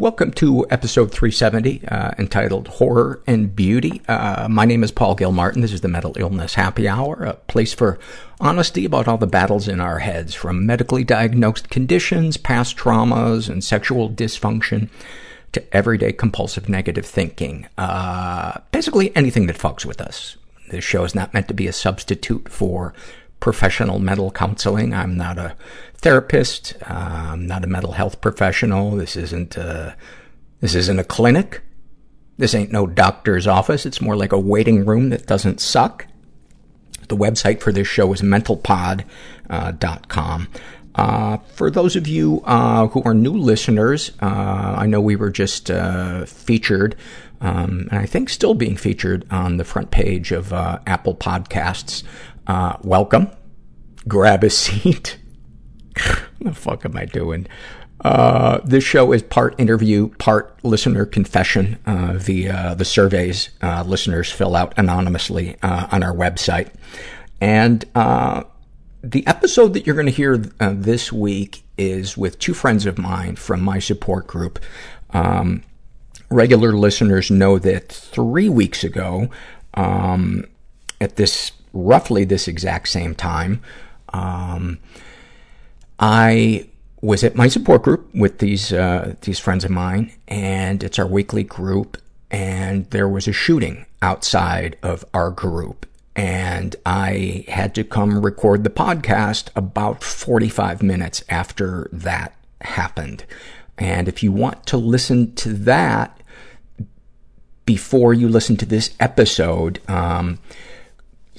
[0.00, 4.00] Welcome to episode 370, uh, entitled Horror and Beauty.
[4.08, 5.60] Uh, my name is Paul Gilmartin.
[5.60, 7.98] This is the Mental Illness Happy Hour, a place for
[8.40, 13.62] honesty about all the battles in our heads, from medically diagnosed conditions, past traumas, and
[13.62, 14.88] sexual dysfunction,
[15.52, 17.68] to everyday compulsive negative thinking.
[17.76, 20.38] Uh, basically anything that fucks with us.
[20.70, 22.94] This show is not meant to be a substitute for
[23.40, 24.94] professional mental counseling.
[24.94, 25.56] I'm not a
[25.96, 26.74] therapist.
[26.82, 28.92] Uh, I'm not a mental health professional.
[28.92, 29.96] This isn't a,
[30.60, 31.62] this isn't a clinic.
[32.38, 33.84] This ain't no doctor's office.
[33.84, 36.06] It's more like a waiting room that doesn't suck.
[37.08, 40.48] The website for this show is mentalpod.com.
[40.52, 40.58] Uh,
[40.94, 45.30] uh, for those of you uh, who are new listeners, uh, I know we were
[45.30, 46.96] just uh, featured,
[47.40, 52.02] um, and I think still being featured on the front page of Apple Podcasts
[52.46, 53.28] uh, welcome.
[54.08, 55.18] Grab a seat.
[55.96, 57.46] what the fuck am I doing?
[58.02, 64.32] Uh, this show is part interview, part listener confession, uh, via the surveys, uh, listeners
[64.32, 66.70] fill out anonymously, uh, on our website.
[67.42, 68.44] And, uh,
[69.02, 72.98] the episode that you're going to hear uh, this week is with two friends of
[72.98, 74.58] mine from my support group.
[75.10, 75.62] Um,
[76.30, 79.30] regular listeners know that three weeks ago,
[79.74, 80.44] um,
[81.00, 83.62] at this roughly this exact same time,
[84.12, 84.78] um,
[85.98, 86.68] I
[87.00, 91.06] was at my support group with these, uh, these friends of mine, and it's our
[91.06, 91.96] weekly group,
[92.30, 95.86] and there was a shooting outside of our group.
[96.16, 103.24] And I had to come record the podcast about 45 minutes after that happened.
[103.78, 106.20] And if you want to listen to that
[107.64, 110.38] before you listen to this episode, um,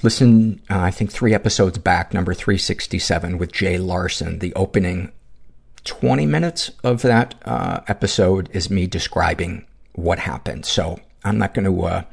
[0.03, 4.39] listen, uh, I think three episodes back, number 367 with Jay Larson.
[4.39, 5.11] The opening
[5.83, 10.65] 20 minutes of that, uh, episode is me describing what happened.
[10.65, 12.03] So I'm not going to, uh,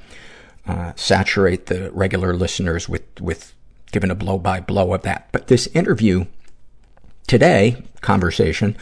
[0.66, 3.55] uh, saturate the regular listeners with, with
[3.91, 5.28] giving a blow by blow of that.
[5.32, 6.26] But this interview
[7.26, 8.76] today, conversation,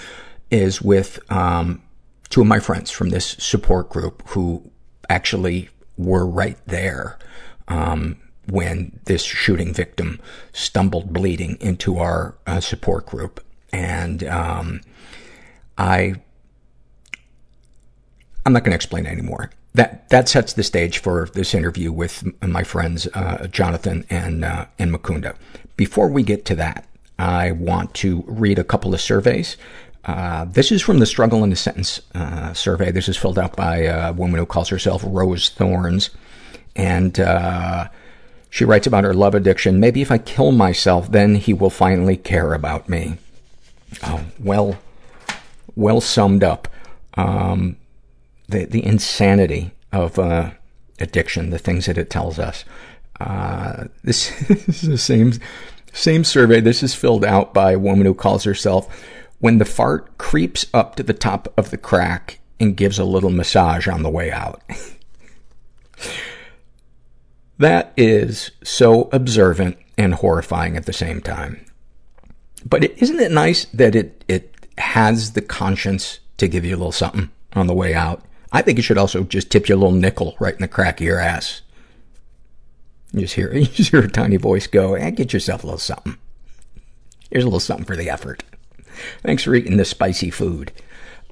[0.50, 1.83] is with, um,
[2.28, 4.71] two of my friends from this support group who
[5.09, 7.19] actually were right there.
[7.69, 8.17] Um,
[8.49, 10.21] when this shooting victim
[10.53, 13.45] stumbled bleeding into our uh, support group.
[13.73, 14.81] And, um,
[15.79, 16.15] I,
[18.45, 19.51] I'm not going to explain anymore.
[19.75, 24.67] That, that sets the stage for this interview with my friends, uh, Jonathan and, uh,
[24.79, 25.37] and Mukunda.
[25.77, 29.56] Before we get to that, I want to read a couple of surveys.
[30.05, 32.91] Uh, this is from the Struggle in a Sentence uh, survey.
[32.91, 36.11] This is filled out by a woman who calls herself Rose Thorns.
[36.77, 37.89] And uh,
[38.51, 39.81] she writes about her love addiction.
[39.81, 43.19] Maybe if I kill myself, then he will finally care about me.
[44.03, 44.79] Oh, well,
[45.75, 46.69] well summed up.
[47.15, 47.77] Um,
[48.49, 50.51] the, the insanity of, uh,
[51.01, 52.65] addiction, the things that it tells us.
[53.21, 55.33] Uh, this, this is the same,
[55.93, 56.61] same survey.
[56.61, 59.05] This is filled out by a woman who calls herself
[59.39, 63.31] when the fart creeps up to the top of the crack and gives a little
[63.31, 64.62] massage on the way out.
[67.59, 71.65] That is so observant and horrifying at the same time.
[72.65, 76.78] But is isn't it nice that it, it has the conscience to give you a
[76.78, 78.22] little something on the way out?
[78.53, 81.00] I think it should also just tip you a little nickel right in the crack
[81.00, 81.62] of your ass.
[83.12, 85.78] You just hear, you just hear a tiny voice go, eh, get yourself a little
[85.78, 86.17] something.
[87.31, 88.43] Here's a little something for the effort.
[89.23, 90.73] Thanks for eating this spicy food.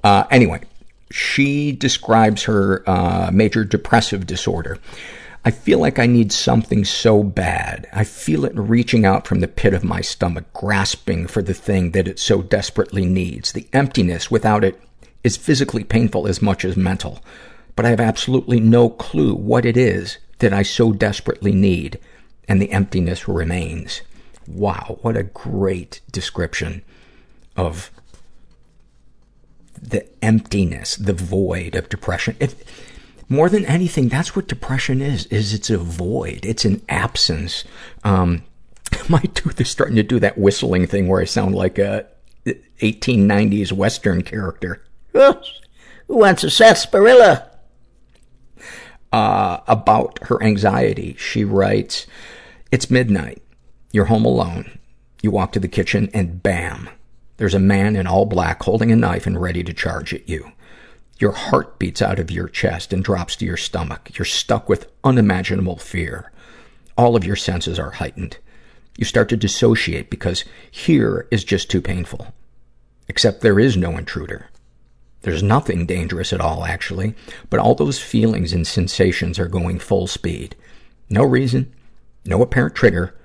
[0.03, 0.61] Uh, anyway,
[1.09, 4.77] she describes her, uh, major depressive disorder.
[5.47, 7.87] I feel like I need something so bad.
[7.93, 11.91] I feel it reaching out from the pit of my stomach, grasping for the thing
[11.91, 13.51] that it so desperately needs.
[13.51, 14.81] The emptiness without it
[15.23, 17.23] is physically painful as much as mental.
[17.75, 21.99] But I have absolutely no clue what it is that I so desperately need,
[22.47, 24.01] and the emptiness remains.
[24.47, 26.81] Wow, what a great description
[27.55, 27.91] of
[29.79, 32.35] the emptiness, the void of depression.
[33.27, 36.45] More than anything, that's what depression is, is it's a void.
[36.45, 37.63] It's an absence.
[38.03, 38.43] Um,
[39.09, 42.07] my tooth is starting to do that whistling thing where I sound like a
[42.45, 44.83] 1890s Western character.
[46.07, 47.49] Who wants a sarsaparilla?
[49.11, 52.05] Uh, about her anxiety, she writes,
[52.71, 53.41] It's midnight.
[53.91, 54.77] You're home alone.
[55.21, 56.89] You walk to the kitchen and bam,
[57.37, 60.51] there's a man in all black holding a knife and ready to charge at you.
[61.17, 64.17] Your heart beats out of your chest and drops to your stomach.
[64.17, 66.31] You're stuck with unimaginable fear.
[66.97, 68.37] All of your senses are heightened.
[68.97, 72.33] You start to dissociate because here is just too painful.
[73.07, 74.47] Except there is no intruder.
[75.21, 77.15] There's nothing dangerous at all, actually,
[77.49, 80.55] but all those feelings and sensations are going full speed.
[81.09, 81.73] No reason,
[82.25, 83.15] no apparent trigger,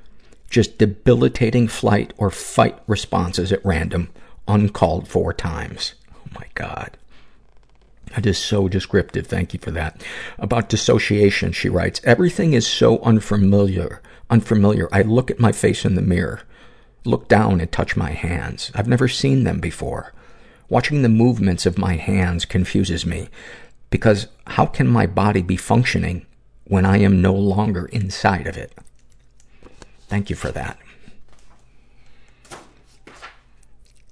[0.48, 4.10] just debilitating flight or fight responses at random,
[4.48, 5.94] uncalled for times.
[6.14, 6.96] Oh my God.
[8.14, 9.26] That is so descriptive.
[9.26, 10.02] Thank you for that.
[10.38, 14.02] About dissociation, she writes, everything is so unfamiliar.
[14.28, 14.88] Unfamiliar.
[14.92, 16.40] I look at my face in the mirror,
[17.04, 18.70] look down and touch my hands.
[18.74, 20.12] I've never seen them before.
[20.68, 23.28] Watching the movements of my hands confuses me
[23.90, 26.26] because how can my body be functioning
[26.64, 28.72] when I am no longer inside of it?
[30.08, 30.78] Thank you for that.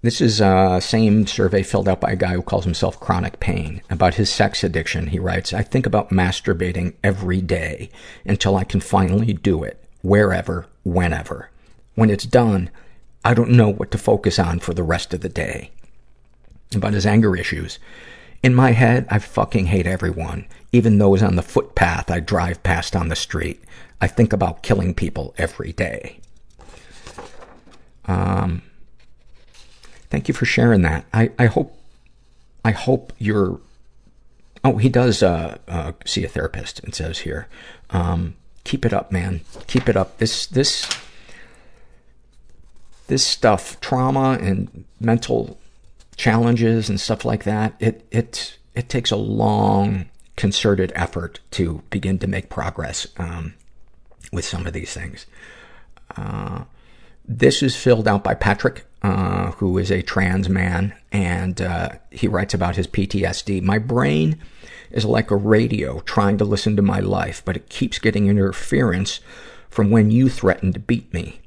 [0.09, 3.83] This is a same survey filled out by a guy who calls himself Chronic Pain.
[3.91, 7.91] About his sex addiction, he writes, I think about masturbating every day
[8.25, 11.51] until I can finally do it, wherever, whenever.
[11.95, 12.71] When it's done,
[13.23, 15.73] I don't know what to focus on for the rest of the day.
[16.75, 17.79] About his anger issues.
[18.43, 22.97] In my head, I fucking hate everyone, even those on the footpath I drive past
[22.97, 23.63] on the street.
[24.01, 26.21] I think about killing people every day.
[28.07, 28.63] Um,
[30.11, 31.05] thank you for sharing that.
[31.13, 31.77] I, I hope,
[32.65, 33.61] I hope you're,
[34.65, 37.47] oh, he does, uh, uh, see a therapist, it says here.
[37.91, 38.35] Um,
[38.65, 39.41] keep it up, man.
[39.67, 40.19] Keep it up.
[40.19, 40.89] This, this,
[43.07, 45.59] this stuff, trauma and mental
[46.17, 50.07] challenges and stuff like that, it, it, it takes a long,
[50.37, 53.55] concerted effort to begin to make progress, um,
[54.33, 55.27] with some of these things.
[56.17, 56.65] Uh,
[57.25, 62.55] this is filled out by Patrick, who is a trans man, and uh, he writes
[62.55, 63.63] about his PTSD.
[63.63, 64.39] My brain
[64.91, 69.21] is like a radio trying to listen to my life, but it keeps getting interference
[69.69, 71.41] from when you threaten to beat me.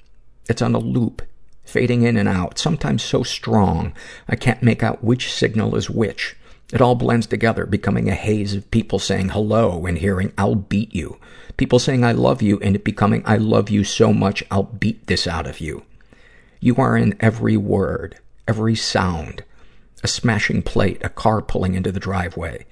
[0.49, 1.21] It's on a loop,
[1.63, 3.93] fading in and out, sometimes so strong
[4.27, 6.35] I can't make out which signal is which.
[6.73, 10.93] It all blends together, becoming a haze of people saying hello and hearing, I'll beat
[10.93, 11.17] you.
[11.57, 15.07] People saying, I love you, and it becoming, I love you so much, I'll beat
[15.07, 15.83] this out of you.
[16.63, 19.43] You are in every word, every sound.
[20.03, 22.67] A smashing plate, a car pulling into the driveway.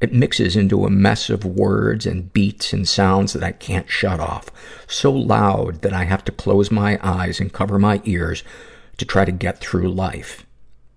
[0.00, 4.20] It mixes into a mess of words and beats and sounds that I can't shut
[4.20, 4.50] off.
[4.86, 8.42] So loud that I have to close my eyes and cover my ears
[8.96, 10.46] to try to get through life.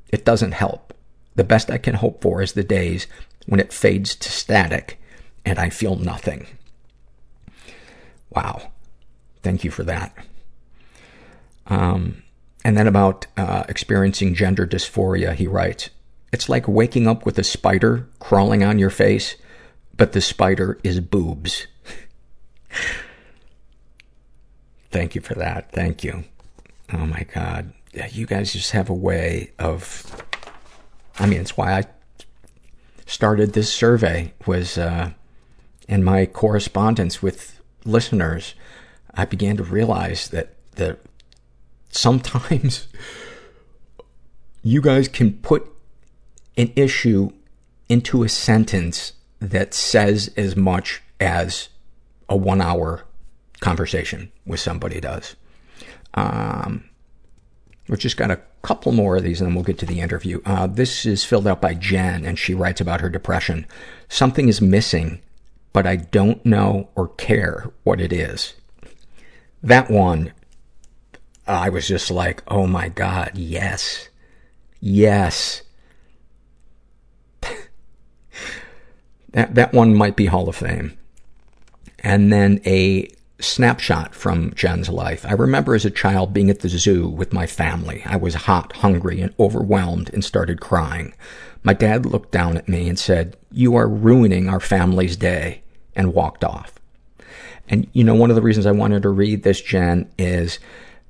[0.10, 0.94] It doesn't help.
[1.36, 3.06] The best I can hope for is the days
[3.48, 4.98] when it fades to static
[5.46, 6.48] and I feel nothing.
[8.30, 8.72] Wow.
[9.44, 10.14] Thank you for that.
[11.68, 12.24] Um,
[12.64, 15.90] and then about uh, experiencing gender dysphoria, he writes,
[16.32, 19.36] It's like waking up with a spider crawling on your face,
[19.96, 21.68] but the spider is boobs.
[24.92, 25.72] Thank you for that.
[25.72, 26.26] Thank you.
[26.92, 27.74] Oh my God.
[28.12, 30.24] You guys just have a way of,
[31.20, 31.84] I mean, it's why I
[33.06, 35.12] started this survey was, uh,
[35.88, 38.54] in my correspondence with listeners,
[39.14, 41.00] I began to realize that, that
[41.90, 42.88] sometimes
[44.64, 45.70] you guys can put
[46.58, 47.32] an issue
[47.88, 51.70] into a sentence that says as much as
[52.28, 53.06] a one hour
[53.60, 55.36] conversation with somebody does.
[56.14, 56.90] Um,
[57.88, 60.42] we've just got a couple more of these and then we'll get to the interview.
[60.46, 63.66] Uh, this is filled out by Jen and she writes about her depression.
[64.08, 65.22] Something is missing,
[65.74, 68.54] but I don't know or care what it is.
[69.64, 70.34] That one,
[71.50, 74.10] I was just like, oh my God, yes.
[74.80, 75.64] Yes.
[79.32, 80.98] that, that one might be Hall of Fame.
[82.00, 85.26] And then a snapshot from Jen's life.
[85.26, 88.04] I remember as a child being at the zoo with my family.
[88.06, 91.14] I was hot, hungry, and overwhelmed and started crying.
[91.64, 95.64] My dad looked down at me and said, you are ruining our family's day,
[95.96, 96.74] and walked off.
[97.68, 100.60] And, you know, one of the reasons I wanted to read this, Jen, is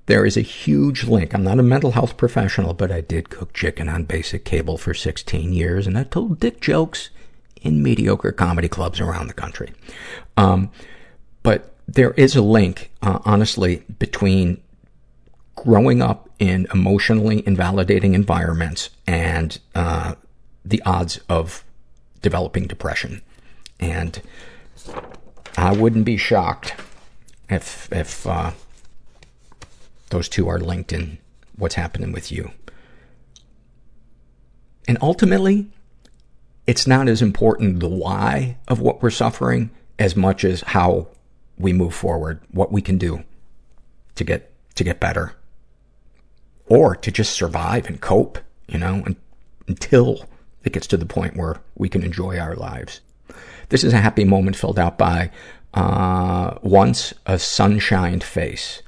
[0.09, 1.35] there is a huge link.
[1.35, 4.91] I'm not a mental health professional, but I did cook chicken on basic cable for
[4.91, 7.11] 16 years, and I told dick jokes
[7.61, 9.71] in mediocre comedy clubs around the country.
[10.35, 10.71] Um,
[11.43, 14.59] but there is a link, uh, honestly, between
[15.55, 20.15] growing up in emotionally invalidating environments and uh,
[20.65, 21.63] the odds of
[22.23, 23.21] developing depression.
[23.79, 24.19] And
[25.55, 26.73] I wouldn't be shocked
[27.47, 28.53] if, if, uh,
[30.09, 31.17] those two are linked in
[31.55, 32.51] what's happening with you.
[34.87, 35.67] And ultimately,
[36.65, 41.07] it's not as important the why of what we're suffering as much as how
[41.57, 43.23] we move forward, what we can do
[44.15, 45.33] to get, to get better.
[46.67, 49.15] Or to just survive and cope, you know, and,
[49.67, 50.25] until
[50.63, 53.01] it gets to the point where we can enjoy our lives.
[53.69, 55.31] This is a happy moment filled out by,
[55.73, 58.81] uh, once a sunshined face.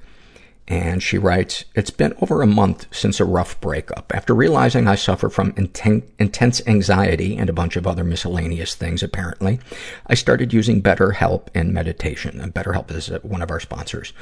[0.71, 4.09] And she writes, It's been over a month since a rough breakup.
[4.15, 9.03] After realizing I suffer from inten- intense anxiety and a bunch of other miscellaneous things,
[9.03, 9.59] apparently,
[10.07, 12.39] I started using BetterHelp and meditation.
[12.39, 14.13] And BetterHelp is uh, one of our sponsors.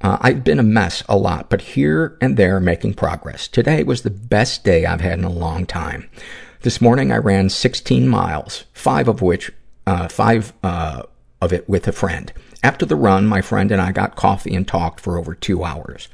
[0.00, 3.46] Uh, I've been a mess a lot, but here and there making progress.
[3.46, 6.08] Today was the best day I've had in a long time.
[6.62, 9.52] This morning I ran 16 miles, five of which,
[9.86, 11.02] uh, five, uh,
[11.42, 12.32] of it with a friend.
[12.62, 16.08] After the run, my friend and I got coffee and talked for over two hours.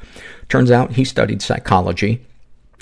[0.49, 2.25] Turns out he studied psychology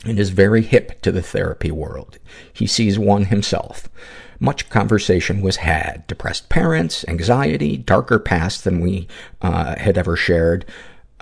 [0.05, 2.19] and is very hip to the therapy world.
[2.53, 3.89] He sees one himself.
[4.41, 6.05] Much conversation was had.
[6.09, 9.07] Depressed parents, anxiety, darker past than we
[9.41, 10.65] uh, had ever shared,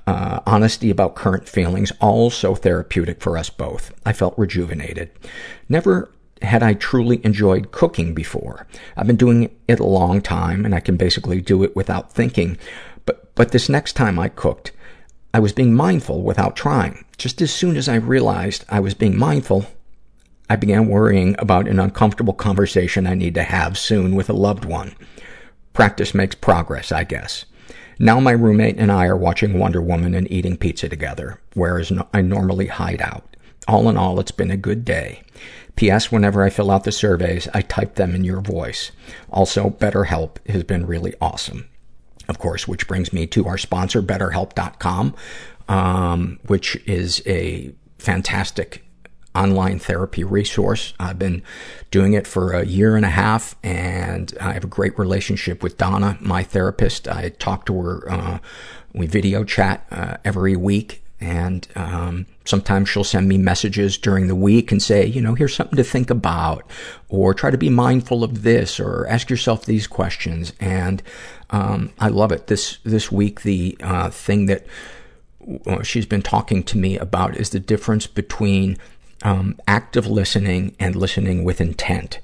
[0.07, 3.93] uh, honesty about current feelings, all so therapeutic for us both.
[4.07, 5.11] I felt rejuvenated.
[5.69, 6.11] Never
[6.43, 8.67] had I truly enjoyed cooking before.
[8.97, 12.59] I've been doing it a long time, and I can basically do it without thinking.
[13.07, 14.73] But, but this next time I cooked,
[15.33, 17.05] I was being mindful without trying.
[17.19, 19.67] Just as soon as I realized I was being mindful,
[20.49, 24.65] I began worrying about an uncomfortable conversation I need to have soon with a loved
[24.65, 24.97] one.
[25.73, 27.45] Practice makes progress, I guess.
[28.01, 32.23] Now my roommate and I are watching Wonder Woman and eating pizza together, whereas I
[32.23, 33.37] normally hide out.
[33.69, 35.23] All in all, it's been a good day.
[35.81, 36.13] P.S.
[36.13, 38.93] Whenever I fill out the surveys, I type them in your voice.
[39.31, 41.71] Also, BetterHelp has been really awesome.
[42.29, 45.15] Of course, which brings me to our sponsor, BetterHelp.com,
[45.71, 48.85] um, which is a fantastic
[49.35, 50.93] online therapy resource.
[51.01, 51.43] I've been
[51.91, 55.79] doing it for a year and a half, and I have a great relationship with
[55.79, 57.09] Donna, my therapist.
[57.09, 58.39] I talk to her, uh,
[58.93, 64.35] we video chat uh, every week, and um, sometimes she'll send me messages during the
[64.35, 66.65] week and say, you know, here's something to think about,
[67.09, 70.53] or try to be mindful of this, or ask yourself these questions.
[70.61, 71.03] And
[71.51, 72.47] um, I love it.
[72.47, 74.67] This this week, the uh, thing that
[75.67, 78.79] uh, she's been talking to me about is the difference between
[79.23, 82.21] um, active listening and listening with intent.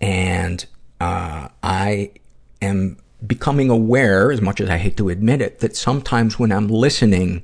[0.00, 0.66] And
[1.00, 2.12] uh, I
[2.60, 6.68] am becoming aware, as much as I hate to admit it, that sometimes when I'm
[6.68, 7.42] listening,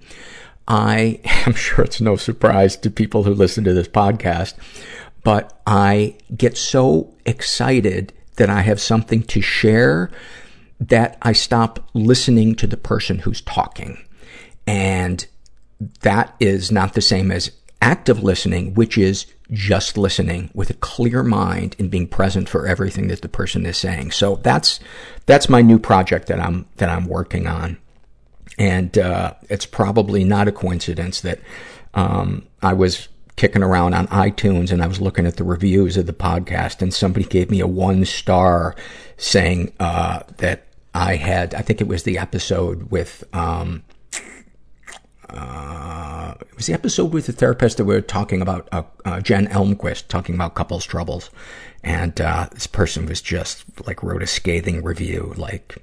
[0.69, 4.55] I am sure it's no surprise to people who listen to this podcast,
[5.23, 10.11] but I get so excited that I have something to share
[10.79, 14.05] that I stop listening to the person who's talking.
[14.67, 15.27] And
[16.01, 21.23] that is not the same as active listening, which is just listening with a clear
[21.23, 24.11] mind and being present for everything that the person is saying.
[24.11, 24.81] So that's,
[25.27, 27.79] that's my new project that I'm, that I'm working on.
[28.59, 31.41] And, uh, it's probably not a coincidence that,
[31.95, 36.07] um, I was kicking around on iTunes and I was looking at the reviews of
[36.07, 38.75] the podcast and somebody gave me a one star
[39.19, 43.83] saying, uh, that I had, I think it was the episode with, um,
[45.29, 49.21] uh, it was the episode with the therapist that we were talking about, uh, uh,
[49.21, 51.29] Jen Elmquist, talking about couples troubles.
[51.85, 55.77] And, uh, this person was just, like, wrote a scathing review, like,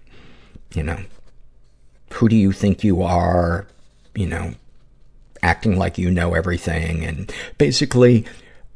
[0.74, 0.98] you know,
[2.14, 3.68] who do you think you are?
[4.16, 4.54] You know,
[5.44, 8.26] acting like you know everything and basically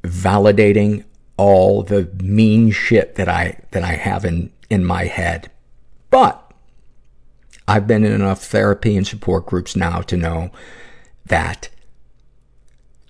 [0.04, 1.04] validating
[1.38, 5.50] all the mean shit that I, that I have in, in my head.
[6.10, 6.44] But,
[7.68, 10.52] I've been in enough therapy and support groups now to know
[11.26, 11.70] that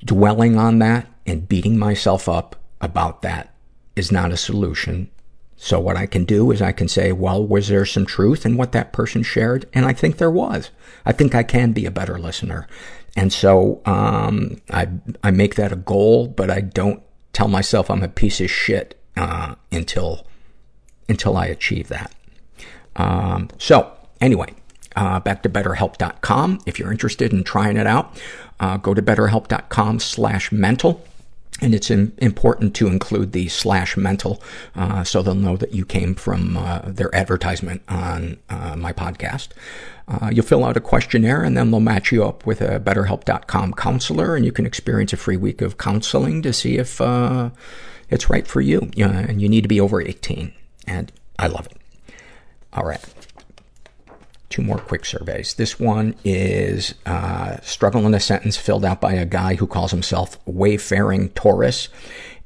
[0.03, 3.53] dwelling on that and beating myself up about that
[3.95, 5.09] is not a solution.
[5.57, 8.57] So what I can do is I can say, well, was there some truth in
[8.57, 9.67] what that person shared?
[9.73, 10.69] And I think there was.
[11.05, 12.67] I think I can be a better listener.
[13.15, 14.87] And so, um, I,
[15.23, 17.01] I make that a goal, but I don't
[17.33, 20.27] tell myself I'm a piece of shit, uh, until,
[21.09, 22.13] until I achieve that.
[22.95, 24.53] Um, so, Anyway,
[24.95, 26.59] uh, back to betterhelp.com.
[26.65, 28.19] If you're interested in trying it out,
[28.59, 31.05] uh, go to betterhelp.com slash mental.
[31.59, 34.41] And it's important to include the slash mental,
[34.75, 39.49] uh, so they'll know that you came from, uh, their advertisement on, uh, my podcast.
[40.07, 43.73] Uh, you'll fill out a questionnaire and then they'll match you up with a betterhelp.com
[43.73, 47.49] counselor and you can experience a free week of counseling to see if, uh,
[48.09, 48.91] it's right for you.
[48.97, 50.53] and you need to be over 18.
[50.85, 51.77] And I love it.
[52.71, 53.03] All right
[54.49, 55.53] two more quick surveys.
[55.55, 59.91] This one is uh, struggle in a sentence filled out by a guy who calls
[59.91, 61.89] himself Wayfaring Taurus.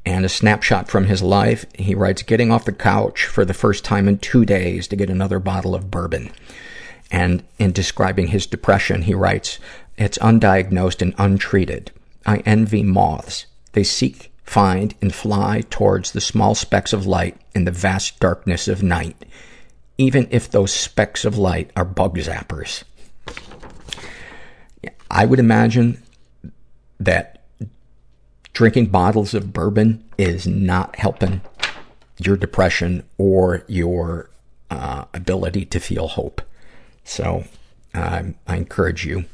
[0.03, 1.63] And a snapshot from his life.
[1.77, 5.11] He writes, getting off the couch for the first time in two days to get
[5.11, 6.31] another bottle of bourbon.
[7.11, 9.59] And in describing his depression, he writes,
[9.99, 11.91] it's undiagnosed and untreated.
[12.25, 13.45] I envy moths.
[13.73, 18.67] They seek find, and fly towards the small specks of light in the vast darkness
[18.67, 19.15] of night,
[20.01, 22.83] even if those specks of light are bug zappers.
[25.11, 26.01] I would imagine
[26.99, 27.43] that
[28.53, 31.41] drinking bottles of bourbon is not helping
[32.17, 34.31] your depression or your
[34.71, 36.41] uh, ability to feel hope.
[37.03, 37.43] So
[37.93, 39.25] um, I encourage you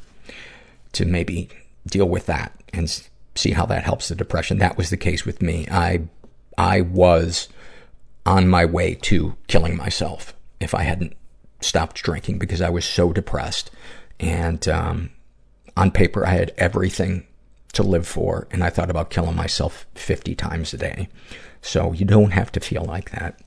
[0.92, 1.48] to maybe
[1.86, 4.58] deal with that and see how that helps the depression.
[4.58, 5.66] That was the case with me.
[5.70, 6.02] I
[6.58, 7.48] I was
[8.26, 11.14] on my way to killing myself if I hadn't
[11.60, 13.70] stopped drinking because I was so depressed.
[14.20, 15.10] And um,
[15.76, 17.26] on paper, I had everything
[17.72, 21.08] to live for, and I thought about killing myself 50 times a day.
[21.60, 23.38] So you don't have to feel like that.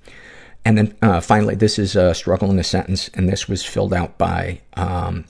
[0.63, 3.93] And then uh, finally, this is a struggle in a sentence, and this was filled
[3.93, 5.25] out by um,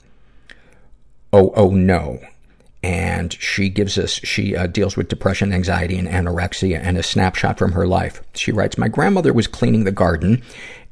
[1.32, 2.20] Oh Oh No.
[2.82, 7.58] And she gives us, she uh, deals with depression, anxiety, and anorexia, and a snapshot
[7.58, 8.20] from her life.
[8.34, 10.42] She writes, My grandmother was cleaning the garden,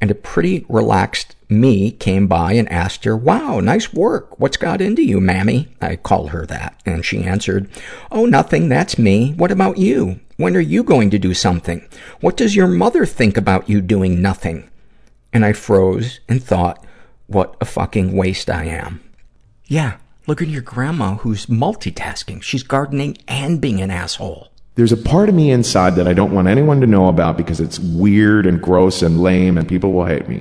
[0.01, 4.39] and a pretty relaxed me came by and asked her, Wow, nice work.
[4.39, 5.69] What's got into you, mammy?
[5.81, 6.81] I call her that.
[6.87, 7.69] And she answered,
[8.13, 8.69] Oh, nothing.
[8.69, 9.33] That's me.
[9.33, 10.21] What about you?
[10.37, 11.87] When are you going to do something?
[12.21, 14.71] What does your mother think about you doing nothing?
[15.33, 16.85] And I froze and thought,
[17.31, 19.01] what a fucking waste I am.
[19.67, 19.99] Yeah,
[20.31, 22.41] look at your grandma who's multitasking.
[22.41, 24.47] She's gardening and being an asshole.
[24.77, 27.59] There's a part of me inside that I don't want anyone to know about because
[27.59, 30.41] it's weird and gross and lame and people will hate me.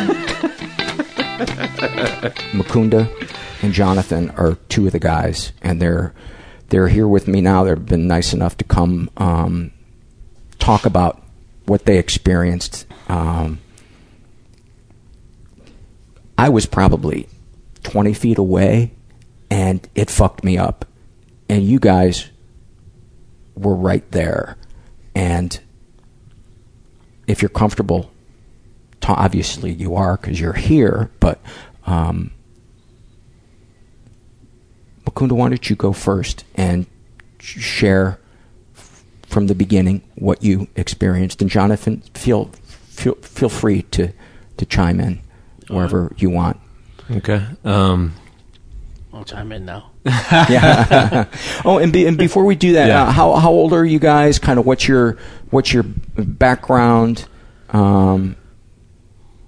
[2.51, 3.09] Mukunda
[3.63, 6.13] and Jonathan are two of the guys, and they're
[6.69, 7.63] they're here with me now.
[7.63, 9.71] They've been nice enough to come um,
[10.59, 11.23] talk about
[11.65, 12.85] what they experienced.
[13.09, 13.59] Um,
[16.37, 17.27] I was probably
[17.81, 18.91] twenty feet away,
[19.49, 20.85] and it fucked me up.
[21.49, 22.29] And you guys
[23.55, 24.55] were right there,
[25.15, 25.59] and
[27.25, 28.11] if you're comfortable,
[29.07, 31.39] obviously you are because you're here, but
[31.85, 32.31] um,
[35.05, 36.85] Mukunda, why don't you go first and
[37.39, 38.19] share
[39.27, 42.45] from the beginning what you experienced, and Jonathan, feel
[42.89, 44.11] feel feel free to
[44.57, 45.21] to chime in
[45.69, 46.57] wherever you want.
[47.09, 47.43] Okay.
[47.65, 48.13] Um,
[49.13, 49.89] I'll chime in now.
[50.05, 51.25] yeah.
[51.65, 53.03] oh, and, be, and before we do that, Yeah.
[53.03, 54.39] uh, how how old are you guys?
[54.39, 55.17] Kind of what's your
[55.49, 57.25] what's your background?
[57.69, 58.35] Um,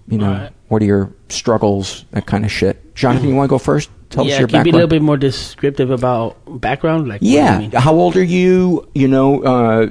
[0.08, 0.54] you know, Alright.
[0.74, 2.04] What are your struggles?
[2.12, 2.96] That kind of shit.
[2.96, 3.90] Jonathan, you want to go first?
[4.10, 7.08] Tell yeah, us your can you be a little bit more descriptive about background?
[7.08, 7.60] Like, what do you Yeah.
[7.60, 7.72] mean?
[7.72, 8.88] How old are you?
[8.94, 9.88] You know, uh,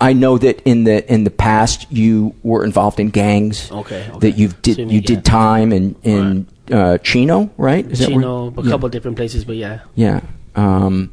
[0.00, 3.70] I know that in the in the past you were involved in gangs.
[3.70, 4.18] Okay, okay.
[4.18, 7.84] That you did you did time in in uh, Chino, right?
[7.90, 8.70] Is Chino, a yeah.
[8.70, 9.80] couple different places, but yeah.
[9.94, 10.20] Yeah.
[10.56, 11.12] Um,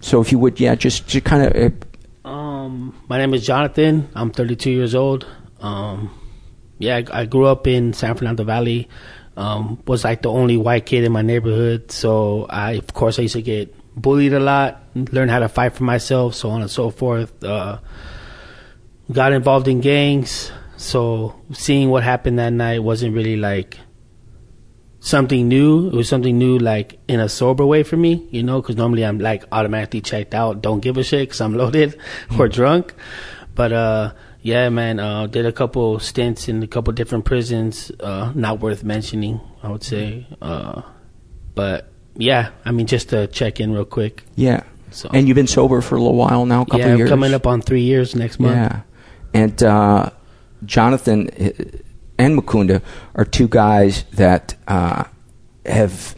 [0.00, 1.52] so if you would, yeah, just to kind of.
[1.56, 4.08] Uh, Um, my name is Jonathan.
[4.14, 5.24] I'm 32 years old.
[5.60, 6.10] Um,
[6.78, 8.88] yeah, I, I grew up in San Fernando Valley.
[9.36, 13.22] Um, was like the only white kid in my neighborhood, so I, of course, I
[13.22, 14.82] used to get bullied a lot.
[14.94, 17.44] Learn how to fight for myself, so on and so forth.
[17.44, 17.78] Uh,
[19.12, 23.78] got involved in gangs, so seeing what happened that night wasn't really like
[25.00, 25.88] something new.
[25.88, 29.04] It was something new, like in a sober way for me, you know, because normally
[29.04, 31.98] I'm like automatically checked out, don't give a shit because I'm loaded
[32.38, 32.94] or drunk.
[33.54, 34.12] But uh,
[34.46, 37.90] yeah, man, uh, did a couple stints in a couple different prisons.
[37.98, 40.28] Uh, not worth mentioning, I would say.
[40.40, 40.82] Uh,
[41.56, 44.22] but yeah, I mean, just to check in real quick.
[44.36, 44.62] yeah.
[44.92, 47.10] So And you've been sober for a little while now, a couple yeah, years.
[47.10, 48.54] coming up on three years next month.
[48.54, 48.80] Yeah.
[49.34, 50.10] And uh,
[50.64, 51.50] Jonathan uh,
[52.16, 52.80] and Mukunda
[53.16, 55.04] are two guys that uh,
[55.66, 56.14] have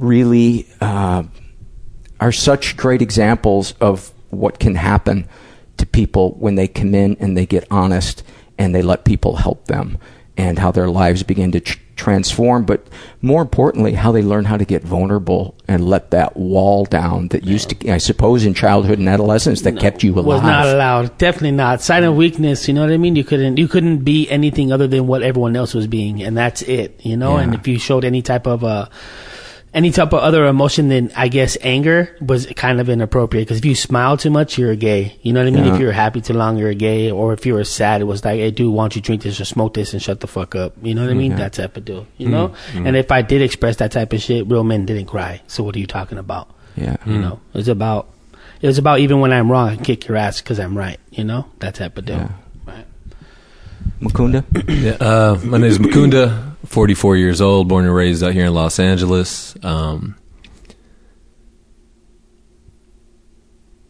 [0.00, 1.22] really uh,
[2.18, 5.28] are such great examples of what can happen
[5.82, 8.22] to people when they come in and they get honest
[8.58, 9.98] and they let people help them.
[10.38, 12.80] and how their lives begin to tr- transform, but
[13.20, 17.44] more importantly, how they learn how to get vulnerable and let that wall down that
[17.44, 20.26] used to, I suppose, in childhood and adolescence that kept you alive.
[20.26, 21.18] was not allowed.
[21.18, 21.82] Definitely not.
[21.82, 22.66] Sign of weakness.
[22.66, 23.14] You know what I mean?
[23.14, 23.58] You couldn't.
[23.58, 26.98] You couldn't be anything other than what everyone else was being, and that's it.
[27.04, 27.36] You know.
[27.36, 27.42] Yeah.
[27.42, 28.86] And if you showed any type of uh,
[29.74, 33.46] any type of other emotion than I guess anger was kind of inappropriate.
[33.46, 35.18] Because if you smile too much, you're a gay.
[35.22, 35.64] You know what I mean?
[35.64, 35.74] Yeah.
[35.74, 37.10] If you're happy too long, you're a gay.
[37.10, 39.40] Or if you were sad, it was like, hey, dude, why don't you drink this
[39.40, 40.74] or smoke this and shut the fuck up?
[40.82, 41.36] You know what I mean?
[41.36, 42.06] That type of deal.
[42.18, 42.54] You know.
[42.72, 42.88] Mm.
[42.88, 45.40] And if I did express that type of shit, real men didn't cry.
[45.46, 46.54] So what are you talking about?
[46.76, 46.96] Yeah.
[47.06, 48.08] You know, it's about
[48.60, 50.98] it's about even when I'm wrong, I can kick your ass because I'm right.
[51.10, 52.16] You know, that type of deal.
[52.16, 52.32] Yeah.
[54.00, 54.12] Right.
[54.12, 54.44] Mukunda?
[54.82, 58.54] Yeah, uh, my name is Mukunda, 44 years old, born and raised out here in
[58.54, 59.54] Los Angeles.
[59.64, 60.16] Um,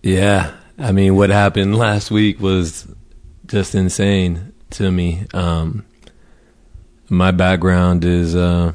[0.02, 2.86] yeah, I mean, what happened last week was
[3.46, 5.26] just insane to me.
[5.32, 5.84] Um,
[7.08, 8.72] my background is, uh,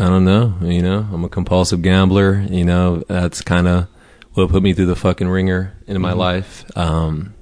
[0.00, 3.88] I don't know, you know, I'm a compulsive gambler, you know, that's kind of
[4.34, 6.16] what put me through the fucking ringer in my Mhm.
[6.16, 6.64] life.
[6.76, 7.34] Um,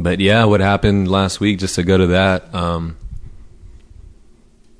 [0.00, 1.58] but yeah, what happened last week?
[1.58, 2.96] Just to go to that, um,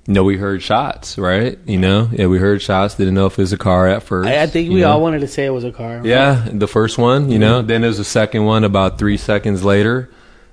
[0.07, 1.59] you know, we heard shots, right?
[1.67, 2.95] You know, yeah, we heard shots.
[2.95, 4.29] Didn't know if it was a car at first.
[4.29, 4.93] I, I think we know?
[4.93, 5.97] all wanted to say it was a car.
[5.99, 6.05] right?
[6.07, 7.61] Yeah, the first one, you know.
[7.63, 10.11] Then there was a second one about three seconds later,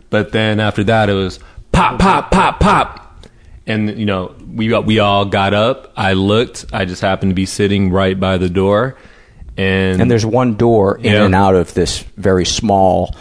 [0.10, 1.40] but then after that, it was
[1.72, 3.26] pop, pop, pop, pop,
[3.66, 5.94] and you know, we we all got up.
[5.96, 6.66] I looked.
[6.74, 8.98] I just happened to be sitting right by the door,
[9.56, 11.24] and And there's one door in Yeah.
[11.24, 13.16] and out of this very small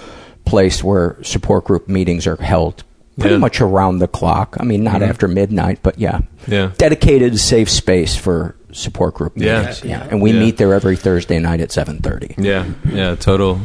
[0.44, 2.84] place where support group meetings are held
[3.18, 3.38] pretty Yeah.
[3.40, 4.56] much around the clock.
[4.58, 5.08] I mean, not Mhm.
[5.08, 6.20] after midnight, but yeah.
[6.48, 6.70] Yeah.
[6.76, 9.60] Dedicated safe space for support group Yeah.
[9.60, 9.84] meetings.
[9.84, 10.06] Yeah.
[10.10, 10.40] And we Yeah.
[10.40, 12.34] meet there every Thursday night at 7:30.
[12.36, 13.60] Yeah, yeah, total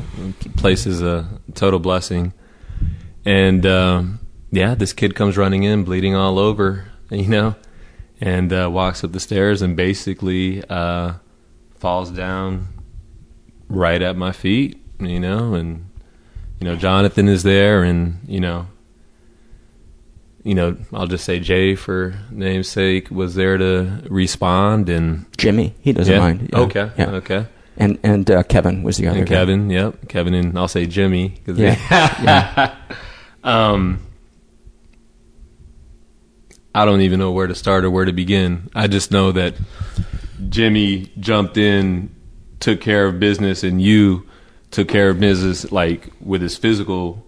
[0.56, 2.32] place is a total blessing.
[3.26, 4.20] And um,
[4.52, 7.56] yeah, this kid comes running in, bleeding all over, you know,
[8.22, 11.14] and uh, walks up the stairs and basically uh,
[11.80, 12.68] falls down
[13.68, 15.86] right at my feet, you know, and
[16.60, 18.68] you know Jonathan is there, and you know.
[20.42, 25.76] You know, I'll just say Jay for name's sake was there to respond and Jimmy,
[25.82, 26.20] he doesn't Yeah.
[26.20, 26.50] mind.
[26.54, 26.60] Yeah.
[26.60, 27.10] Okay, Yeah.
[27.12, 27.46] okay.
[27.76, 29.36] And and uh, Kevin was the other And guy.
[29.36, 31.36] Kevin, yep, Kevin, and I'll say Jimmy.
[31.46, 31.76] 'cause Yeah.
[32.24, 32.76] Yeah.
[33.44, 34.00] um,
[36.74, 38.70] I don't even know where to start or where to begin.
[38.74, 39.56] I just know that
[40.48, 42.16] Jimmy jumped in,
[42.62, 44.26] took care of business, and you
[44.72, 47.26] took care of business like with his physical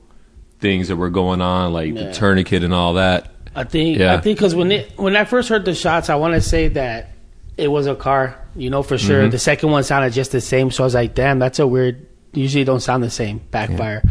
[0.59, 2.03] things that were going on, like Yeah.
[2.05, 3.31] the tourniquet and all that.
[3.55, 4.13] I think Yeah.
[4.13, 6.67] I think because when it when I first heard the shots, I want to say
[6.69, 7.09] that
[7.57, 8.35] it was a car.
[8.55, 9.23] You know for sure.
[9.23, 9.31] Mhm.
[9.31, 12.05] The second one sounded just the same, so I was like, "Damn, that's a weird."
[12.33, 13.41] Usually, don't sound the same.
[13.51, 14.03] Backfire.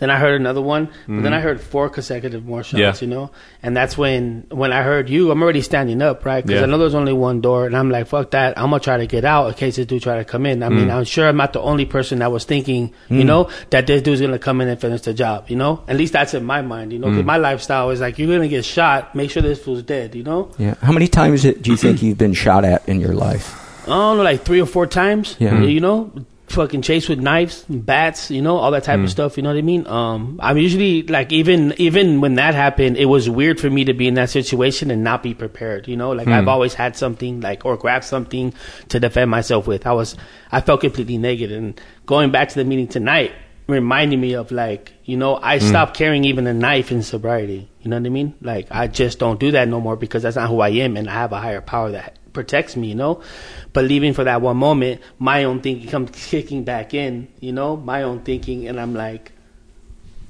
[0.00, 1.36] Then I heard another one, but then Mhm.
[1.36, 2.80] I heard four consecutive more shots.
[2.80, 2.94] Yeah.
[3.00, 3.30] You know,
[3.62, 6.44] and that's when when I heard you, I'm already standing up, right?
[6.44, 6.66] Because Yeah.
[6.66, 9.06] I know there's only one door, and I'm like, "Fuck that!" I'm gonna try to
[9.06, 10.62] get out in case this dude try to come in.
[10.62, 10.94] I mean, Mm.
[10.96, 13.26] I'm sure I'm not the only person that was thinking, you Mm.
[13.26, 15.44] know, that this dude's gonna come in and finish the job.
[15.48, 16.92] You know, at least that's in my mind.
[16.92, 17.24] You know, 'cause Mm.
[17.26, 19.14] my lifestyle is like, you're gonna get shot.
[19.14, 20.14] Make sure this fool's dead.
[20.14, 20.48] You know.
[20.58, 20.74] Yeah.
[20.82, 23.56] How many times do you think you've been shot at in your life?
[23.86, 25.36] I don't know, like three or four times.
[25.38, 25.60] Yeah.
[25.60, 26.10] You know,
[26.50, 29.04] fucking chase with knives, bats, you know, all that type Mm.
[29.04, 29.36] of stuff.
[29.36, 29.86] You know what I mean?
[29.86, 33.94] Um, I'm usually like even even when that happened, it was weird for me to
[33.94, 35.86] be in that situation and not be prepared.
[35.88, 36.32] You know, like Mm.
[36.32, 38.52] I've always had something like or grabbed something
[38.88, 39.86] to defend myself with.
[39.86, 40.16] I was
[40.52, 43.32] I felt completely naked, and going back to the meeting tonight
[43.68, 45.62] reminded me of like you know I Mm.
[45.68, 47.68] stopped carrying even a knife in sobriety.
[47.82, 48.34] You know what I mean?
[48.42, 51.08] Like I just don't do that no more because that's not who I am, and
[51.08, 52.88] I have a higher power that protects me.
[52.88, 53.22] You know,
[53.72, 57.28] but leaving for that one moment, my own thinking comes kicking back in.
[57.40, 59.32] You know, my own thinking, and I'm like,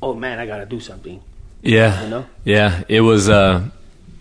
[0.03, 1.23] oh man, I gotta do something.
[1.63, 2.03] Yeah.
[2.03, 2.27] You know?
[2.45, 2.83] Yeah.
[2.89, 3.69] It was uh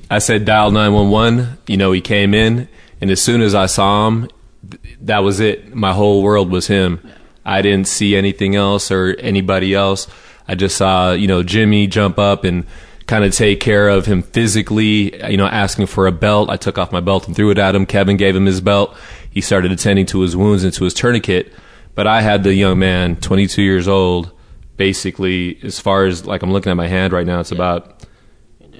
[0.10, 2.68] I said dial nine one one, you know, he came in
[3.02, 4.30] and as soon as I saw him,
[4.70, 5.74] th- that was it.
[5.74, 7.00] My whole world was him.
[7.46, 10.08] I didn't see anything else or anybody else.
[10.48, 12.66] I just saw, you know, Jimmy jump up and
[13.10, 16.48] kind of take care of him physically, you know, asking for a belt.
[16.50, 17.88] I took off my belt and threw it at him.
[17.88, 18.96] Kevin gave him his belt.
[19.32, 21.52] He started attending to his wounds and to his tourniquet.
[21.96, 24.32] But I had the young man, 22 years old,
[24.78, 28.06] basically, as far as like I'm looking at my hand right now, it's about,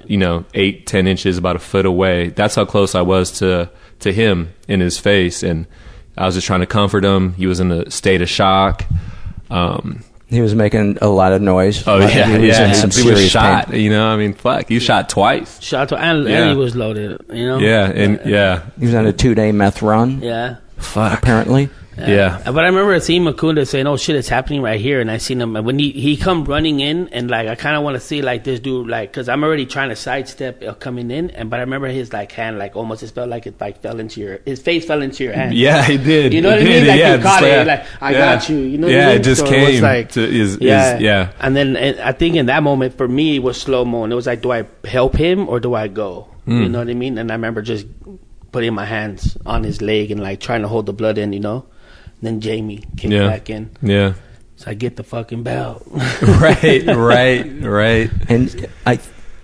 [0.06, 2.28] you know, eight, ten inches, about a foot away.
[2.28, 5.66] That's how close I was to to him in his face, and
[6.16, 7.34] I was just trying to comfort him.
[7.34, 8.86] He was in a state of shock.
[9.50, 11.86] Um, He was making a lot of noise.
[11.88, 12.68] oh yeah, he was yeah.
[12.68, 13.68] in some he was serious shot.
[13.68, 13.80] pain.
[13.80, 15.60] You know, I mean, fuck, he shot twice.
[15.60, 16.42] Shot to and, Yeah.
[16.42, 17.20] and he was loaded.
[17.32, 17.58] You know.
[17.58, 20.20] Yeah, and yeah, He was on a two day meth run.
[20.22, 20.56] Yeah.
[20.78, 21.18] fuck.
[21.18, 21.68] Apparently.
[22.08, 22.40] Yeah.
[22.44, 25.40] But I remember seeing Mukunda saying, "Oh shit, it's happening right here," and I seen
[25.40, 28.00] him and when he he come running in, and like I kind of want to
[28.00, 31.50] see like this dude, like because I'm already trying to sidestep uh, coming in, and
[31.50, 34.20] but I remember his like hand, like almost it felt like it like fell into
[34.20, 35.54] your his face fell into your hand.
[35.54, 36.32] Yeah, he did.
[36.32, 36.86] You know what I mean?
[36.86, 38.18] Like yeah, you caught it, like- I yeah.
[38.36, 38.56] got you.
[38.58, 38.86] You know?
[38.86, 41.32] what I Yeah, it just was came like to- is- is- yeah, yeah.
[41.40, 44.12] And then and I think in that moment for me it was slow mo, and
[44.12, 46.28] it was like, do I help him or do I go?
[46.46, 46.70] You Mm.
[46.70, 47.18] know what I mean?
[47.18, 47.86] And I remember just
[48.50, 51.38] putting my hands on his leg and like trying to hold the blood in, you
[51.40, 51.66] know.
[52.22, 53.28] Then Jamie came Yeah.
[53.28, 53.70] back in.
[53.82, 54.14] Yeah.
[54.56, 55.82] So I get the fucking belt.
[56.22, 58.10] right, right, right.
[58.28, 58.98] And I,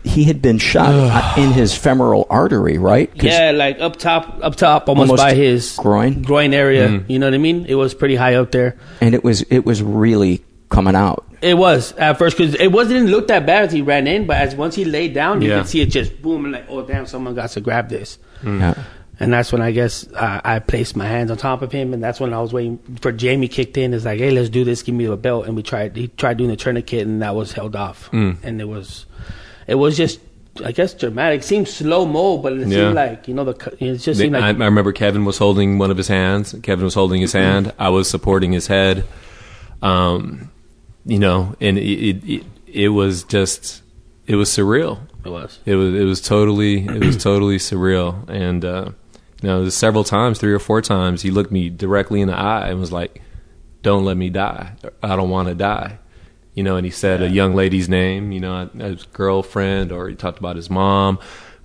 [0.05, 3.11] he had been shot in his femoral artery, right?
[3.15, 6.23] Yeah, like up top, up top, almost, Almost by his groin?
[6.23, 6.89] groin area.
[6.89, 7.11] Mm.
[7.11, 7.65] You know what I mean?
[7.67, 8.77] It was pretty high up there.
[9.01, 11.25] And it was it was really coming out.
[11.43, 14.27] It was at first because it wasn't didn't look that bad as he ran in,
[14.27, 15.59] but as once he laid down, you Yeah.
[15.61, 18.19] could see it just boom and like, oh damn, someone got to grab this.
[18.45, 18.75] Yeah.
[19.19, 22.05] And that's when I guess uh, I placed my hands on top of him, and
[22.05, 23.95] that's when I was waiting for Jamie kicked in.
[23.95, 24.83] It's like, hey, let's do this.
[24.83, 25.97] Give me the belt, and we tried.
[25.97, 28.11] He tried doing the tourniquet, and that was held off.
[28.11, 28.37] Mm.
[28.43, 29.07] And it was,
[29.67, 30.21] it was just,
[30.63, 31.43] I guess, dramatic.
[31.45, 32.77] Seemed slow mo, but it Yeah.
[32.85, 33.77] seemed like you know the.
[33.81, 36.55] It just seemed I, like I remember Kevin was holding one of his hands.
[36.63, 37.73] Kevin was holding his hand.
[37.79, 39.05] I was supporting his head.
[39.83, 40.51] Um,
[41.07, 43.83] you know, and it, it, it, it was just,
[44.27, 44.99] it was surreal.
[45.25, 45.59] It was.
[45.65, 45.95] It was.
[45.95, 46.85] It was totally.
[46.87, 48.29] It was totally surreal.
[48.29, 48.91] And uh,
[49.43, 52.69] you know, several times, three or four times, he looked me directly in the eye
[52.69, 53.21] and was like,
[53.83, 54.73] "Don't let me die.
[55.03, 55.99] I don't want to die."
[56.55, 58.33] You know, and he said a young lady's name.
[58.33, 61.19] You know, his girlfriend, or he talked about his mom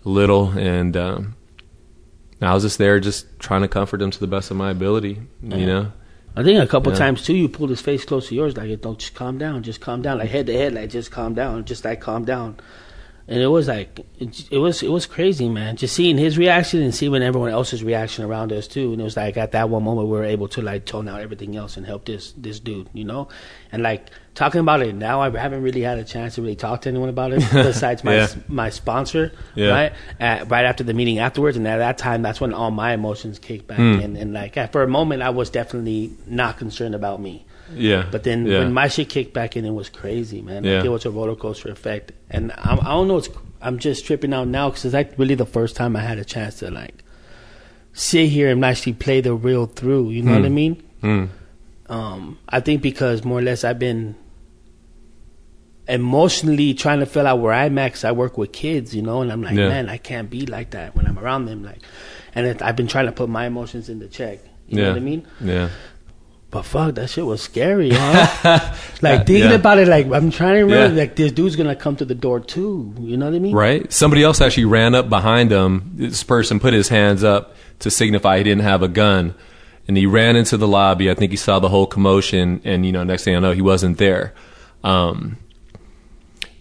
[0.04, 1.36] little, and um,
[2.42, 5.22] I was just there, just trying to comfort him to the best of my ability.
[5.42, 5.92] You know.
[6.36, 6.98] I think a couple Yeah.
[6.98, 9.80] times too, you pulled his face close to yours, like, "Don't just calm down, just
[9.82, 12.56] calm down," like head to head, like just calm down, just like calm down.
[13.32, 15.78] And it was like it, it was it was crazy, man.
[15.78, 18.92] Just seeing his reaction and seeing everyone else's reaction around us too.
[18.92, 21.22] And it was like at that one moment we were able to like tone out
[21.22, 23.30] everything else and help this this dude, you know.
[23.72, 26.82] And like talking about it now, I haven't really had a chance to really talk
[26.82, 28.28] to anyone about it besides my Yeah.
[28.50, 29.70] my sponsor, Yeah.
[29.70, 29.94] right?
[30.20, 33.40] At, right after the meeting afterwards, and at that time, that's when all my emotions
[33.40, 34.02] kicked back Mm.
[34.04, 34.18] in.
[34.18, 37.46] And like for a moment, I was definitely not concerned about me.
[37.76, 38.06] Yeah.
[38.12, 38.60] But then Yeah.
[38.60, 40.64] when my shit kicked back in, it was crazy, man.
[40.64, 40.84] Like Yeah.
[40.84, 43.18] it was a roller coaster effect, and I'm, I don't know.
[43.18, 43.30] It's,
[43.62, 46.26] I'm just tripping out now because it's like really the first time I had a
[46.26, 47.04] chance to like
[47.94, 50.10] sit here and actually play the real through.
[50.10, 50.54] You know what I Hmm.
[50.56, 50.84] mean?
[51.02, 51.26] Hmm.
[51.88, 54.16] Um, I think because more or less I've been
[55.88, 59.22] emotionally trying to fill out where I'm at 'cause I work with kids, you know,
[59.22, 59.68] and I'm like, Yeah.
[59.68, 61.64] man, I can't be like that when I'm around them.
[61.64, 61.80] Like,
[62.34, 64.40] and it, I've been trying to put my emotions into check.
[64.68, 65.26] You know what I mean?
[65.44, 65.68] Yeah.
[66.52, 68.74] But fuck, that shit was scary, huh?
[69.02, 69.56] like thinking Yeah.
[69.56, 71.02] about it, like I'm trying to remember, Yeah.
[71.02, 72.94] like this dude's gonna come to the door too.
[73.00, 73.56] You know what I mean?
[73.56, 73.92] Right?
[73.92, 75.92] Somebody else actually ran up behind him.
[75.96, 79.34] This person put his hands up to signify he didn't have a gun.
[79.88, 81.10] And he ran into the lobby.
[81.10, 82.62] I think he saw the whole commotion.
[82.64, 84.34] And, you know, next thing I know, he wasn't there.
[84.84, 85.38] Um,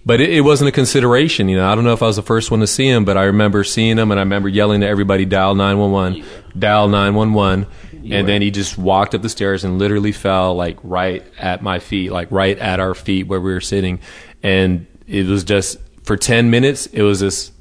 [0.06, 1.48] but it, it wasn't a consideration.
[1.48, 3.16] You know, I don't know if I was the first one to see him, but
[3.18, 6.24] I remember seeing him and I remember yelling to everybody, dial 911,
[6.58, 7.66] dial 911.
[8.02, 11.78] And then he just walked up the stairs and literally fell like right at my
[11.78, 14.00] feet, like right at our feet where we were sitting.
[14.42, 17.52] And it was just for 10 minutes, it was just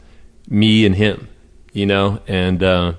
[0.49, 1.28] me and him,
[1.73, 2.21] you know?
[2.28, 2.93] And, uh,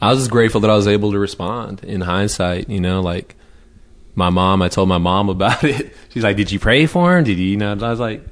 [0.00, 3.34] I was just grateful that I was able to respond in hindsight, you know, like
[4.14, 5.92] my mom, I told my mom about it.
[6.10, 7.24] She's like, did you pray for him?
[7.24, 8.24] Did you, you know, I was like,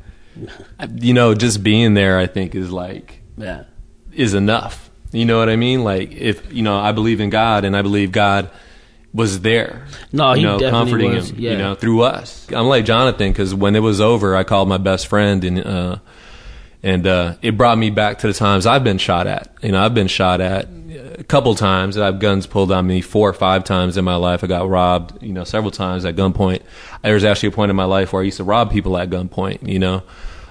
[1.00, 3.64] you know, just being there, I think is like, Yeah.
[4.12, 4.83] is enough.
[5.14, 5.84] You know what I mean?
[5.84, 8.50] Like if, you know, I believe in God and I believe God
[9.12, 9.86] was there.
[10.12, 11.52] No, you know, definitely comforting was, him, yeah.
[11.52, 12.46] you know, through us.
[12.50, 15.98] I'm like Jonathan because when it was over, I called my best friend and, uh,
[16.82, 19.54] and uh, it brought me back to the times I've been shot at.
[19.62, 20.68] You know, I've been shot at
[21.18, 21.96] a couple times.
[21.96, 24.44] And I have guns pulled on me four or five times in my life.
[24.44, 26.62] I got robbed, you know, several times at gunpoint.
[27.02, 29.10] There was actually a point in my life where I used to rob people at
[29.10, 29.68] gunpoint.
[29.68, 30.02] You know,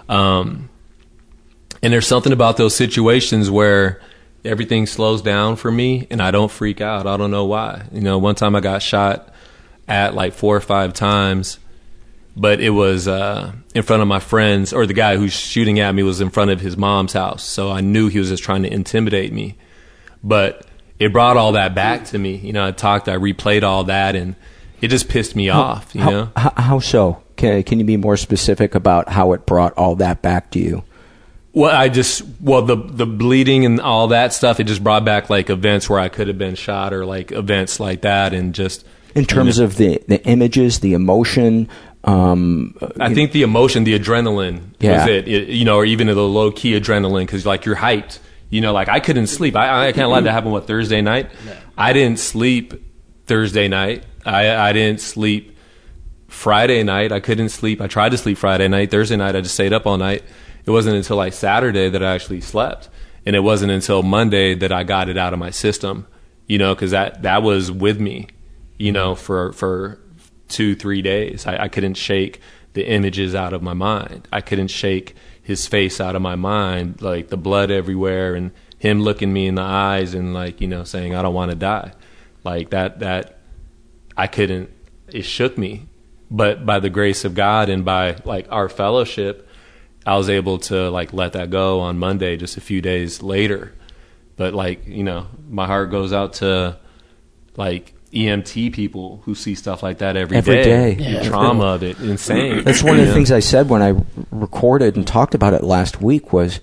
[0.10, 0.70] um,
[1.82, 4.02] and there's something about those situations where
[4.46, 7.08] everything slows down for me and I don't freak out.
[7.08, 7.84] I don't know why.
[7.92, 9.34] You know, one time I got shot
[9.88, 11.60] at like four or five times
[12.36, 15.94] but it was uh, in front of my friends, or the guy who's shooting at
[15.94, 17.44] me was in front of his mom's house.
[17.44, 19.56] So I knew he was just trying to intimidate me.
[20.24, 20.66] But
[21.00, 22.36] it brought all that back to me.
[22.36, 24.36] You know, I talked, I replayed all that, and
[24.82, 25.94] it just pissed me off.
[25.94, 27.22] You how, know, how, how so?
[27.36, 30.84] Can, can you be more specific about how it brought all that back to you?
[31.54, 34.60] Well, I just well the the bleeding and all that stuff.
[34.60, 37.80] It just brought back like events where I could have been shot, or like events
[37.80, 38.86] like that, and just
[39.16, 41.70] In terms you know, of the, the images, the emotion,
[42.04, 45.02] um, I think the emotion, the adrenaline Yeah.
[45.02, 45.50] was it, it.
[45.50, 48.20] You know, or even the low key adrenaline because like you're hyped.
[48.50, 49.56] You know, like I couldn't sleep.
[49.56, 50.52] I, I can't let that happen.
[50.52, 51.30] What Thursday night?
[51.78, 52.74] I didn't sleep
[53.26, 54.04] Thursday night.
[54.26, 55.58] I I didn't sleep
[56.28, 57.12] Friday night.
[57.12, 57.82] I couldn't sleep.
[57.82, 58.92] I tried to sleep Friday night.
[58.92, 60.24] Thursday night, I just stayed up all night.
[60.66, 62.90] It wasn't until like Saturday that I actually slept,
[63.26, 66.08] and it wasn't until Monday that I got it out of my system.
[66.48, 68.28] You know, because that that was with me.
[68.78, 70.00] You know, for for
[70.48, 72.40] two three days, I, I couldn't shake
[72.74, 74.28] the images out of my mind.
[74.32, 79.02] I couldn't shake his face out of my mind, like the blood everywhere and him
[79.02, 81.94] looking me in the eyes and like you know saying I don't want to die,
[82.44, 83.40] like that that
[84.18, 84.70] I couldn't.
[85.08, 85.88] It shook me,
[86.32, 89.43] but by the grace of God and by like our fellowship,
[90.06, 93.74] I was able to like let that go on Monday, just a few days later.
[94.36, 96.78] But like you know, my heart goes out to
[97.56, 100.64] like EMT people who see stuff like that every Every day.
[100.64, 100.94] day.
[100.96, 101.24] The Yeah.
[101.30, 102.64] trauma of it, insane.
[102.64, 103.14] That's one of the Yeah.
[103.14, 103.96] things I said when I
[104.32, 106.60] recorded and talked about it last week was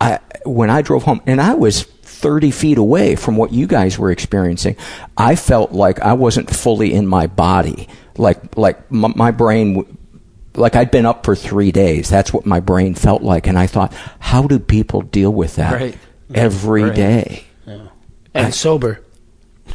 [0.00, 3.98] I when I drove home and I was 30 feet away from what you guys
[3.98, 4.76] were experiencing.
[5.16, 7.88] I felt like I wasn't fully in my body.
[8.16, 9.96] Like like my, my brain w-
[10.54, 12.08] like I'd been up for 3 days.
[12.10, 15.72] That's what my brain felt like and I thought how do people deal with that
[15.74, 15.96] Right.
[16.34, 16.94] every Right.
[16.94, 17.44] day
[18.34, 19.00] and sober.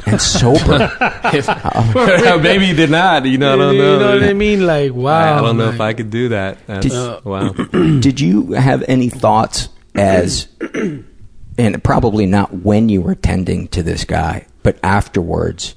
[0.04, 0.90] and sober?
[2.42, 3.24] Maybe he did not.
[3.24, 3.98] You know, I don't You know.
[3.98, 4.66] know what I mean?
[4.66, 5.38] Like, wow.
[5.38, 5.74] I don't know man.
[5.74, 6.58] if I could do that.
[6.66, 7.48] That's, Did- wow.
[8.00, 10.48] Did you have any thoughts as,
[11.58, 15.74] and probably not when you were tending to this guy, but afterwards,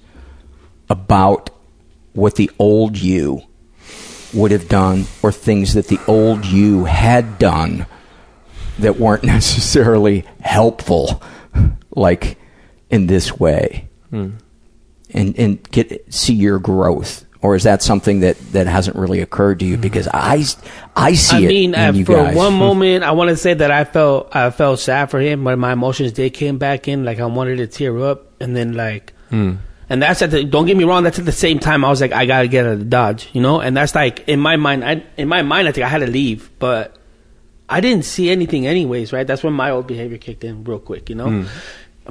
[0.89, 1.49] about
[2.13, 3.43] what the old you
[4.33, 7.85] would have done or things that the old you had done
[8.79, 11.21] that weren't necessarily helpful,
[11.95, 12.37] like
[12.89, 13.87] in this way?
[14.09, 14.29] Hmm.
[15.13, 19.59] and and get see your growth or is that something that that hasn't really occurred
[19.59, 20.43] to you because i
[20.95, 23.71] i see I it mean, you for guys one moment, I want to say that
[23.71, 27.05] I felt I felt sad for him, but my emotions did came back in.
[27.05, 29.57] Like I wanted to tear up, and then like, Hmm.
[29.89, 30.43] And that's at the.
[30.43, 31.03] Don't get me wrong.
[31.03, 33.29] That's at the same time I was like, I gotta get out of the Dodge,
[33.33, 33.59] you know.
[33.59, 34.83] And that's like in my mind.
[34.85, 36.95] I in my mind, I think I had to leave, but
[37.67, 39.11] I didn't see anything anyways.
[39.13, 39.25] Right?
[39.27, 41.29] That's when my old behavior kicked in real quick, you know.
[41.29, 41.45] Hmm.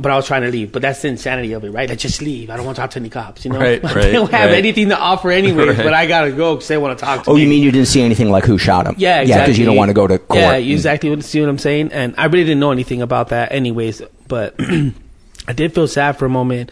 [0.01, 0.71] But I was trying to leave.
[0.71, 1.89] But that's the insanity of it, right?
[1.89, 2.51] Like just leave.
[2.51, 3.59] I don't want to talk to any cops, you know.
[3.59, 4.59] Right, I right, don't have right.
[4.59, 5.77] anything to offer anyways, Right.
[5.85, 7.33] but I gotta go because they want to talk to me.
[7.33, 7.43] oh me.
[7.43, 9.29] you mean you didn't see anything like who shot him Yeah, exactly.
[9.41, 11.41] yeah because you don't want to go to court Yeah, and- you exactly what see
[11.41, 11.91] what I'm saying.
[11.93, 14.01] And I really didn't know anything about that, anyways.
[14.29, 14.55] But
[15.49, 16.71] I did feel sad for a moment.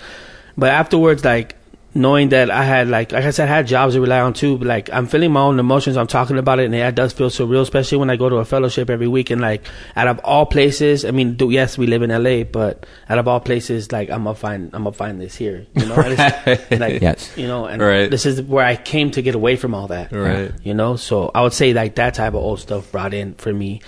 [0.56, 1.54] But afterwards, like
[1.94, 4.58] knowing that I had like like I said, I had jobs to rely on too.
[4.58, 5.96] But like I'm feeling my own emotions.
[5.96, 8.44] I'm talking about it, and it does feel surreal, especially when I go to a
[8.44, 9.30] fellowship every week.
[9.30, 9.66] And like
[9.96, 13.28] out of all places, I mean, do, yes, we live in LA, but out of
[13.28, 15.66] all places, like I'm gonna find I'm gonna find this here.
[15.74, 17.32] You know, And it's- like Yes.
[17.36, 18.10] you know, and Right.
[18.10, 20.52] this is where I came to get away from all that Right.
[20.62, 23.52] you know so i would say like that type of old stuff brought in for
[23.52, 23.80] me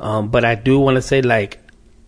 [0.00, 1.58] um but i do want to say like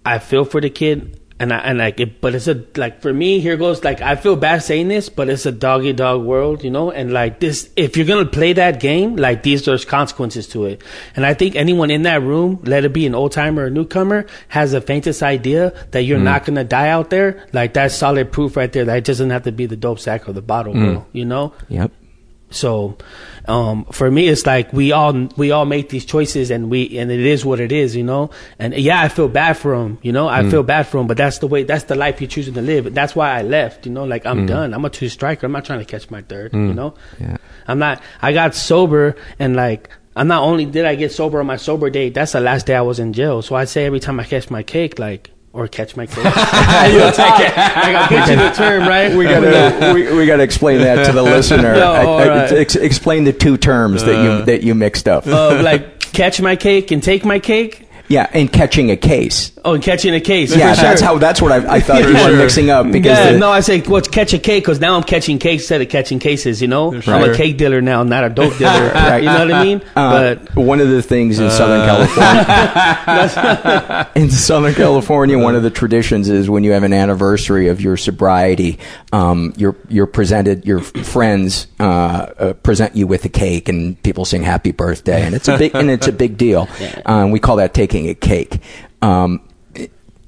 [0.06, 3.12] i feel for the kid and I, and like it, but it's a like for
[3.12, 6.62] me here goes like I feel bad saying this, but it's a doggy dog world,
[6.62, 10.46] you know, and like this if you're gonna play that game, like these there's consequences
[10.48, 10.82] to it,
[11.16, 14.26] and I think anyone in that room, let it be an old timer or newcomer,
[14.48, 16.24] has the faintest idea that you're hmm.
[16.24, 19.44] not gonna die out there, like that's solid proof right there that it doesn't have
[19.44, 20.84] to be the dope sack or the bottle, hmm.
[20.84, 21.54] bro, you know.
[21.70, 21.90] yep.
[22.50, 22.98] So,
[23.50, 27.10] um, for me, it's like we all we all make these choices, and we and
[27.10, 28.30] it is what it is, you know.
[28.58, 30.28] And yeah, I feel bad for him, you know.
[30.28, 30.50] I mm.
[30.50, 31.64] feel bad for him, but that's the way.
[31.64, 32.94] That's the life you're choosing to live.
[32.94, 34.04] That's why I left, you know.
[34.04, 34.46] Like I'm mm.
[34.46, 34.72] done.
[34.72, 35.46] I'm a two striker.
[35.46, 36.74] I'm not trying to catch my third, you mm.
[36.74, 36.94] know.
[37.18, 37.38] Yeah.
[37.66, 38.00] I'm not.
[38.22, 41.90] I got sober, and like I'm not only did I get sober on my sober
[41.90, 42.14] date.
[42.14, 43.42] That's the last day I was in jail.
[43.42, 45.32] So I say every time I catch my cake, like.
[45.52, 46.16] Or catch my cake.
[46.16, 46.24] You'll
[47.12, 47.56] take it.
[47.56, 49.14] Like I'll get you the term, right?
[49.16, 52.52] we gotta we, we gotta explain that to the listener No, I- I- all right.
[52.52, 56.54] ex- explain the two terms that you that you mixed up uh, like catch my
[56.56, 57.86] cake and take my cake.
[58.10, 60.54] Yeah and catching a case Oh, and catching a case.
[60.56, 63.32] yeah for that's how that's what i, I thought you were mixing up because yeah,
[63.32, 65.88] the- no, I say, well, catch a cake because now I'm catching cakes instead of
[65.88, 66.60] catching cases.
[66.62, 68.70] You know, I'm a cake dealer now, not a dope dealer.
[68.92, 69.22] Right.
[69.22, 69.82] You know what I mean?
[69.94, 75.70] Uh, but one of the things in Southern California, in Southern California, one of the
[75.70, 78.78] traditions is when you have an anniversary of your sobriety,
[79.12, 84.24] um, you're you're presented, your friends uh, uh, present you with a cake, and people
[84.24, 86.68] sing "Happy Birthday," and it's a big and it's a big deal.
[87.06, 88.58] Um, we call that taking a cake.
[89.02, 89.40] Um,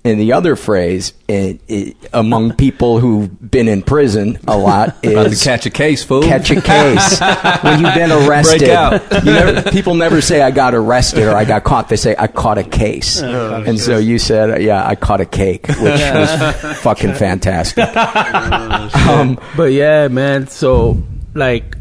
[0.05, 5.23] and the other phrase it, it, among people who've been in prison a lot About
[5.25, 6.23] to is catch a case, fool.
[6.25, 7.21] catch a case
[7.63, 8.59] when you've been arrested.
[8.59, 9.25] Break out.
[9.25, 11.89] You never, people never say I got arrested or I got caught.
[11.89, 13.21] They say I caught a case.
[13.23, 17.87] and so you said, yeah, I caught a cake, which was fucking fantastic.
[17.97, 20.49] um, but yeah, man.
[20.49, 21.01] So
[21.35, 21.77] like.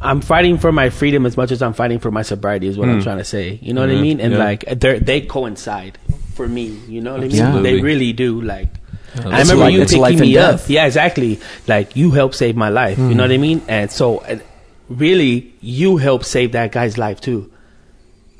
[0.00, 2.88] I'm fighting for my freedom as much as I'm fighting for my sobriety is what
[2.88, 3.58] I'm trying to say.
[3.62, 4.20] You know what I mean?
[4.20, 4.38] And Yeah.
[4.38, 5.98] like they they coincide
[6.34, 6.78] for me.
[6.88, 7.62] You know what I mean?
[7.62, 8.40] They really do.
[8.42, 8.68] Like
[9.16, 10.50] I remember like- you picking me up.
[10.56, 10.70] death.
[10.70, 11.40] Yeah, exactly.
[11.66, 12.98] Like you helped save my life.
[12.98, 13.62] You know what I mean?
[13.68, 14.42] And so, and
[14.90, 17.50] really, you helped save that guy's life too.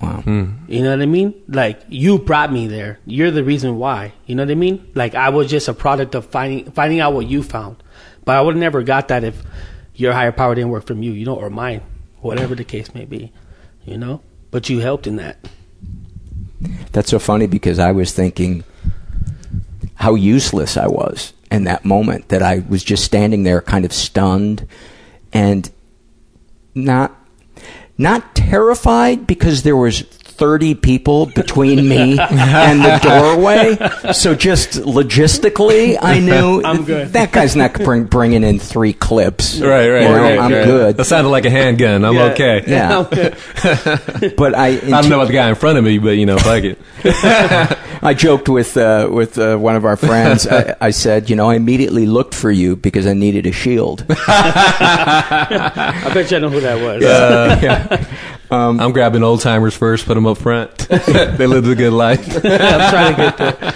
[0.02, 0.20] Wow.
[0.20, 0.44] Hmm.
[0.68, 1.32] You know what I mean?
[1.48, 2.98] Like you brought me there.
[3.06, 4.12] You're the reason why.
[4.26, 4.86] You know what I mean?
[4.94, 7.76] Like I was just a product of finding finding out what you found.
[8.26, 9.42] But I would never got that if
[9.96, 11.82] your higher power didn't work from you, you know, or mine,
[12.20, 13.32] whatever the case may be.
[13.84, 14.22] You know?
[14.50, 15.48] But you helped in that.
[16.92, 18.64] That's so funny because I was thinking
[19.94, 23.92] how useless I was in that moment that I was just standing there kind of
[23.92, 24.66] stunned
[25.32, 25.70] and
[26.74, 27.14] not
[27.98, 30.02] not terrified because there was
[30.36, 34.12] 30 people between me and the doorway.
[34.12, 37.12] So just logistically, I knew I'm good.
[37.14, 39.58] that guy's not bring, bringing in three clips.
[39.60, 40.64] Right, right, You know, right, I'm right.
[40.64, 40.96] good.
[40.98, 42.04] That sounded like a handgun.
[42.04, 42.22] I'm Yeah.
[42.32, 42.64] okay.
[42.66, 43.02] Yeah.
[44.36, 46.38] But I, I don't know about the guy in front of me, but you know,
[46.38, 46.78] fuck it.
[48.02, 50.46] I joked with uh, with uh, one of our friends.
[50.46, 54.04] I, I said, you know, I immediately looked for you because I needed a shield.
[54.08, 57.02] I bet you I know who that was.
[58.50, 60.76] I'm grabbing old timers first, put them up front.
[60.88, 62.26] they lived a good life.
[62.44, 63.74] I'm trying to get there.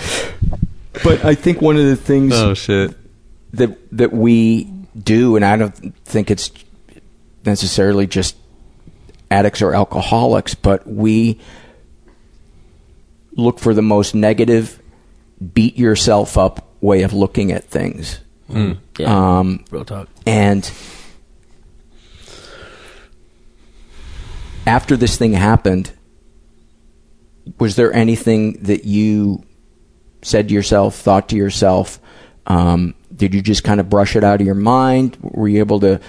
[1.05, 2.95] But I think one of the things oh shit.
[3.53, 4.65] that that we
[4.97, 6.51] do, and I don't think it's
[7.45, 8.37] necessarily just
[9.31, 11.41] addicts or alcoholics, but we
[13.37, 14.81] look for the most negative,
[15.55, 18.21] beat yourself up way of looking at things.
[18.49, 18.75] Yeah.
[19.39, 20.09] Um, Real talk.
[20.27, 20.71] And
[24.71, 25.91] after this thing happened,
[27.59, 29.43] was there anything that you
[30.23, 31.99] said to yourself, thought to yourself?
[32.47, 35.17] Um, did you just kind of brush it out of your mind?
[35.21, 36.01] Were you able to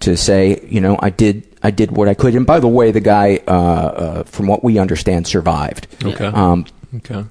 [0.00, 2.34] to say, you know, I did I did what I could?
[2.34, 5.86] And by the way, the guy, uh, uh, from what we understand, survived.
[6.04, 6.26] Okay.
[6.26, 7.24] Um, Okay.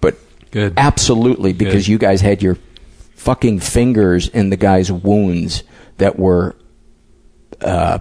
[0.00, 0.14] but
[0.52, 0.74] Good.
[0.76, 1.88] absolutely because Good.
[1.88, 2.56] you guys had your
[3.16, 5.64] fucking fingers in the guy's wounds
[5.98, 6.54] that were
[7.60, 7.98] uh,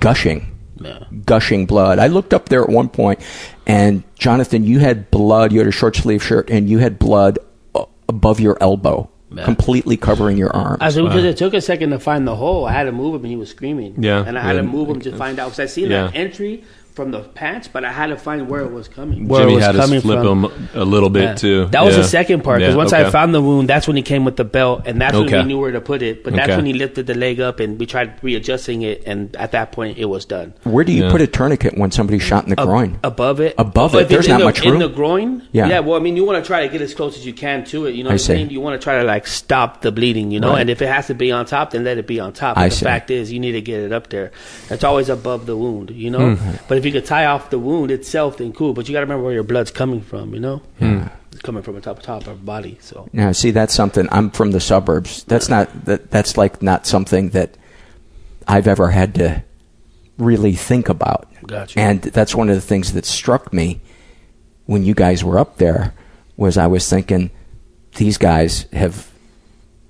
[0.00, 0.46] gushing
[0.80, 1.04] Yeah.
[1.24, 3.20] gushing blood i looked up there at one point
[3.66, 7.38] and jonathan you had blood you had a short sleeve shirt and you had blood
[7.74, 9.44] uh, above your elbow Yeah.
[9.46, 10.78] completely covering your arm.
[10.80, 12.66] I said, because it took a second to find the hole.
[12.66, 13.96] I had to move him, and he was screaming.
[13.98, 16.06] Yeah, and I had to move him to find out because I seen Yeah.
[16.06, 16.62] that entry
[16.94, 19.26] from the pants, but I had to find where it was coming.
[19.28, 20.44] Jimmy it was had to coming flip from.
[20.44, 21.34] him a little bit Yeah.
[21.34, 21.64] too.
[21.72, 22.02] That was Yeah.
[22.02, 23.04] the second part because Yeah, once okay.
[23.04, 25.42] I found the wound, that's when he came with the belt, and that's when we
[25.42, 26.22] knew where to put it.
[26.22, 26.56] But that's Okay.
[26.56, 29.98] when he lifted the leg up, and we tried readjusting it, and at that point,
[29.98, 30.52] it was done.
[30.62, 31.10] where do you Yeah.
[31.10, 34.02] put a tourniquet when somebody's shot in the Ab- groin above it, Above If it,
[34.04, 35.42] it's there's in not the, much in the groin.
[35.52, 35.68] Yeah.
[35.68, 35.80] yeah.
[35.80, 37.86] Well, I mean, you want to try to get as close as you can to
[37.86, 37.94] it.
[37.96, 38.34] You know, I what see.
[38.34, 38.50] I mean?
[38.50, 40.30] You want to try to like stop the bleeding.
[40.30, 40.60] You know, Right.
[40.60, 42.54] and if it has to be on top, then let it be on top.
[42.54, 42.84] But I the see.
[42.84, 44.30] fact is, you need to get it up there.
[44.70, 45.90] It's always above the wound.
[45.90, 46.50] You know, Hmm.
[46.68, 48.74] but if you could tie off the wound itself, then cool.
[48.74, 50.34] But you got to remember where your blood's coming from.
[50.34, 51.04] You know, hmm.
[51.32, 52.76] it's coming from the top top of our body.
[52.80, 54.06] So Now, see, that's something.
[54.12, 55.24] I'm from the suburbs.
[55.24, 56.10] That's not that.
[56.10, 57.56] That's like not something that
[58.46, 59.42] I've ever had to
[60.18, 61.32] really think about.
[61.46, 61.80] Gotcha.
[61.80, 63.80] And that's one of the things that struck me
[64.66, 65.94] when you guys were up there
[66.36, 67.30] was I was thinking
[67.96, 69.10] these guys have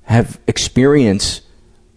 [0.04, 1.40] have experience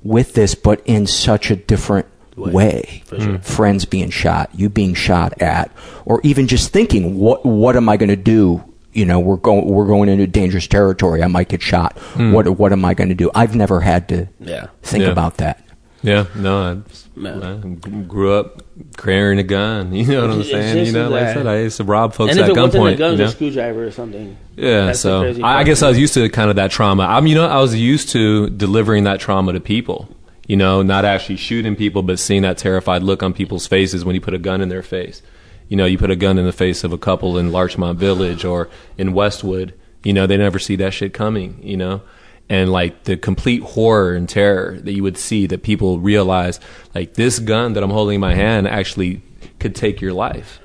[0.01, 2.07] with this, but in such a different
[2.38, 2.51] Way.
[2.51, 3.03] way.
[3.05, 3.33] For sure.
[3.33, 3.43] Mm.
[3.43, 5.71] Friends being shot, you being shot at,
[6.05, 8.63] or even just thinking, what what am I going to do?
[8.93, 11.21] You know, we're going we're going into dangerous territory.
[11.23, 11.95] I might get shot.
[12.13, 12.33] Mm.
[12.33, 13.29] What what am I going to do?
[13.35, 15.09] I've never had to yeah, think Yeah.
[15.11, 15.63] about that.
[16.03, 17.43] Yeah, no, I, Man.
[17.43, 17.57] I
[17.89, 18.61] g- grew up
[18.97, 19.91] carrying a gun.
[19.95, 20.85] You know what I'm saying?
[20.85, 22.88] You know, like I said, I used to rob folks and if at it wasn't
[22.88, 23.25] a gun, you know?
[23.25, 24.38] a screwdriver or something.
[24.55, 27.03] Yeah, That's so crazy I, I guess I was used to kind of that trauma.
[27.03, 30.07] I'm, you know, I was used to delivering that trauma to people.
[30.47, 34.15] You know, not actually shooting people, but seeing that terrified look on people's faces when
[34.15, 35.21] you put a gun in their face.
[35.67, 38.45] You know, you put a gun in the face of a couple in Larchmont Village
[38.45, 39.73] or in Westwood.
[40.03, 41.59] You know, they never see that shit coming.
[41.61, 42.01] You know,
[42.47, 46.59] and like the complete horror and terror that you would see that people realize,
[46.95, 49.21] like this gun that I'm holding in my hand actually
[49.59, 50.61] could take your life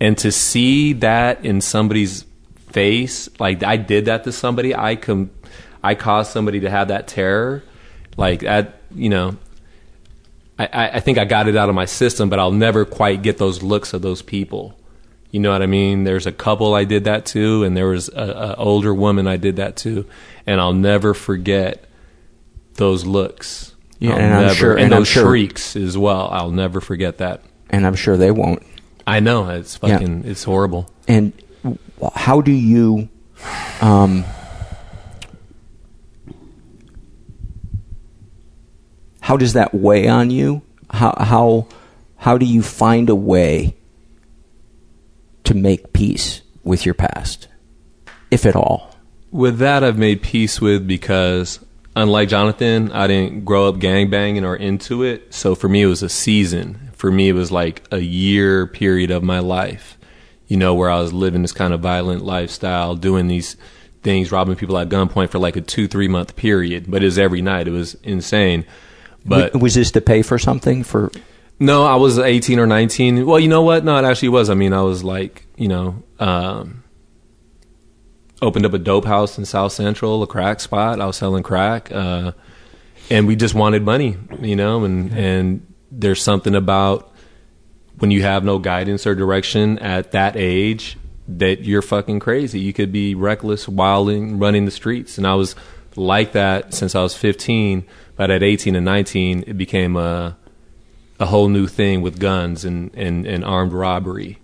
[0.00, 2.24] and to see that in somebody's
[2.70, 5.30] face like i did that to somebody i com-
[5.82, 7.62] i caused somebody to have that terror
[8.16, 9.36] like that you know
[10.58, 13.38] I, I think i got it out of my system but i'll never quite get
[13.38, 14.74] those looks of those people.
[15.30, 16.04] You know what i mean?
[16.04, 19.36] There's a couple i did that to and there was a, a older woman i
[19.36, 20.06] did that to
[20.46, 21.84] and i'll never forget
[22.74, 23.74] those looks.
[23.98, 26.28] Yeah, I'll and I'm sure- and, and those sure- shrieks as well.
[26.30, 27.42] I'll never forget that.
[27.70, 28.62] And I'm sure they won't.
[29.06, 29.96] i know it's Yeah.
[29.96, 30.90] fucking it's horrible.
[31.08, 31.32] And
[32.14, 33.08] how do you,
[33.80, 34.24] um,
[39.26, 40.62] how does that weigh on you?
[40.90, 41.66] How how
[42.16, 43.76] how do you find a way
[45.44, 47.48] to make peace with your past,
[48.30, 48.96] if at all?
[49.36, 51.60] with that I've made peace with because
[51.94, 55.34] unlike Jonathan, I didn't grow up gang banging or into it.
[55.34, 56.90] So for me, it was a season.
[56.94, 59.98] For me, it was like a year period of my life,
[60.46, 63.56] you know, where I was living this kind of violent lifestyle, doing these
[64.02, 66.90] things, robbing people at gunpoint for like a two, three month period.
[66.90, 67.68] But it was every night.
[67.68, 68.64] It was insane.
[69.28, 71.10] But was this to pay for something for?
[71.58, 73.26] no, I was 18 or 19.
[73.26, 73.84] Well, you know what?
[73.84, 74.50] No, it actually was.
[74.50, 76.84] I mean, I was like, you know, um,
[78.42, 81.00] opened up a dope house in South Central, a crack spot.
[81.00, 82.32] I was selling crack, uh,
[83.10, 84.84] and we just wanted money, you know.
[84.84, 87.12] And and there's something about
[87.98, 90.98] when you have no guidance or direction at that age
[91.28, 92.60] that you're fucking crazy.
[92.60, 95.56] You could be reckless, wilding, running the streets, and I was
[95.96, 97.86] like that since I was 15.
[98.16, 100.36] But at 18 and 19, it became a
[101.18, 104.38] a whole new thing with guns and and, and armed robbery,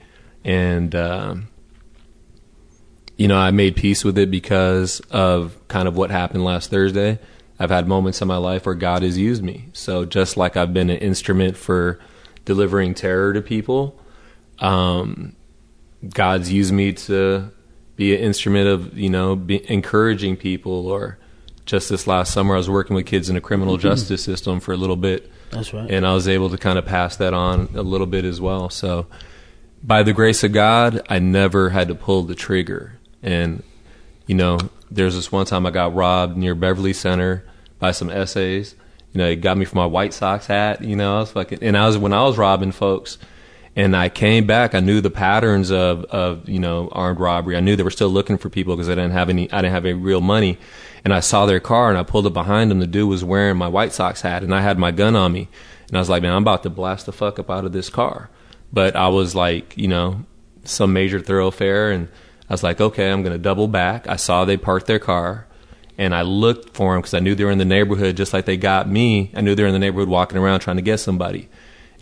[0.44, 0.94] and.
[0.94, 1.48] Um,
[3.16, 7.20] you know, I made peace with it because of kind of what happened last Thursday.
[7.56, 9.68] I've had moments in my life where God has used me.
[9.72, 12.00] So just like I've been an instrument for
[12.44, 14.00] delivering terror to people,
[14.58, 15.36] um,
[16.08, 17.52] God's used me to
[17.94, 19.34] be an instrument of, you know,
[19.68, 20.88] encouraging people.
[20.88, 21.18] Or
[21.66, 23.82] just this last summer, I was working with kids in a criminal Mhm.
[23.82, 25.30] justice system for a little bit.
[25.50, 25.90] That's right.
[25.90, 28.70] And I was able to kind of pass that on a little bit as well.
[28.70, 29.06] So
[29.84, 32.94] by the grace of God, I never had to pull the trigger.
[33.22, 33.62] And,
[34.26, 34.58] you know,
[34.90, 37.44] there's this one time I got robbed near Beverly Center
[37.78, 38.74] by some essays.
[39.12, 40.82] You know, it got me for my White Sox hat.
[40.82, 43.18] You know, I was fucking, and I was when I was robbing folks,
[43.74, 44.74] and I came back.
[44.74, 47.56] I knew the patterns of of you know armed robbery.
[47.56, 49.50] I knew they were still looking for people because I didn't have any.
[49.52, 50.58] I didn't have any real money,
[51.04, 52.80] and I saw their car and I pulled up behind them.
[52.80, 55.48] The dude was wearing my White Sox hat, and I had my gun on me,
[55.88, 57.88] and I was like, man, I'm about to blast the fuck up out of this
[57.88, 58.30] car.
[58.72, 60.24] But I was like, you know,
[60.64, 62.08] some major thoroughfare, and
[62.48, 64.08] I was like, okay, I'm going to double back.
[64.08, 65.46] I saw they parked their car,
[65.98, 68.46] and I looked for them because I knew they were in the neighborhood, just like
[68.46, 69.30] they got me.
[69.34, 71.48] I knew they were in the neighborhood walking around trying to get somebody,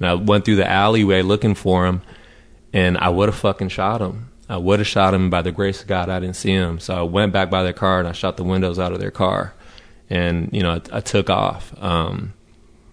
[0.00, 2.02] and I went through the alleyway looking for him,
[2.72, 4.30] and I would have fucking shot him.
[4.48, 5.30] I would have shot him.
[5.30, 7.72] By the grace of God, I didn't see him, so I went back by their
[7.72, 9.54] car and I shot the windows out of their car,
[10.08, 11.72] and you know, I, I took off.
[11.80, 12.32] Um,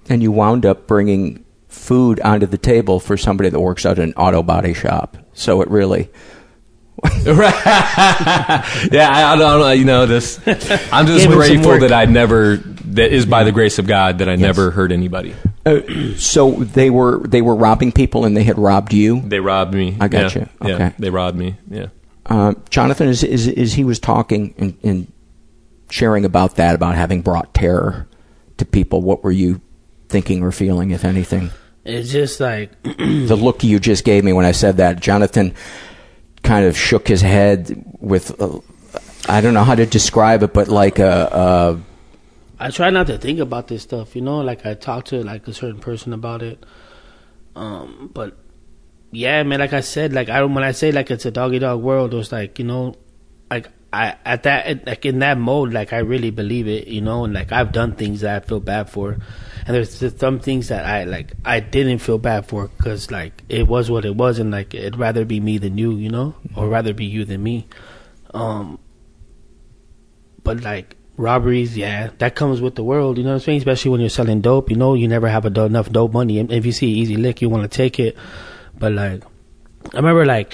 [0.09, 4.13] And you wound up bringing food onto the table for somebody that works at an
[4.13, 5.17] auto body shop.
[5.33, 6.09] So it really.
[7.25, 9.71] yeah, I, I don't know.
[9.71, 10.39] You know, this.
[10.91, 12.57] I'm just Gave him some grateful that I never.
[12.57, 15.35] That is by the grace of God that I never hurt anybody.
[15.67, 19.21] Uh, so they were they were robbing people and they had robbed you.
[19.21, 19.97] They robbed me.
[19.99, 20.41] I got Yeah.
[20.41, 20.67] you.
[20.69, 20.93] Yeah, Okay.
[20.99, 21.57] they robbed me.
[21.69, 21.87] Yeah.
[22.25, 25.11] Uh, Jonathan, as, as, as he was talking and, and
[25.89, 28.07] sharing about that, about having brought terror
[28.57, 29.61] to people, what were you
[30.09, 31.51] thinking or feeling, if anything?
[31.85, 35.53] It's just like the look you just gave me when I said that, Jonathan
[36.43, 38.59] kind of shook his head with, uh,
[39.29, 41.79] I don't know how to describe it, but like a, a
[42.59, 44.41] I try not to think about this stuff, you know.
[44.41, 46.65] Like I talk to like a certain person about it,
[47.55, 48.35] um, but
[49.11, 49.59] yeah, man.
[49.59, 52.31] Like I said, like I when I say like it's a doggy dog world, it's
[52.31, 52.95] like you know,
[53.51, 57.23] like I at that like in that mode, like I really believe it, you know,
[57.23, 60.85] and like I've done things that I feel bad for, and there's some things that
[60.85, 64.49] I like I didn't feel bad for because like it was what it was, and
[64.49, 67.67] like it'd rather be me than you, you know, or rather be you than me,
[68.33, 68.79] um,
[70.43, 73.17] but like robberies, yeah, that comes with the world.
[73.17, 73.57] You know what I'm saying?
[73.57, 74.69] Especially when you're selling dope.
[74.69, 76.39] You know, you never have a, do- enough dope money.
[76.39, 78.15] And if you see easy lick, you want to take it.
[78.77, 79.23] But like,
[79.93, 80.53] I remember like.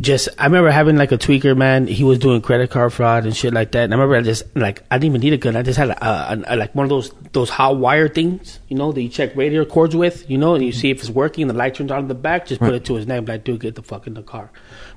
[0.00, 1.86] Just, I remember having like a tweaker man.
[1.86, 3.84] He was doing credit card fraud and shit like that.
[3.84, 5.54] And I remember I just like I didn't even need a gun.
[5.54, 8.76] I just had a, a, a, like one of those those hot wire things, you
[8.78, 11.46] know, that you check radio cords with, you know, and you see if it's working.
[11.46, 12.46] The light turns on in the back.
[12.46, 13.28] Just put it to his neck.
[13.28, 14.50] Like, dude, get the fuck in the car.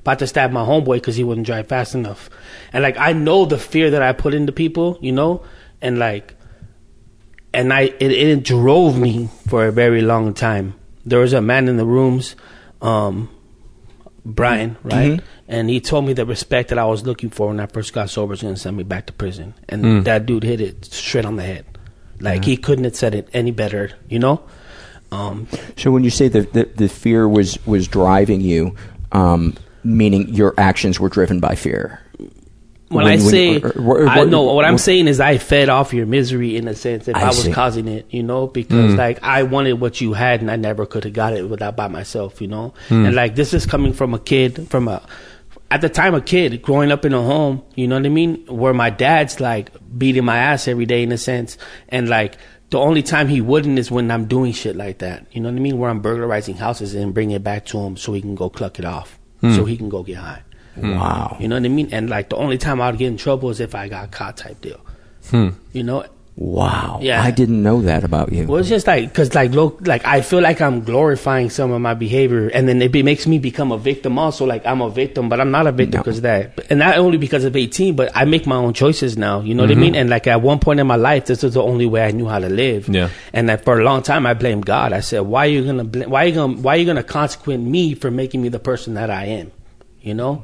[0.05, 2.29] About to stab my homeboy because he wouldn't drive fast enough.
[2.71, 5.41] And like I know the fear that I put into people, you know,
[5.81, 6.35] and like,
[7.51, 10.75] and I it, it drove me for a very long time.
[11.05, 12.35] There was a man in the rooms,
[12.83, 13.29] um,
[14.23, 15.13] Brian, right?
[15.13, 15.21] Mhm.
[15.47, 18.09] And he told me the respect that I was looking for when I first got
[18.11, 19.53] sober was going to send me back to prison.
[19.69, 20.03] And Mm.
[20.05, 21.65] that dude hit it straight on the head.
[22.21, 24.41] Like he couldn't have said it any better, you know.
[25.11, 25.47] Um,
[25.77, 28.75] So when you say that the, the fear was was driving you,
[29.11, 31.99] um, meaning your actions were driven by fear.
[32.89, 33.71] when, I say, or-
[34.03, 36.75] or- I what- know what I'm saying is I fed off your misery in a
[36.75, 37.51] sense if I I, was see.
[37.51, 38.97] causing it, you know, because Mm.
[38.97, 41.87] like I wanted what you had and I never could have got it without by
[41.87, 42.73] myself, you know.
[42.89, 43.07] Mm.
[43.07, 45.01] And like this is coming from a kid from a
[45.71, 48.45] at the time a kid growing up in a home, you know what I mean,
[48.47, 51.57] where my dad's like beating my ass every day in a sense,
[51.89, 52.37] and like
[52.69, 55.57] the only time he wouldn't is when I'm doing shit like that, you know what
[55.57, 58.35] I mean, where I'm burglarizing houses and bringing it back to him so he can
[58.35, 59.17] go cluck it off,
[59.49, 59.55] Hmm.
[59.55, 60.41] so he can go get high.
[60.77, 61.37] Wow.
[61.39, 61.89] You know what I mean?
[61.91, 64.59] And like the only time I'd get in trouble is if I got caught type
[64.61, 64.79] deal.
[65.29, 65.49] Hmm.
[65.71, 66.05] You know?
[66.37, 66.99] Wow.
[67.01, 67.23] Yeah.
[67.23, 68.45] I didn't know that about you.
[68.45, 71.79] Well, it's just like because like look, like I feel like I'm glorifying some of
[71.79, 74.19] my behavior, and then it be, makes me become a victim.
[74.19, 76.03] Also, like I'm a victim, but I'm not a victim No.
[76.03, 79.17] because of that, and not only because of 18, but I make my own choices
[79.17, 79.39] now.
[79.39, 79.81] You know what I mm-hmm.
[79.81, 79.95] mean?
[79.95, 82.27] And like at one point in my life, this is the only way I knew
[82.27, 82.89] how to live.
[82.89, 83.09] Yeah.
[83.31, 84.91] And that for a long time, I blamed God.
[84.91, 85.85] I said, "Why are you gonna?
[85.85, 86.57] Bl- why are you gonna?
[86.57, 89.53] Why are you gonna consequent me for making me the person that I am?"
[90.01, 90.43] You know,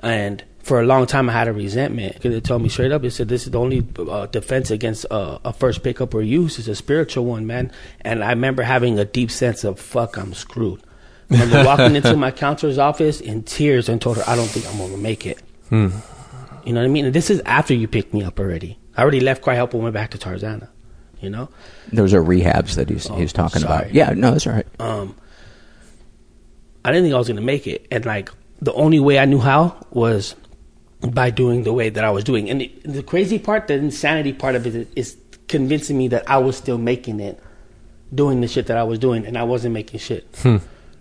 [0.00, 3.02] and for a long time, I had a resentment because it told me straight up.
[3.04, 6.58] It said, "This is the only uh, defense against uh, a first pickup or use
[6.58, 10.34] is a spiritual one, man." And I remember having a deep sense of "fuck, I'm
[10.34, 10.80] screwed."
[11.28, 14.78] Remember walking into my counselor's office in tears and told her, "I don't think I'm
[14.78, 15.38] gonna make it."
[15.68, 15.88] Hmm.
[16.64, 17.06] You know what I mean?
[17.06, 18.78] And this is after you picked me up already.
[18.96, 20.68] I already left CRI-Help and went back to Tarzana.
[21.20, 21.48] You know.
[21.92, 23.82] Those are rehabs that he's, Oh, he's talking sorry.
[23.84, 23.94] about.
[23.94, 24.66] Yeah, no, that's all right.
[24.80, 25.14] um,
[26.84, 28.30] I didn't think I was gonna make it, and like
[28.60, 30.34] the only way I knew how was
[31.00, 32.50] by doing the way that I was doing.
[32.50, 35.16] And the, the crazy part, the insanity part of it, is
[35.48, 37.42] convincing me that I was still making it,
[38.14, 40.26] doing the shit that I was doing, and I wasn't making shit.
[40.42, 40.58] Hmm.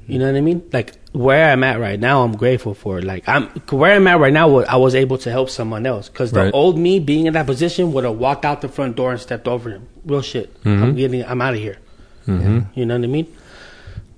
[0.08, 0.68] You know what I mean?
[0.74, 3.00] Like where I'm at right now, I'm grateful for.
[3.00, 4.58] Like I'm where I'm at right now.
[4.62, 6.52] I was able to help someone else because the Right.
[6.54, 9.48] old me being in that position would have walked out the front door and stepped
[9.48, 9.88] over him.
[10.06, 10.56] Real shit.
[10.66, 10.98] I'm Mhm.
[10.98, 11.24] getting.
[11.26, 11.78] I'm out of here.
[12.28, 12.66] Mhm.
[12.74, 13.28] You know what I mean?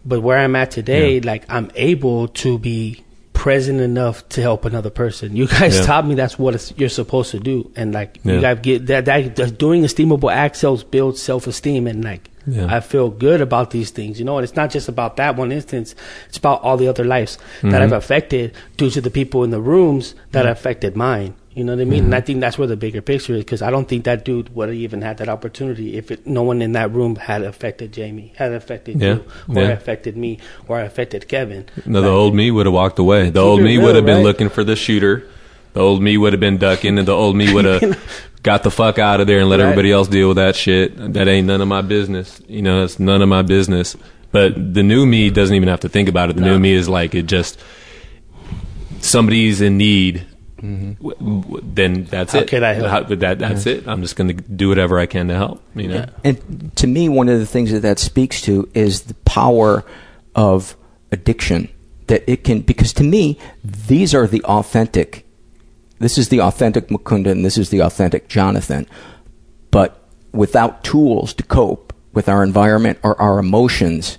[0.05, 3.03] But where I'm at today, like I'm able to be
[3.41, 5.35] present enough to help another person.
[5.35, 5.81] You guys Yeah.
[5.87, 8.33] taught me that's what it's, you're supposed to do, and like Yeah.
[8.35, 12.29] you guys get that, that that doing esteemable acts helps build self esteem, and like
[12.47, 12.67] Yeah.
[12.75, 14.37] I feel good about these things, you know.
[14.37, 15.93] And it's not just about that one instance;
[16.27, 17.81] it's about all the other lives that Mhm.
[17.81, 21.35] I've affected due to the people in the rooms that affected mine.
[21.53, 22.05] You know what I mean?
[22.05, 24.55] And I think that's where the bigger picture is because I don't think that dude
[24.55, 27.91] would have even had that opportunity if it, no one in that room had affected
[27.91, 29.15] Jamie, had affected Yeah.
[29.15, 29.23] you,
[29.59, 29.69] or Yeah.
[29.71, 30.37] affected me,
[30.69, 31.65] or affected Kevin.
[31.85, 33.29] No, the old me would have walked away.
[33.31, 34.23] The old me would have been right?
[34.23, 35.23] looking for the shooter.
[35.73, 37.99] The old me would have been ducking, and the old me would have
[38.43, 39.65] got the fuck out of there and let Right.
[39.67, 40.95] everybody else deal with that shit.
[41.13, 42.41] That ain't none of my business.
[42.47, 43.95] You know, it's none of my business.
[44.31, 46.35] But the new me doesn't even have to think about it.
[46.35, 46.53] The No.
[46.53, 47.57] new me is like it just
[48.99, 50.25] somebody's in need.
[50.61, 50.91] Mm-hmm.
[51.03, 52.47] w- w- Then that's How it.
[52.47, 52.87] can I help?
[52.87, 53.87] How- that that's it.
[53.87, 55.61] I'm just going to do whatever I can to help.
[55.75, 56.05] You know.
[56.23, 59.83] And to me, one of the things that that speaks to is the power
[60.35, 60.75] of
[61.11, 61.69] addiction.
[62.07, 65.20] That it can, because to me, these are the authentic.
[66.01, 68.87] This is the authentic Mukunda, and this is the authentic Jonathan.
[69.69, 74.17] But without tools to cope with our environment or our emotions,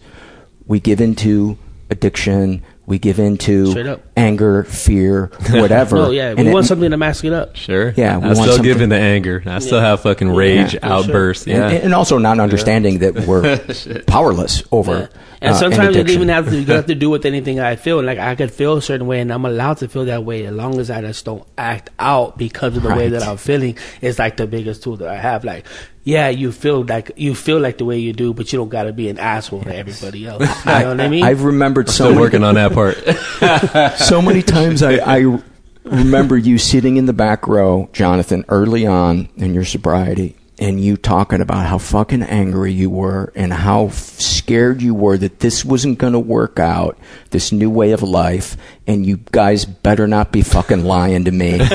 [0.65, 1.59] we give into
[1.91, 2.63] addiction.
[2.85, 5.97] We give in to anger, fear, whatever.
[5.97, 7.55] No, yeah, we And it- want something to mask it up.
[7.55, 7.95] Sure.
[7.97, 9.41] Yeah, we I want still give in the anger.
[9.47, 9.87] I still Yeah.
[9.91, 10.93] have fucking rage Yeah, for sure.
[10.93, 11.47] outbursts.
[11.47, 11.69] Yeah.
[11.69, 13.59] and, and also not understanding that we're
[14.07, 14.93] powerless over.
[14.99, 15.07] Yeah.
[15.41, 18.03] And uh, sometimes it even have to, have to do with anything I feel.
[18.03, 20.53] Like I could feel a certain way, and I'm allowed to feel that way as
[20.55, 23.77] long as I just don't act out because of the way that I'm feeling.
[24.01, 25.45] It's like the biggest tool that I have.
[25.45, 25.67] Like,
[26.05, 28.85] yeah, you feel like you feel like the way you do, but you don't got
[28.85, 30.43] to be an asshole to everybody else.
[30.65, 31.25] You know what I mean?
[31.25, 32.73] I've remembered so Still many, working on that
[33.93, 33.99] part.
[33.99, 34.83] so many times.
[34.83, 35.39] I, I
[35.85, 40.97] remember you sitting in the back row, Jonathan, early on in your sobriety, and you
[40.97, 45.65] talking about how fucking angry you were and how f- scared you were that this
[45.65, 46.97] wasn't going to work out,
[47.31, 48.57] this new way of life,
[48.87, 51.59] and you guys better not be fucking lying to me.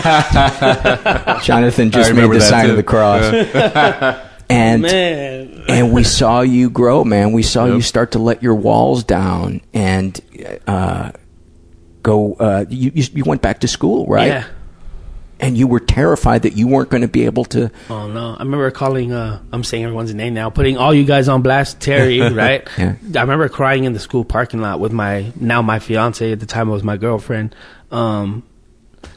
[1.44, 2.72] Jonathan just made the sign too.
[2.72, 3.24] of the cross.
[4.50, 7.34] and Man, and we saw you grow, man.
[7.34, 7.76] We saw Yep.
[7.76, 10.18] you start to let your walls down and
[10.66, 11.12] uh,
[12.04, 12.34] go.
[12.36, 14.28] Uh, you, you you went back to school, right?
[14.28, 14.46] yeah.
[15.40, 17.70] And you were terrified that you weren't going to be able to.
[17.92, 18.36] Oh no!
[18.36, 19.12] I remember calling.
[19.12, 21.80] Uh, I'm saying everyone's name now, putting all you guys on blast.
[21.80, 22.68] Terry, right?
[22.76, 22.96] Yeah.
[23.16, 26.48] I remember crying in the school parking lot with my now my fiance at the
[26.48, 27.56] time it was my girlfriend,
[27.92, 28.42] um,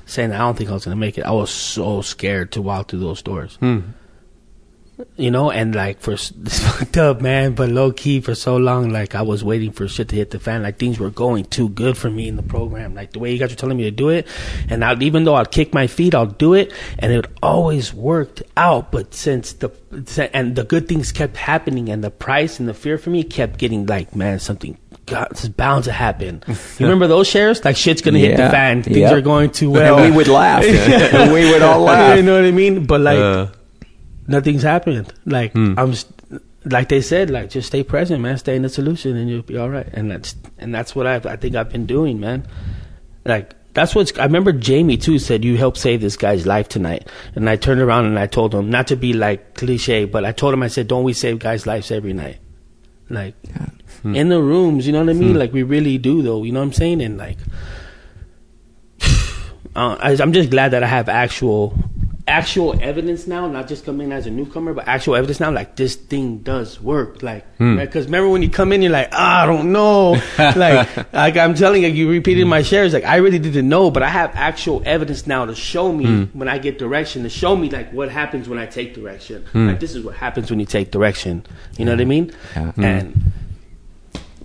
[0.05, 1.23] saying I don't think I was gonna make it.
[1.25, 3.57] I was so scared to walk through those doors.
[3.57, 3.81] Hmm.
[5.17, 6.31] You know, and like for this
[6.79, 10.09] fucked up, man, but low key for so long, like I was waiting for shit
[10.09, 10.63] to hit the fan.
[10.63, 12.95] Like things were going too good for me in the program.
[12.95, 14.27] Like the way you guys were telling me to do it,
[14.69, 18.43] and I, even though I'd kick my feet, I'll do it, and it always worked
[18.57, 18.91] out.
[18.93, 19.71] But since the
[20.33, 23.59] and the good things kept happening, and the price and the fear for me kept
[23.59, 24.79] getting like, man, something.
[25.07, 26.43] God, this is bound to happen.
[26.79, 27.65] You remember those shares?
[27.65, 28.83] Like shit's gonna hit the fan.
[28.83, 29.13] Things Yep.
[29.13, 29.99] are going too well.
[29.99, 30.63] And we would laugh.
[30.65, 32.17] and we would all laugh.
[32.17, 32.87] You know what I mean?
[32.87, 33.47] But like, Uh,
[34.27, 35.13] nothing's happened.
[35.25, 35.75] Like Hmm.
[35.79, 35.95] I'm,
[36.65, 38.37] like they said, like just stay present, man.
[38.39, 39.89] Stay in the solution, and you'll be all right.
[39.93, 42.47] And that's and that's what I I think I've been doing, man.
[43.25, 44.17] Like that's what's.
[44.19, 47.81] I remember Jamie too said you helped save this guy's life tonight, and I turned
[47.81, 50.69] around and I told him not to be like cliche, but I told him I
[50.69, 52.39] said, don't we save guys' lives every night?
[53.09, 53.35] Like
[54.03, 54.15] Hmm.
[54.15, 55.39] in the rooms, you know what I mean?
[55.39, 56.43] Like we really do, though.
[56.43, 57.01] You know what I'm saying?
[57.03, 57.39] And like.
[59.77, 61.77] uh, I, I'm just glad that I have actual
[62.31, 65.51] actual evidence now, not just coming in as a newcomer, but actual evidence now.
[65.51, 67.23] Like this thing does work.
[67.23, 67.77] Like Hmm.
[67.77, 70.13] because remember when you come in, you're like, ah, I don't know.
[70.39, 72.93] like like I'm telling you, you repeated my shares.
[72.93, 76.39] Like I really didn't know, but I have actual evidence now to show me Hmm.
[76.39, 79.45] when I get direction, to show me like what happens when I take direction.
[79.53, 79.69] Hmm.
[79.69, 81.45] Like this is what happens when you take direction.
[81.77, 82.33] You know what I mean?
[82.57, 82.73] Yeah.
[82.79, 83.33] And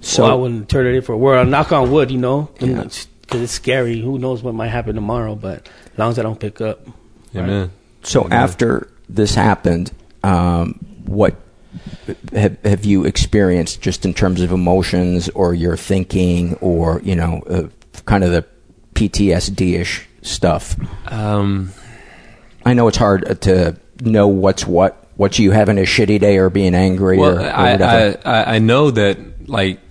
[0.01, 1.47] So- so I wouldn't turn it in for a world.
[1.47, 3.99] Knock on wood, you know, because it's scary.
[4.01, 5.35] Who knows what might happen tomorrow?
[5.35, 6.85] But as long as I don't pick up.
[7.43, 7.71] Amen.
[8.03, 9.91] So after this happened,
[10.23, 10.73] um,
[11.05, 11.35] what
[12.33, 17.41] have, have you experienced just in terms of emotions or your thinking or, you know,
[17.49, 17.67] uh,
[18.05, 18.45] kind of the
[18.93, 20.75] PTSD ish stuff?
[21.11, 21.71] Um,
[22.65, 25.01] I know it's hard to know what's what.
[25.17, 28.19] What's you having a shitty day or being angry well, or, or whatever?
[28.25, 29.84] I, I I know that like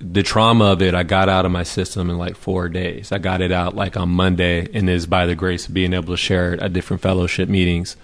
[0.00, 3.12] the trauma of it, I got out of my system in like four days.
[3.12, 6.14] I got it out like on Monday, and is by the grace of being able
[6.14, 7.96] to share it at different fellowship meetings.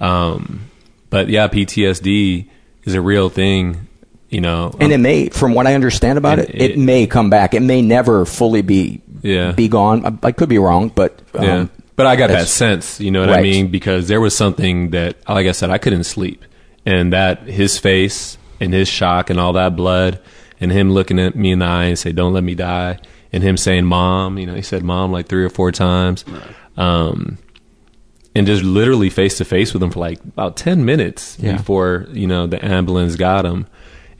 [0.00, 0.70] Um,
[1.10, 2.48] but yeah, PTSD
[2.84, 3.86] is a real thing.
[4.30, 7.30] You know, and it may, from what I understand about it, it, it- may come
[7.30, 7.54] back.
[7.54, 9.52] It may never fully be Yeah.
[9.52, 10.04] be gone.
[10.04, 11.66] I, I could be wrong, but um, yeah.
[11.96, 13.68] But I got that sense, you know what I mean?
[13.72, 16.44] Because there was something that, like I said, I couldn't sleep.
[16.86, 20.20] And that, his face and his shock and all that blood
[20.60, 22.98] and him looking at me in the eye and say, don't let me die.
[23.32, 26.24] And him saying, mom, you know, he said mom like three or four times.
[26.76, 27.38] Um,
[28.34, 31.56] and just literally face to face with him for like about 10 minutes Yeah.
[31.56, 33.66] before, you know, the ambulance got him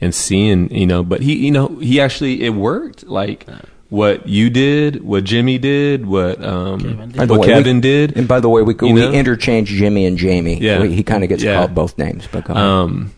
[0.01, 3.05] and seeing, you know, but he, you know, he actually, it worked.
[3.07, 3.45] Like,
[3.89, 8.15] what you did, what Jimmy did, what um, By the what way, Kevin we, did.
[8.17, 9.11] And by the way, we, You we know?
[9.11, 10.59] interchange Jimmy and Jamie.
[10.59, 10.81] Yeah.
[10.81, 11.55] We- he kind of gets Yeah.
[11.55, 12.27] called both names.
[12.31, 12.49] But.
[12.49, 13.11] Um,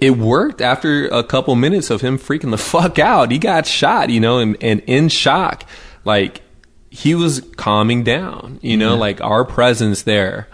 [0.00, 3.30] it worked after a couple minutes of him freaking the fuck out.
[3.30, 5.64] He got shot, you know, and, and in shock.
[6.04, 6.42] Like,
[6.90, 9.00] he was calming down, you know, Yeah.
[9.00, 10.48] like our presence there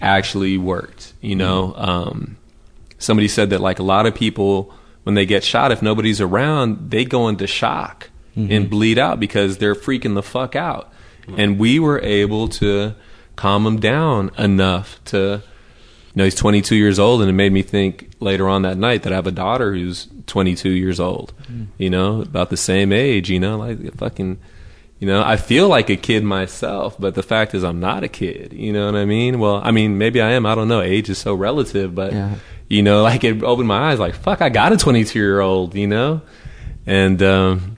[0.00, 1.74] actually worked, you know.
[1.76, 2.36] Um,
[2.98, 4.72] somebody said that, like, a lot of people,
[5.04, 9.58] when they get shot, if nobody's around, they go into shock and bleed out because
[9.58, 10.90] they're freaking the fuck out.
[11.36, 12.94] And we were able to
[13.36, 15.42] calm him down enough to,
[16.14, 19.02] you know, he's 22 years old, and it made me think later on that night
[19.04, 21.32] that I have a daughter who's 22 years old,
[21.78, 24.38] you know, about the same age, you know, like fucking,
[24.98, 28.08] you know, I feel like a kid myself, but the fact is I'm not a
[28.08, 29.38] kid, you know what I mean?
[29.38, 32.34] Well, I mean, maybe I am, I don't know, age is so relative, but, Yeah.
[32.68, 35.74] you know, like it opened my eyes, like, fuck, I got a 22 year old,
[35.74, 36.20] you know?
[36.86, 37.76] And, um,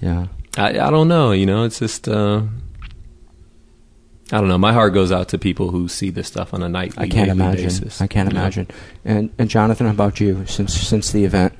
[0.00, 0.26] yeah.
[0.58, 2.42] I, I don't know, you know, it's just, uh,
[4.32, 4.58] I don't know.
[4.58, 7.30] My heart goes out to people who see this stuff on a nightly, I can't
[7.30, 7.64] imagine.
[7.64, 8.00] basis.
[8.00, 8.40] I can't you know?
[8.40, 8.68] imagine.
[9.04, 10.44] And and Jonathan, how about you?
[10.46, 11.54] Since since the event,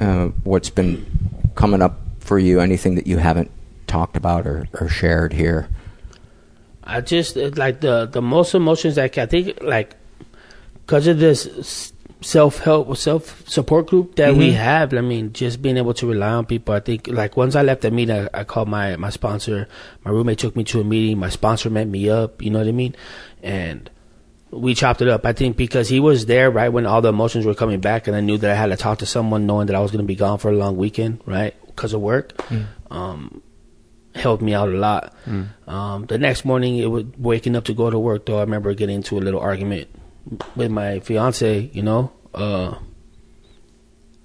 [0.00, 1.04] uh, what's been
[1.56, 2.60] coming up for you?
[2.60, 3.50] Anything that you haven't
[3.88, 5.68] talked about or, or shared here?
[6.84, 9.96] I just like the the most emotions that I think like
[10.84, 11.92] because of this
[12.26, 14.54] self help or self support group that we Mhm.
[14.54, 14.92] have.
[14.94, 16.74] I mean, just being able to rely on people.
[16.74, 19.68] I think like once I left the meeting, I, I called my my sponsor.
[20.04, 21.18] My roommate took me to a meeting.
[21.18, 22.42] My sponsor met me up.
[22.42, 22.94] You know what I mean?
[23.42, 23.88] And
[24.50, 25.24] we chopped it up.
[25.24, 28.16] I think because he was there right when all the emotions were coming back, and
[28.16, 30.06] I knew that I had to talk to someone, knowing that I was going to
[30.06, 31.54] be gone for a long weekend, right?
[31.66, 32.32] Because of work.
[32.90, 33.42] Um,
[34.14, 35.12] helped me out a lot.
[35.26, 35.48] Mm.
[35.68, 38.26] Um, the next morning, it was waking up to go to work.
[38.26, 39.88] Though I remember getting into a little argument
[40.56, 42.78] with my fiance, you know, uh,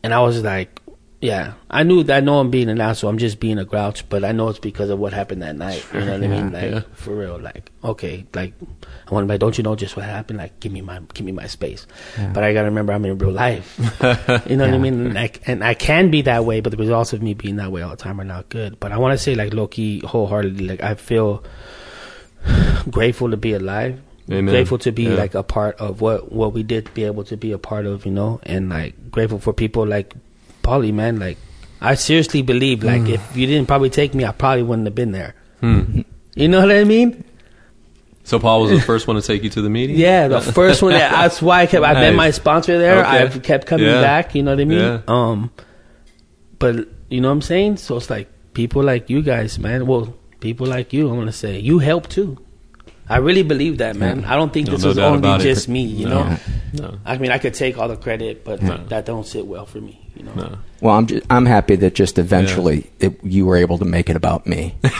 [0.04, 0.82] and I was like,
[1.22, 2.18] "Yeah, I knew that.
[2.18, 3.10] I know I'm being an asshole.
[3.10, 5.86] I'm just being a grouch, but I know it's because of what happened that night.
[5.94, 6.52] You know what I mean?
[6.52, 6.82] Like yeah.
[6.94, 7.40] for real.
[7.40, 8.54] Like okay, like
[9.08, 10.40] I want to be like, don't you know just what happened?
[10.40, 11.88] Like give me my give me my space.
[12.18, 12.32] Yeah.
[12.34, 13.78] But I gotta remember I'm in real life.
[14.48, 15.16] you know what I mean?
[15.16, 17.82] I, and I can be that way, but the results of me being that way
[17.82, 18.80] all the time are not good.
[18.80, 21.44] But I want to say like Loki wholeheartedly, like I feel
[22.90, 24.02] grateful to be alive.
[24.30, 24.46] Amen.
[24.54, 25.16] Grateful to be Yeah.
[25.16, 27.86] like a part of what what we did to be able to be a part
[27.86, 30.14] of, you know, and like grateful for people like
[30.62, 31.20] Polly, man.
[31.20, 31.38] Like
[31.82, 33.14] I seriously believe like Mm.
[33.16, 35.34] if you didn't probably take me, I probably wouldn't have been there.
[35.60, 36.02] Hmm.
[36.36, 37.24] You know what I mean?
[38.24, 39.98] So Paul was the first one to take you to the meeting.
[39.98, 40.94] Yeah, the first one.
[40.94, 41.84] That, that's why I kept.
[41.84, 42.18] I met Nice.
[42.18, 43.00] my sponsor there.
[43.00, 43.08] Okay.
[43.18, 44.02] I've kept coming Yeah.
[44.02, 44.36] back.
[44.36, 44.78] You know what I mean?
[44.80, 45.00] Yeah.
[45.08, 45.50] Um,
[46.60, 47.78] but you know what I'm saying.
[47.78, 49.88] So it's like people like you guys, man.
[49.88, 51.10] Well, people like you.
[51.10, 52.38] I'm gonna say you help too.
[53.12, 54.22] I really believe that, man.
[54.22, 54.34] Yeah.
[54.34, 55.44] I don't think No, this no was only about it.
[55.44, 55.82] just me.
[55.84, 56.24] You No.
[56.24, 56.38] know.
[56.74, 56.98] No.
[57.06, 58.78] I mean, I could take all the credit, but No.
[58.88, 59.98] that don't sit well for me.
[60.16, 60.58] You know.
[60.82, 64.16] Well, I'm just, I'm happy that just eventually it, you were able to make it
[64.16, 64.76] about me.
[64.84, 64.94] And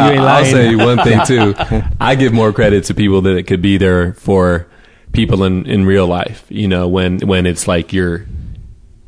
[0.00, 1.54] I- I'll say one thing too.
[2.00, 4.66] I give more credit to people that it could be there for
[5.12, 6.44] people in, in real life.
[6.48, 8.26] You know, when when it's like you're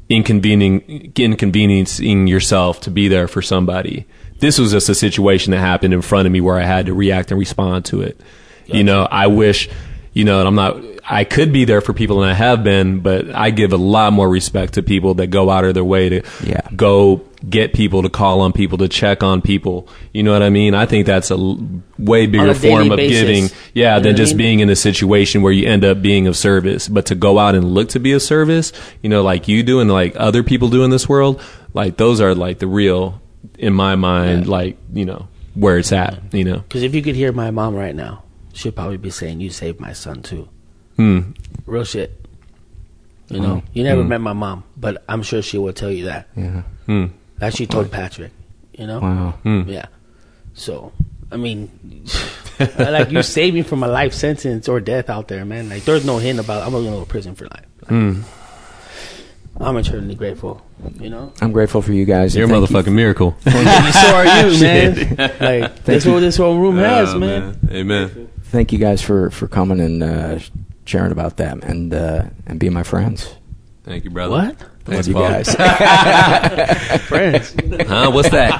[0.08, 4.06] inconveniencing inconveniencing yourself to be there for somebody
[4.40, 6.94] this was just a situation that happened in front of me where I had to
[6.94, 8.20] react and respond to it.
[8.66, 9.68] You know, I wish,
[10.12, 10.76] you know, and I'm not,
[11.10, 14.12] I could be there for people and I have been, but I give a lot
[14.12, 16.60] more respect to people that go out of their way to Yeah.
[16.76, 19.88] go get people to call on people to check on people.
[20.12, 20.74] You know what I mean?
[20.74, 21.36] I think that's a
[21.98, 23.20] way bigger a form of basis.
[23.20, 23.50] giving.
[23.72, 24.38] Yeah, You than what I just mean?
[24.38, 26.88] being in a situation where you end up being of service.
[26.88, 28.72] But to go out and look to be of service,
[29.02, 31.40] you know, like you do and like other people do in this world,
[31.72, 33.22] like those are like the real,
[33.58, 36.58] in my mind, like, you know, where it's at, you know?
[36.58, 38.22] Because if you could hear my mom right now,
[38.54, 40.48] she'd probably be saying, "You saved my son too."
[40.96, 41.32] Hmm.
[41.66, 42.14] Real shit.
[43.28, 44.08] You know, you never Hmm.
[44.08, 46.28] met my mom, but I'm sure she will tell you that.
[46.34, 46.62] Yeah.
[46.86, 47.06] Hmm.
[47.38, 48.32] That she told Patrick.
[48.72, 49.00] You know.
[49.00, 49.34] Wow.
[49.42, 49.68] Hmm.
[49.68, 49.86] Yeah.
[50.54, 50.92] So,
[51.30, 51.68] I mean,
[52.78, 55.68] like you saved me from a life sentence or death out there, man.
[55.68, 57.66] Like there's no hint about I'm gonna go to prison for life.
[57.82, 58.20] Like, Hmm.
[59.60, 60.62] I'm eternally grateful.
[61.00, 61.32] You know.
[61.40, 62.34] I'm grateful for you guys.
[62.34, 63.36] You're a and thank you- motherfucking miracle.
[63.44, 64.94] so are you, man.
[64.96, 65.18] Shit.
[65.40, 67.58] Like that's what this whole room has, Oh, man.
[67.70, 68.30] Amen.
[68.44, 70.38] Thank you guys for, for coming and uh,
[70.86, 73.34] sharing about that and uh, and being my friends.
[73.84, 74.30] Thank you, brother.
[74.32, 74.56] What?
[74.84, 75.28] Thanks, Love you Paul.
[75.30, 77.00] guys.
[77.08, 77.54] Friends.
[77.88, 78.10] Huh?
[78.10, 78.58] What's that?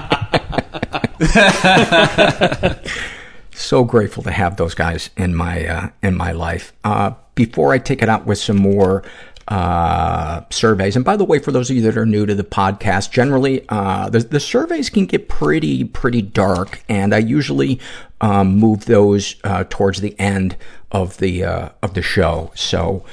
[3.53, 6.73] so grateful to have those guys in my uh, in my life.
[6.85, 9.05] Uh, before I take it out with some more
[9.49, 12.45] uh, surveys, and by the way, for those of you that are new to the
[12.45, 17.81] podcast, generally uh, the, the surveys can get pretty pretty dark, and I usually
[18.21, 20.57] um, move those uh, towards the end
[20.93, 22.53] of the uh, of the show.
[22.55, 23.05] So.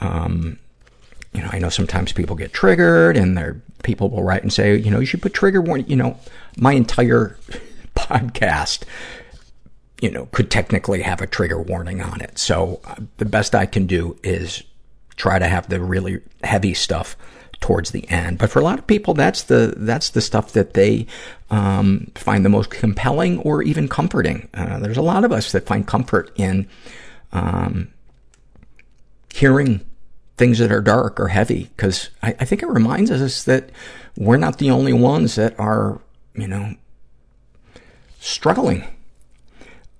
[0.00, 0.58] Um,
[1.32, 4.76] you know, I know sometimes people get triggered and there people will write and say,
[4.76, 5.88] you know, you should put trigger warning.
[5.88, 6.18] You know,
[6.56, 7.36] my entire
[7.96, 8.82] podcast,
[10.00, 12.38] you know, could technically have a trigger warning on it.
[12.38, 14.62] So uh, the best I can do is
[15.16, 17.16] try to have the really heavy stuff
[17.60, 18.38] towards the end.
[18.38, 21.06] But for a lot of people, that's the, that's the stuff that they,
[21.50, 24.48] um, find the most compelling or even comforting.
[24.52, 26.68] Uh, there's a lot of us that find comfort in,
[27.32, 27.88] um,
[29.32, 29.84] hearing
[30.36, 33.70] things that are dark or heavy because I, I think it reminds us that
[34.16, 36.00] we're not the only ones that are,
[36.34, 36.74] you know,
[38.20, 38.84] struggling.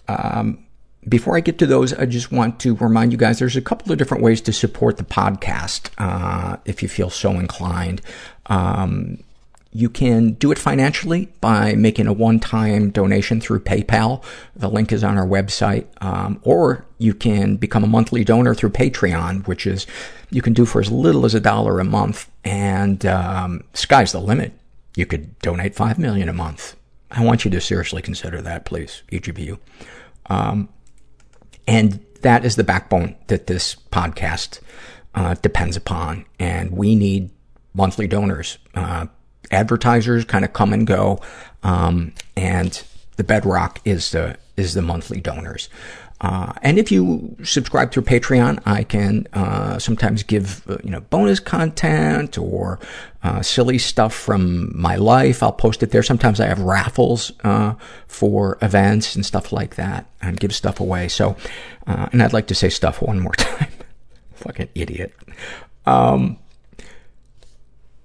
[0.09, 0.64] Um,
[1.09, 3.93] before I get to those, I just want to remind you guys there's a couple
[3.93, 8.01] of different ways to support the podcast uh, if you feel so inclined.
[8.47, 9.19] Um,
[9.73, 14.23] you can do it financially by making a one-time donation through PayPal.
[14.55, 15.87] The link is on our website.
[16.01, 19.87] Um, or you can become a monthly donor through Patreon, which is
[20.31, 22.31] you can do for as little as a dollar a month.
[22.45, 24.53] And um, sky's the limit.
[24.95, 26.77] You could donate five million a month.
[27.11, 29.59] I want you to seriously consider that, please, each of you.
[30.27, 30.69] Um,
[31.67, 34.61] and that is the backbone that this podcast
[35.15, 36.25] uh, depends upon.
[36.39, 37.31] And we need
[37.75, 38.59] monthly donors.
[38.75, 39.07] Uh,
[39.51, 41.21] advertisers kind of come and go,
[41.63, 42.83] um, and
[43.17, 45.69] the bedrock is the is the monthly donors.
[46.25, 51.01] Uh, and if you subscribe through Patreon, I can uh, sometimes give uh, you know
[51.01, 52.79] bonus content or
[53.43, 55.43] silly stuff from my life.
[55.43, 56.03] I'll post it there.
[56.03, 57.33] Sometimes I have raffles
[58.07, 61.09] for events and stuff like that, and give stuff away.
[61.09, 61.37] So,
[61.87, 63.73] and I'd like to say stuff one more time.
[64.37, 65.15] Fucking idiot.
[65.85, 66.39] Um,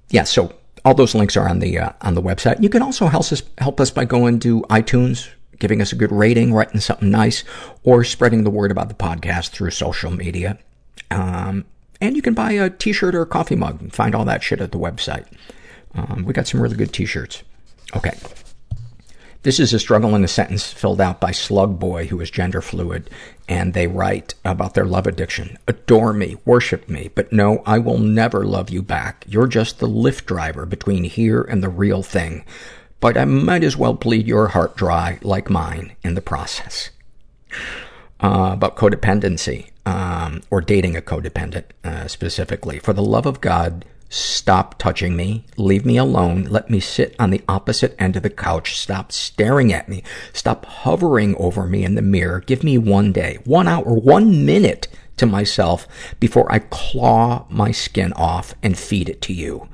[0.09, 0.53] yeah, so
[0.83, 2.61] all those links are on the uh, on the website.
[2.61, 5.29] You can also help us help us by going to iTunes,
[5.59, 7.43] giving us a good rating, writing something nice,
[7.83, 10.57] or spreading the word about the podcast through social media.
[11.11, 11.65] Um,
[12.01, 14.61] and you can buy a T-shirt or a coffee mug and find all that shit
[14.61, 15.25] at the website.
[15.93, 17.43] Um, we got some really good T-shirts.
[17.95, 18.17] Okay.
[19.43, 22.61] This is a struggle in a sentence filled out by Slug Boy, who is gender
[22.61, 23.09] fluid,
[23.47, 25.57] and they write about their love addiction.
[25.65, 29.23] Adore me, worship me, but no, I will never love you back.
[29.29, 32.43] You're just the Lyft driver between here and the real thing.
[32.99, 36.89] But I might as well bleed your heart dry, like mine, in the process.
[38.21, 42.79] Uh, about codependency, um, or dating a codependent, uh, specifically.
[42.79, 45.45] For the love of God, stop touching me.
[45.55, 46.43] Leave me alone.
[46.43, 48.77] Let me sit on the opposite end of the couch.
[48.77, 50.03] Stop staring at me.
[50.33, 52.41] Stop hovering over me in the mirror.
[52.41, 55.87] Give me one day, one hour, one minute to myself
[56.19, 59.69] before I claw my skin off and feed it to you.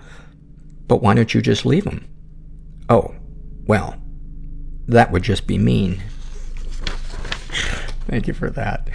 [0.88, 2.08] But why don't you just leave him?
[2.90, 3.16] Oh,
[3.66, 3.96] well,
[4.88, 6.04] that would just be mean.
[8.08, 8.90] Thank you for that.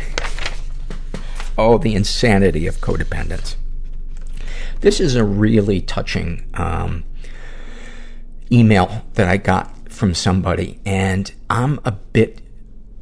[1.59, 3.57] Oh, the insanity of codependence.
[4.81, 7.05] This is a really touching um,
[8.51, 12.41] email that I got from somebody, and I'm a bit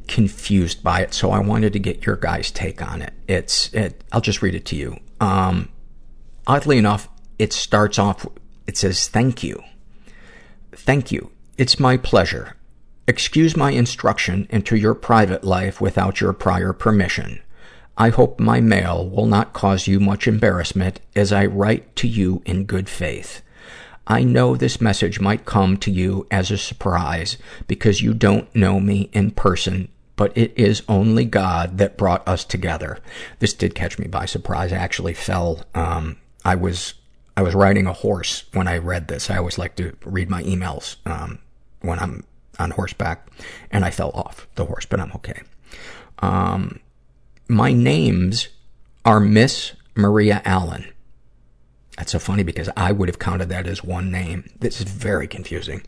[0.07, 3.13] confused by it, so I wanted to get your guys' take on it.
[3.27, 4.97] It's, it, I'll just read it to you.
[5.21, 5.69] Um,
[6.47, 8.25] oddly enough, it starts off,
[8.67, 9.63] it says, thank you.
[10.71, 11.31] Thank you.
[11.57, 12.55] It's my pleasure.
[13.07, 17.41] Excuse my instruction into your private life without your prior permission.
[17.97, 22.41] I hope my mail will not cause you much embarrassment as I write to you
[22.45, 23.41] in good faith.
[24.07, 28.79] I know this message might come to you as a surprise because you don't know
[28.79, 32.99] me in person, but it is only God that brought us together.
[33.39, 34.73] This did catch me by surprise.
[34.73, 36.93] I actually fell, um, I was,
[37.39, 39.29] I was riding a horse when I read this.
[39.29, 41.39] I always like to read my emails, um,
[41.79, 42.25] when I'm
[42.59, 43.29] on horseback
[43.71, 45.43] and I fell off the horse, but I'm okay.
[46.19, 46.81] Um,
[47.47, 48.49] my names
[49.05, 50.91] are Miss Maria Allen.
[51.95, 54.49] That's so funny because I would have counted that as one name.
[54.59, 55.81] This is very confusing.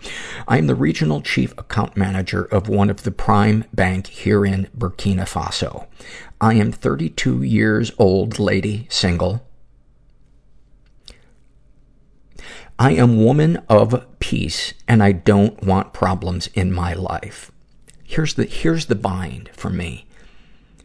[0.47, 4.69] I am the regional chief account manager of one of the prime bank here in
[4.77, 5.87] Burkina Faso.
[6.39, 9.45] I am 32 years old lady, single.
[12.81, 17.51] I am woman of peace and I don't want problems in my life.
[18.03, 20.07] Here's the, here's the bind for me.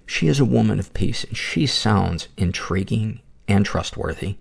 [0.04, 4.36] She is a woman of peace and she sounds intriguing and trustworthy,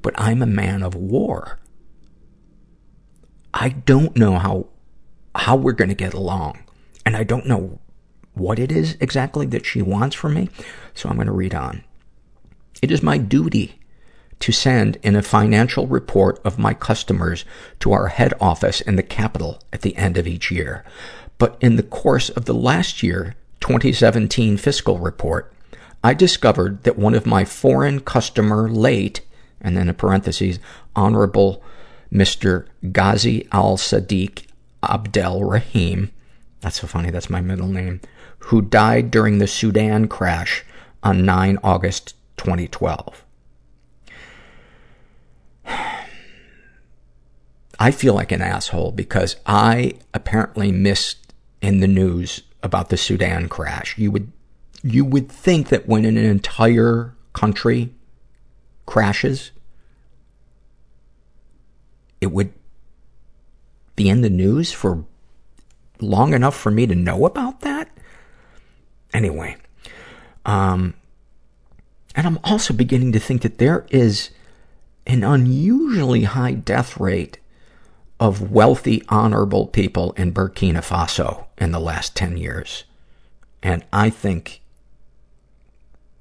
[0.00, 1.58] but I'm a man of war.
[3.52, 4.68] I don't know how,
[5.34, 6.64] how we're going to get along.
[7.04, 7.78] And I don't know
[8.32, 10.48] what it is exactly that she wants from me.
[10.94, 11.84] So I'm going to read on.
[12.80, 13.80] It is my duty
[14.40, 17.44] to send in a financial report of my customers
[17.80, 20.84] to our head office in the capital at the end of each year.
[21.38, 25.52] But in the course of the last year, 2017 fiscal report,
[26.04, 29.22] I discovered that one of my foreign customer late,
[29.60, 30.58] and then in parentheses,
[30.94, 31.62] honorable
[32.12, 32.66] Mr.
[32.92, 34.46] Ghazi al-Sadiq
[34.82, 36.12] Abdel Rahim,
[36.60, 38.00] that's so funny, that's my middle name,
[38.38, 40.64] who died during the Sudan crash
[41.02, 43.25] on 9 August 2012.
[47.78, 53.48] I feel like an asshole because I apparently missed in the news about the Sudan
[53.48, 53.96] crash.
[53.98, 54.32] You would,
[54.82, 57.92] you would think that when an entire country
[58.86, 59.50] crashes,
[62.20, 62.52] it would
[63.94, 65.04] be in the news for
[66.00, 67.88] long enough for me to know about that.
[69.12, 69.56] Anyway,
[70.44, 70.94] um,
[72.14, 74.30] and I'm also beginning to think that there is
[75.06, 77.38] an unusually high death rate
[78.18, 82.84] of wealthy, honorable people in Burkina Faso in the last 10 years.
[83.62, 84.62] And I think,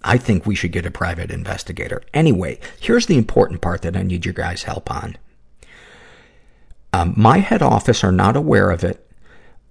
[0.03, 2.01] I think we should get a private investigator.
[2.13, 5.17] Anyway, here's the important part that I need your guys' help on.
[6.91, 9.05] Um, my head office are not aware of it,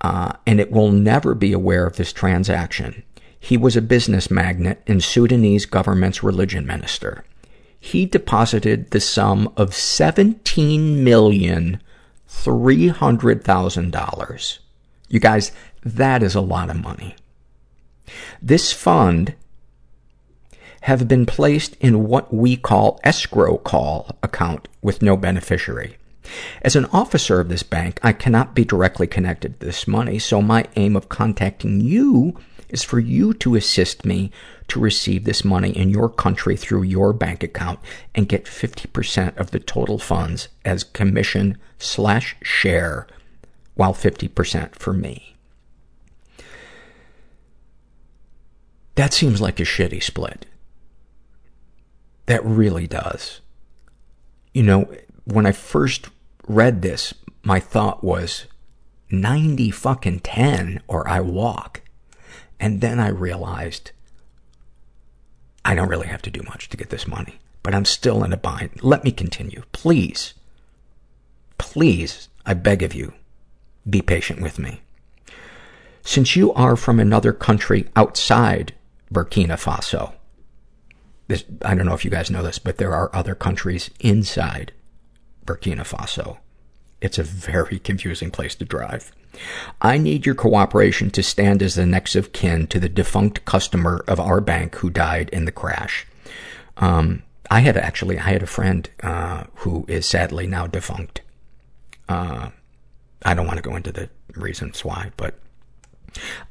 [0.01, 3.03] uh, and it will never be aware of this transaction.
[3.39, 7.25] He was a business magnate and Sudanese government's religion minister.
[7.79, 11.81] He deposited the sum of 17 million million
[12.43, 14.59] $300,000.
[15.09, 17.15] You guys, that is a lot of money.
[18.43, 19.35] This fund
[20.83, 25.97] have been placed in what we call escrow call account with no beneficiary.
[26.63, 30.43] As an officer of this bank, I cannot be directly connected to this money, so
[30.43, 32.39] my aim of contacting you
[32.75, 34.33] is for you to assist me
[34.67, 37.79] to receive this money in your country through your bank account
[38.17, 43.07] and get 50% of the total funds as commission slash share,
[43.77, 45.37] while 50% for me.
[48.97, 50.47] That seems like a shitty split.
[52.27, 53.41] That really does.
[54.53, 54.93] You know,
[55.25, 56.09] when I first
[56.49, 57.15] read this,
[57.45, 58.47] my thought was
[59.11, 61.84] 90 fucking 10 or I walk.
[62.61, 63.93] And then I realized
[65.65, 68.33] I don't really have to do much to get this money, but I'm still in
[68.33, 68.83] a bind.
[68.83, 69.63] Let me continue.
[69.73, 70.35] Please,
[71.59, 73.15] please, I beg of you,
[73.89, 74.83] be patient with me.
[76.03, 78.75] Since you are from another country outside
[79.13, 80.13] Burkina Faso,
[81.29, 84.73] this, I don't know if you guys know this, but there are other countries inside
[85.47, 86.39] Burkina Faso.
[87.01, 89.13] It's a very confusing place to drive.
[89.81, 94.05] I need your cooperation to stand as the next of kin to the defunct customer
[94.07, 96.07] of our bank who died in the crash.
[96.77, 101.21] Um, I had actually, I had a friend, uh, who is sadly now defunct.
[102.09, 102.51] Uh,
[103.25, 105.39] I don't want to go into the reasons why, but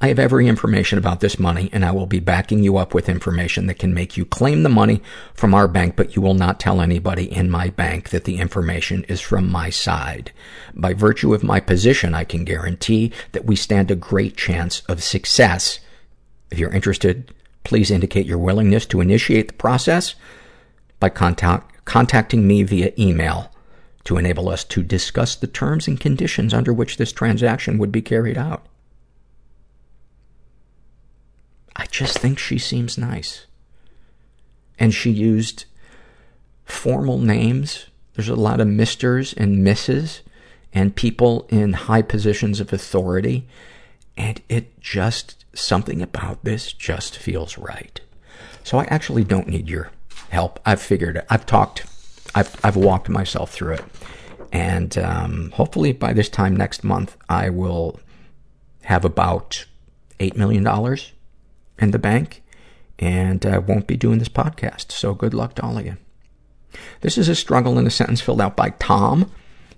[0.01, 3.07] I have every information about this money and I will be backing you up with
[3.07, 5.01] information that can make you claim the money
[5.33, 9.05] from our bank, but you will not tell anybody in my bank that the information
[9.05, 10.31] is from my side.
[10.73, 15.01] By virtue of my position, I can guarantee that we stand a great chance of
[15.01, 15.79] success.
[16.51, 17.33] If you're interested,
[17.63, 20.15] please indicate your willingness to initiate the process
[20.99, 23.49] by contact, contacting me via email
[24.03, 28.01] to enable us to discuss the terms and conditions under which this transaction would be
[28.01, 28.65] carried out.
[31.75, 33.45] I just think she seems nice.
[34.77, 35.65] And she used
[36.65, 37.85] formal names.
[38.15, 40.21] There's a lot of misters and misses
[40.73, 43.47] and people in high positions of authority.
[44.17, 47.99] And it just, something about this just feels right.
[48.63, 49.91] So I actually don't need your
[50.29, 50.59] help.
[50.65, 51.25] I've figured it.
[51.29, 51.85] I've talked,
[52.35, 53.85] I've, I've walked myself through it.
[54.51, 57.99] And, um, hopefully by this time next month, I will
[58.83, 59.65] have about
[60.19, 60.65] $8 million
[61.79, 62.43] in the bank
[62.99, 64.91] and uh, won't be doing this podcast.
[64.91, 65.97] So good luck to all of you.
[67.01, 69.31] This is a struggle in a sentence filled out by Tom,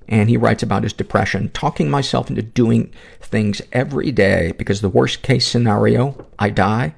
[0.08, 1.50] and he writes about his depression.
[1.50, 6.96] Talking myself into doing things every day because the worst case scenario, I die,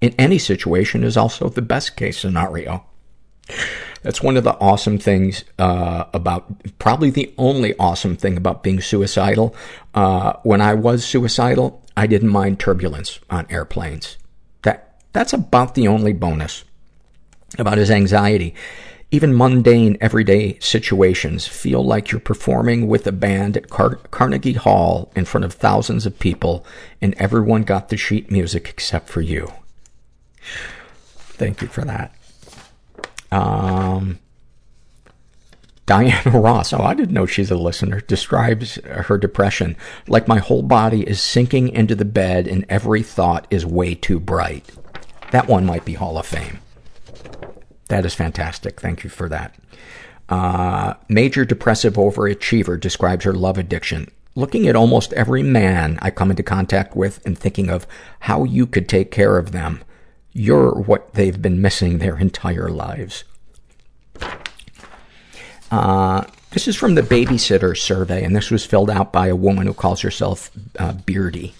[0.00, 2.84] in any situation is also the best case scenario.
[4.02, 8.80] That's one of the awesome things uh, about, probably the only awesome thing about being
[8.80, 9.54] suicidal.
[9.94, 14.18] Uh, when I was suicidal, I didn't mind turbulence on airplanes.
[15.12, 16.64] That that's about the only bonus
[17.58, 18.54] about his anxiety.
[19.10, 25.12] Even mundane, everyday situations feel like you're performing with a band at Car- Carnegie Hall
[25.14, 26.64] in front of thousands of people,
[27.00, 29.52] and everyone got the sheet music except for you.
[31.14, 32.14] Thank you for that.
[33.30, 34.18] Um,
[35.84, 39.76] Diana Ross, oh, I didn't know she's a listener, describes her depression
[40.08, 44.18] like my whole body is sinking into the bed and every thought is way too
[44.18, 44.68] bright.
[45.32, 46.60] That one might be Hall of Fame.
[47.88, 48.80] That is fantastic.
[48.80, 49.54] Thank you for that.
[50.28, 54.10] Uh, major depressive overachiever describes her love addiction.
[54.34, 57.86] Looking at almost every man I come into contact with and thinking of
[58.20, 59.82] how you could take care of them.
[60.32, 63.24] You're what they've been missing their entire lives.
[65.70, 69.66] Uh, this is from the babysitter survey, and this was filled out by a woman
[69.66, 71.54] who calls herself uh, Beardy.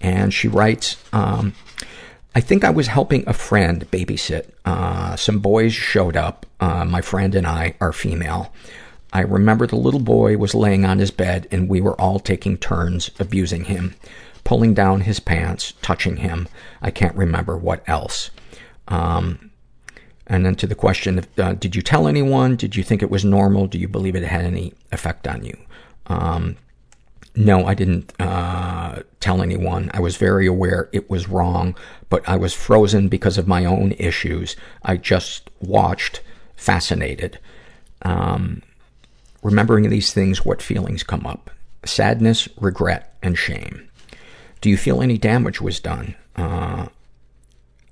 [0.00, 1.54] And she writes, um,
[2.34, 4.50] I think I was helping a friend babysit.
[4.64, 6.46] Uh, some boys showed up.
[6.58, 8.52] Uh, my friend and I are female.
[9.12, 12.56] I remember the little boy was laying on his bed and we were all taking
[12.56, 13.94] turns abusing him,
[14.42, 16.48] pulling down his pants, touching him.
[16.82, 18.30] I can't remember what else.
[18.88, 19.52] Um,
[20.26, 22.56] and then to the question, of, uh, did you tell anyone?
[22.56, 23.68] Did you think it was normal?
[23.68, 25.56] Do you believe it had any effect on you?
[26.06, 26.56] Um,
[27.36, 28.24] no, I didn't uh,
[29.20, 29.90] tell anyone.
[29.94, 31.76] I was very aware it was wrong,
[32.08, 34.56] but I was frozen because of my own issues.
[34.82, 36.22] I just watched,
[36.56, 37.38] fascinated.
[38.02, 38.62] Um,
[39.42, 41.50] remembering these things, what feelings come up?
[41.84, 43.88] Sadness, regret, and shame.
[44.60, 46.14] Do you feel any damage was done?
[46.36, 46.86] Uh,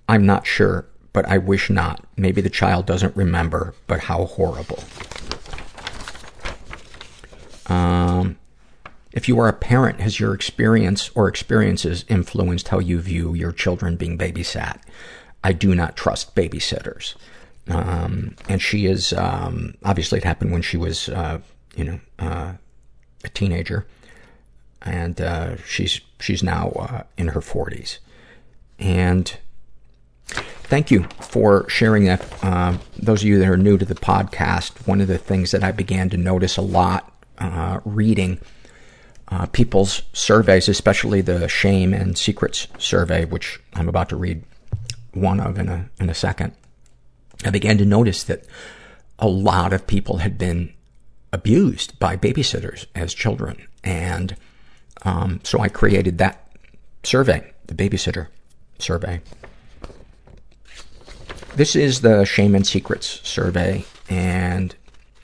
[0.08, 2.04] I'm not sure, but I wish not.
[2.16, 4.82] Maybe the child doesn't remember, but how horrible.
[7.66, 8.38] Um,
[9.12, 13.52] if you are a parent, has your experience or experiences influenced how you view your
[13.52, 14.80] children being babysat?
[15.44, 17.14] I do not trust babysitters.
[17.68, 21.40] Um, and she is, um, obviously it happened when she was, uh,
[21.76, 22.52] you know, uh,
[23.24, 23.86] a teenager.
[24.80, 28.00] And, uh, she's, she's now, uh, in her forties.
[28.78, 29.36] And
[30.26, 32.26] thank you for sharing that.
[32.42, 35.62] Uh, those of you that are new to the podcast, one of the things that
[35.62, 38.40] I began to notice a lot, uh, reading,
[39.52, 44.42] people's surveys, especially the shame and secrets survey, which I'm about to read
[45.12, 46.54] one of in a, in a second.
[47.44, 48.44] I began to notice that
[49.18, 50.72] a lot of people had been
[51.32, 53.66] abused by babysitters as children.
[53.82, 54.36] And,
[55.02, 56.48] um, so I created that
[57.02, 58.28] survey, the babysitter
[58.78, 59.20] survey.
[61.56, 64.74] This is the Shame and Secrets survey, and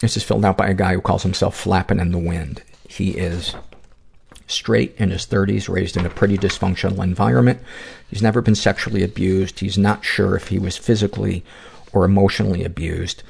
[0.00, 2.62] this is filled out by a guy who calls himself Flapping in the Wind.
[2.86, 3.54] He is
[4.50, 7.60] straight, in his 30s, raised in a pretty dysfunctional environment.
[8.08, 9.60] He's never been sexually abused.
[9.60, 11.44] He's not sure if he was physically
[11.92, 13.22] or emotionally abused.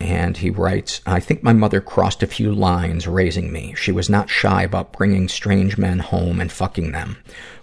[0.00, 3.74] And he writes, I think my mother crossed a few lines raising me.
[3.76, 7.16] She was not shy about bringing strange men home and fucking them.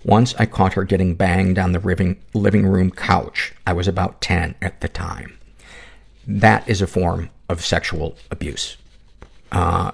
[0.03, 1.79] Once I caught her getting banged on the
[2.33, 3.53] living, room couch.
[3.65, 5.37] I was about 10 at the time.
[6.27, 8.75] That is a form of sexual abuse.
[9.51, 9.91] Uh,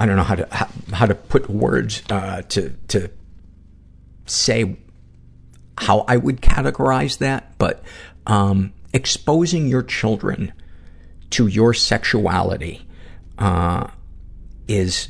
[0.00, 3.10] I don't know how to how, how to put words uh, to to
[4.24, 4.78] say
[5.76, 7.82] how I would categorize that, but
[8.26, 10.52] um, exposing your children
[11.30, 12.86] to your sexuality
[13.38, 13.88] uh,
[14.68, 15.08] is,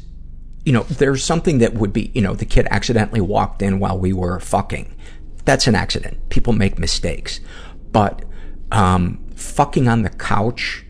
[0.65, 3.99] you know, there's something that would be, you know, the kid accidentally walked in while
[3.99, 4.95] we were fucking.
[5.45, 6.29] That's an accident.
[6.31, 7.41] People make mistakes,
[7.93, 8.25] but
[8.71, 10.85] um, fucking on the couch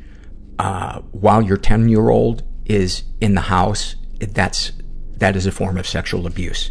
[0.58, 4.72] uh, while your 10 year old is in the house, that's,
[5.16, 6.70] that is a form of sexual abuse.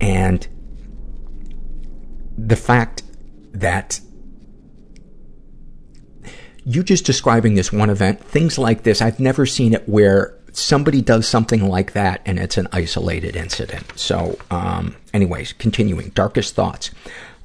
[0.00, 0.46] And
[2.36, 3.02] the fact
[3.52, 4.00] that
[6.64, 11.00] you just describing this one event, things like this, I've never seen it where somebody
[11.00, 13.92] does something like that and it's an isolated incident.
[13.96, 16.10] So, um, anyways, continuing.
[16.10, 16.90] Darkest thoughts.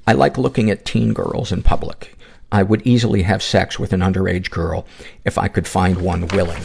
[0.07, 2.18] I like looking at teen girls in public.
[2.52, 4.86] I would easily have sex with an underage girl
[5.23, 6.64] if I could find one willing.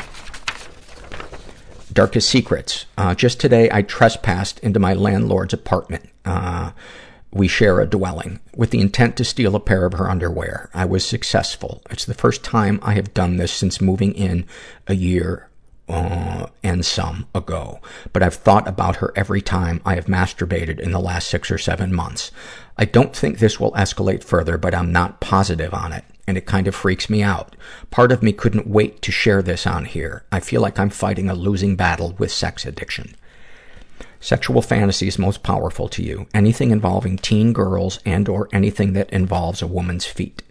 [1.92, 2.86] Darkest secrets.
[2.96, 6.08] Uh, just today I trespassed into my landlord's apartment.
[6.24, 6.70] Uh,
[7.32, 10.70] we share a dwelling with the intent to steal a pair of her underwear.
[10.74, 11.82] I was successful.
[11.90, 14.46] It's the first time I have done this since moving in
[14.86, 15.48] a year
[15.88, 17.80] uh, and some ago.
[18.12, 21.58] But I've thought about her every time I have masturbated in the last six or
[21.58, 22.30] seven months.
[22.76, 26.04] I don't think this will escalate further, but I'm not positive on it.
[26.26, 27.56] And it kind of freaks me out.
[27.90, 30.24] Part of me couldn't wait to share this on here.
[30.30, 33.16] I feel like I'm fighting a losing battle with sex addiction.
[34.20, 36.26] Sexual fantasies most powerful to you.
[36.34, 40.42] Anything involving teen girls and or anything that involves a woman's feet.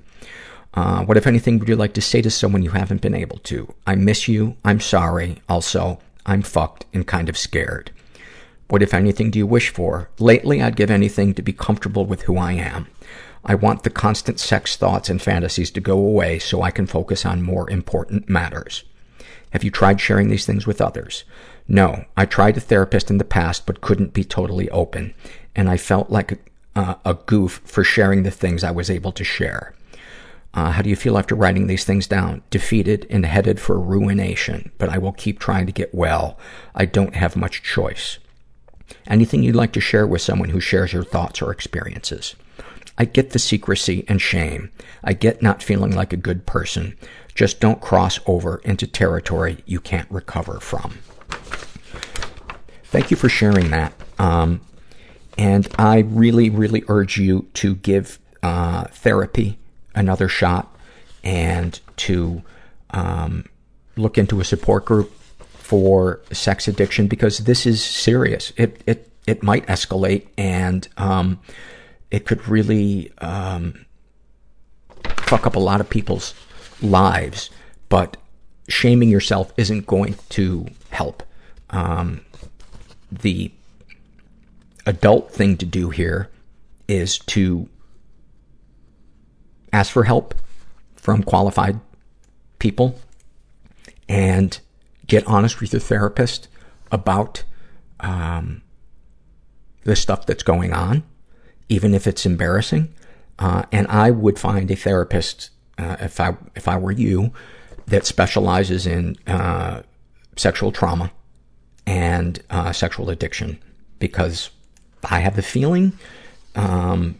[0.73, 3.37] Uh, what, if anything, would you like to say to someone you haven't been able
[3.39, 3.73] to?
[3.85, 4.55] I miss you.
[4.65, 5.41] I'm sorry.
[5.47, 7.91] Also, I'm fucked and kind of scared.
[8.69, 10.09] What, if anything, do you wish for?
[10.19, 12.87] Lately, I'd give anything to be comfortable with who I am.
[13.45, 17.25] I want the constant sex thoughts and fantasies to go away so I can focus
[17.25, 18.83] on more important matters.
[19.51, 21.23] Have you tried sharing these things with others?
[21.67, 22.05] No.
[22.17, 25.13] I tried a therapist in the past, but couldn't be totally open.
[25.55, 26.37] And I felt like a,
[26.75, 29.73] uh, a goof for sharing the things I was able to share.
[30.53, 32.41] Uh, how do you feel after writing these things down?
[32.49, 36.37] Defeated and headed for ruination, but I will keep trying to get well.
[36.73, 38.17] I don't have much choice.
[39.07, 42.35] Anything you'd like to share with someone who shares your thoughts or experiences?
[42.99, 44.71] I get the secrecy and shame.
[45.03, 46.97] I get not feeling like a good person.
[47.33, 50.99] Just don't cross over into territory you can't recover from.
[52.83, 53.93] Thank you for sharing that.
[54.19, 54.59] Um,
[55.37, 59.57] and I really, really urge you to give uh, therapy
[59.95, 60.75] another shot
[61.23, 62.41] and to
[62.89, 63.45] um,
[63.95, 68.51] look into a support group for sex addiction because this is serious.
[68.57, 71.39] It it it might escalate and um,
[72.11, 73.85] it could really um,
[75.17, 76.33] fuck up a lot of people's
[76.81, 77.49] lives.
[77.87, 78.17] But
[78.67, 81.23] shaming yourself isn't going to help.
[81.69, 82.21] Um,
[83.11, 83.51] the
[84.85, 86.29] adult thing to do here
[86.87, 87.69] is to
[89.71, 90.33] ask for help
[90.95, 91.79] from qualified
[92.57, 92.99] people
[94.07, 94.59] and
[95.07, 96.47] get honest with your therapist
[96.91, 97.43] about
[97.99, 98.61] um,
[99.83, 101.03] the stuff that's going on,
[101.69, 102.93] even if it's embarrassing.
[103.37, 107.31] Uh, and I would find a therapist, uh, if I if I were you,
[107.87, 109.83] that specializes in uh,
[110.35, 111.11] sexual trauma
[111.87, 113.59] and uh, sexual addiction,
[113.99, 114.49] because
[115.09, 115.93] I have the feeling
[116.55, 117.15] um,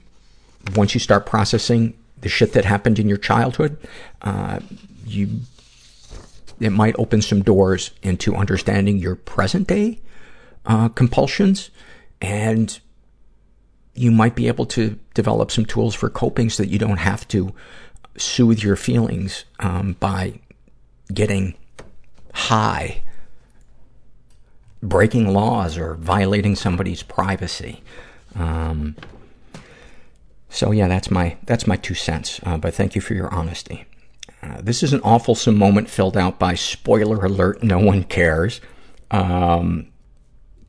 [0.76, 3.78] once you start processing the shit that happened in your childhood,
[4.22, 4.60] uh,
[5.06, 5.40] you,
[6.60, 10.00] it might open some doors into understanding your present day,
[10.66, 11.70] uh, compulsions
[12.22, 12.80] and
[14.00, 17.28] you might be able to develop some tools for coping so that you don't have
[17.28, 17.54] to
[18.16, 20.40] soothe your feelings, um, by
[21.14, 21.54] getting
[22.34, 23.02] high,
[24.82, 27.84] breaking laws or violating somebody's privacy.
[28.36, 28.96] Um,
[30.48, 32.40] so yeah, that's my, that's my two cents.
[32.44, 33.84] Uh, but thank you for your honesty.
[34.42, 38.62] Uh, this is an awful moment filled out by spoiler alert, no one cares.
[39.12, 39.88] Um,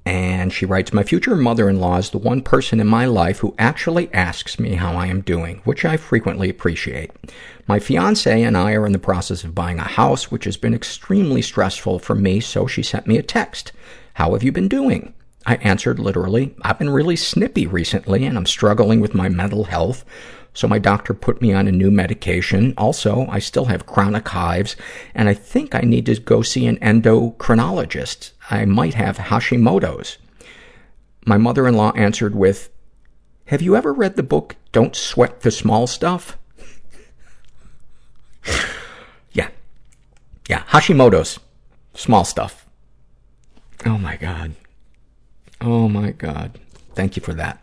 [0.07, 4.13] and she writes, my future mother-in-law is the one person in my life who actually
[4.15, 7.11] asks me how I am doing, which I frequently appreciate.
[7.67, 10.75] My fiance and I are in the process of buying a house, which has been
[10.75, 13.73] extremely stressful for me, so she sent me a text.
[14.15, 15.15] How have you been doing?
[15.47, 20.05] I answered literally, I've been really snippy recently and I'm struggling with my mental health.
[20.53, 22.75] So my doctor put me on a new medication.
[22.77, 24.77] Also, I still have chronic hives
[25.15, 28.33] and I think I need to go see an endocrinologist.
[28.51, 30.19] I might have Hashimoto's.
[31.25, 32.71] My mother-in-law answered with,
[33.47, 36.37] have you ever read the book Don't Sweat the Small Stuff?
[39.33, 39.49] yeah.
[40.49, 40.65] Yeah.
[40.69, 41.39] Hashimoto's.
[41.95, 42.67] Small stuff.
[43.85, 44.55] Oh my God.
[45.61, 46.59] Oh my God.
[46.95, 47.63] Thank you for that.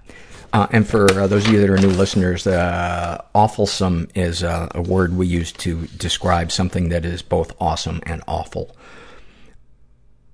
[0.53, 4.69] Uh, and for uh, those of you that are new listeners, uh, awfulsome is uh,
[4.73, 8.75] a word we use to describe something that is both awesome and awful.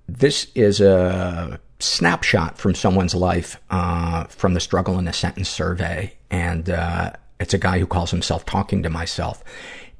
[0.07, 6.13] This is a snapshot from someone's life uh, from the Struggle in a Sentence survey,
[6.29, 9.43] and uh, it's a guy who calls himself Talking to Myself.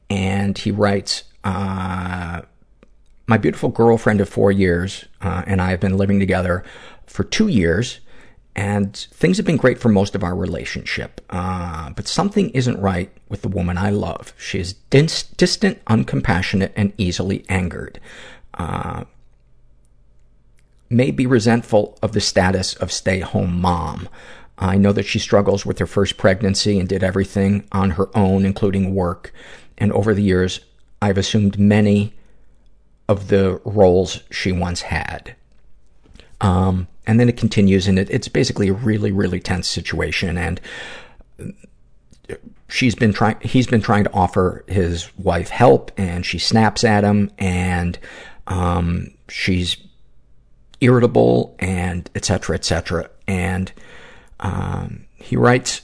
[0.10, 2.42] And he writes, uh,
[3.26, 6.64] my beautiful girlfriend of four years, and I have been living together
[7.08, 8.00] for two years,
[8.56, 11.22] and things have been great for most of our relationship.
[11.30, 14.34] Uh, but something isn't right with the woman I love.
[14.38, 18.00] She is dis- distant, uncompassionate, and easily angered.
[18.54, 19.06] Uh,
[20.90, 24.08] may be resentful of the status of stay-home mom.
[24.60, 28.46] I know that she struggles with her first pregnancy and did everything on her own,
[28.46, 29.34] including work.
[29.80, 30.60] And over the years,
[31.02, 32.14] I've assumed many
[33.10, 35.36] of the roles she once had.
[36.40, 40.38] Um, and then it continues, and it, it's basically a really, really tense situation.
[40.38, 40.62] And
[42.70, 47.04] she's been trying, he's been trying to offer his wife help, and she snaps at
[47.04, 48.00] him, and
[48.48, 49.78] um, she's
[50.82, 53.10] irritable, and etc., cetera, et cetera.
[53.28, 53.72] And
[54.40, 55.82] um, he writes,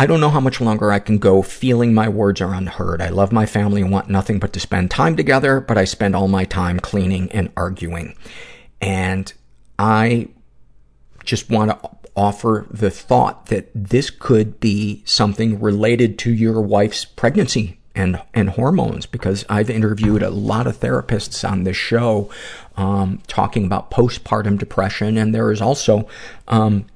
[0.00, 3.02] I don't know how much longer I can go feeling my words are unheard.
[3.02, 6.16] I love my family and want nothing but to spend time together, but I spend
[6.16, 8.16] all my time cleaning and arguing.
[8.80, 9.30] And
[9.78, 10.28] I
[11.22, 17.04] just want to offer the thought that this could be something related to your wife's
[17.04, 22.30] pregnancy and and hormones because I've interviewed a lot of therapists on this show
[22.74, 26.08] um, talking about postpartum depression, and there is also
[26.48, 26.86] um,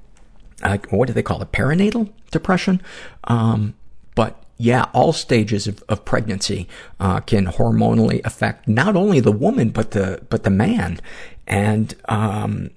[0.89, 1.51] what do they call it?
[1.51, 2.81] Perinatal depression.
[3.25, 3.75] Um,
[4.15, 6.67] but yeah, all stages of, of pregnancy
[6.99, 10.99] uh, can hormonally affect not only the woman but the but the man.
[11.47, 12.71] And um,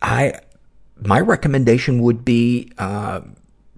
[0.00, 0.40] I,
[1.00, 3.20] my recommendation would be uh,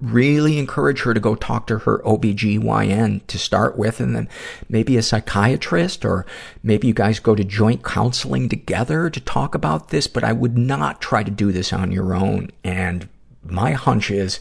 [0.01, 4.29] really encourage her to go talk to her OBGYN to start with, and then
[4.69, 6.27] maybe a psychiatrist, or
[6.63, 10.07] maybe you guys go to joint counseling together to talk about this.
[10.07, 12.51] But I would not try to do this on your own.
[12.63, 13.09] And
[13.45, 14.41] my hunch is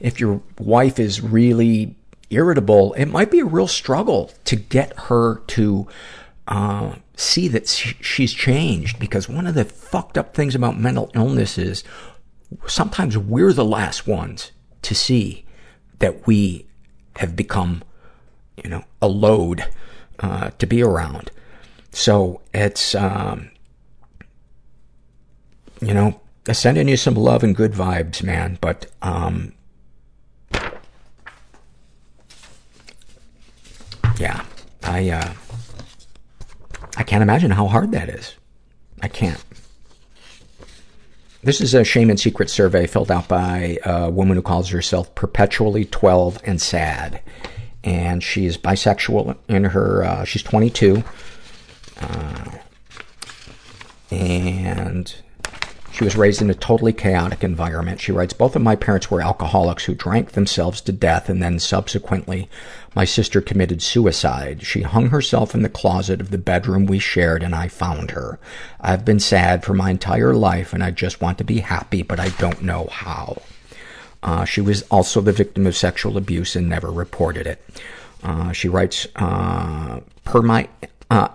[0.00, 1.94] if your wife is really
[2.30, 5.86] irritable, it might be a real struggle to get her to
[6.48, 8.98] uh, see that she's changed.
[8.98, 11.84] Because one of the fucked up things about mental illness is
[12.66, 14.52] sometimes we're the last ones
[14.82, 15.44] to see
[15.98, 16.66] that we
[17.16, 17.82] have become,
[18.62, 19.66] you know, a load
[20.18, 21.30] uh, to be around.
[21.92, 23.50] So it's, um,
[25.80, 28.58] you know, sending you some love and good vibes, man.
[28.60, 29.52] But, um,
[34.18, 34.44] yeah,
[34.82, 35.32] I, uh,
[36.96, 38.34] I can't imagine how hard that is.
[39.00, 39.42] I can't.
[41.44, 45.12] This is a shame and secret survey filled out by a woman who calls herself
[45.16, 47.20] perpetually 12 and sad.
[47.82, 51.02] And she's bisexual in her, uh, she's 22.
[52.00, 52.50] Uh,
[54.12, 55.16] and
[55.92, 58.00] she was raised in a totally chaotic environment.
[58.00, 61.58] She writes, both of my parents were alcoholics who drank themselves to death and then
[61.58, 62.48] subsequently
[62.94, 64.62] my sister committed suicide.
[64.62, 68.38] She hung herself in the closet of the bedroom we shared and I found her.
[68.80, 72.18] I've been sad for my entire life and I just want to be happy, but
[72.18, 73.42] I don't know how.
[74.22, 77.62] Uh, she was also the victim of sexual abuse and never reported it.
[78.22, 80.68] Uh, she writes, uh, per my,
[81.10, 81.28] uh,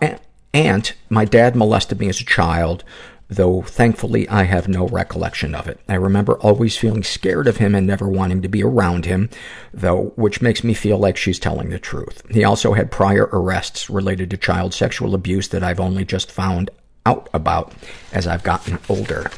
[0.54, 2.84] aunt, my dad molested me as a child
[3.30, 5.80] though thankfully I have no recollection of it.
[5.88, 9.30] I remember always feeling scared of him and never wanting to be around him,
[9.74, 12.24] though, which makes me feel like she's telling the truth.
[12.30, 16.70] He also had prior arrests related to child sexual abuse that I've only just found
[17.06, 17.74] out about
[18.12, 19.30] as I've gotten older.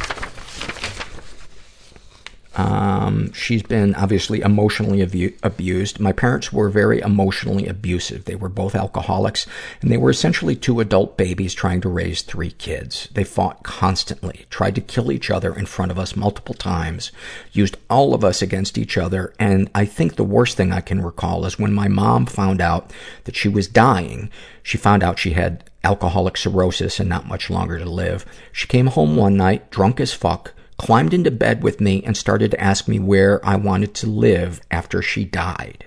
[2.60, 5.98] Um, she's been obviously emotionally abu- abused.
[5.98, 8.26] My parents were very emotionally abusive.
[8.26, 9.48] They were both alcoholics,
[9.82, 13.08] and they were essentially two adult babies trying to raise three kids.
[13.14, 17.14] They fought constantly, tried to kill each other in front of us multiple times,
[17.54, 21.02] used all of us against each other, and I think the worst thing I can
[21.02, 22.92] recall is when my mom found out
[23.24, 24.30] that she was dying,
[24.64, 28.26] she found out she had alcoholic cirrhosis and not much longer to live.
[28.52, 32.50] She came home one night, drunk as fuck, climbed into bed with me and started
[32.50, 35.86] to ask me where I wanted to live after she died.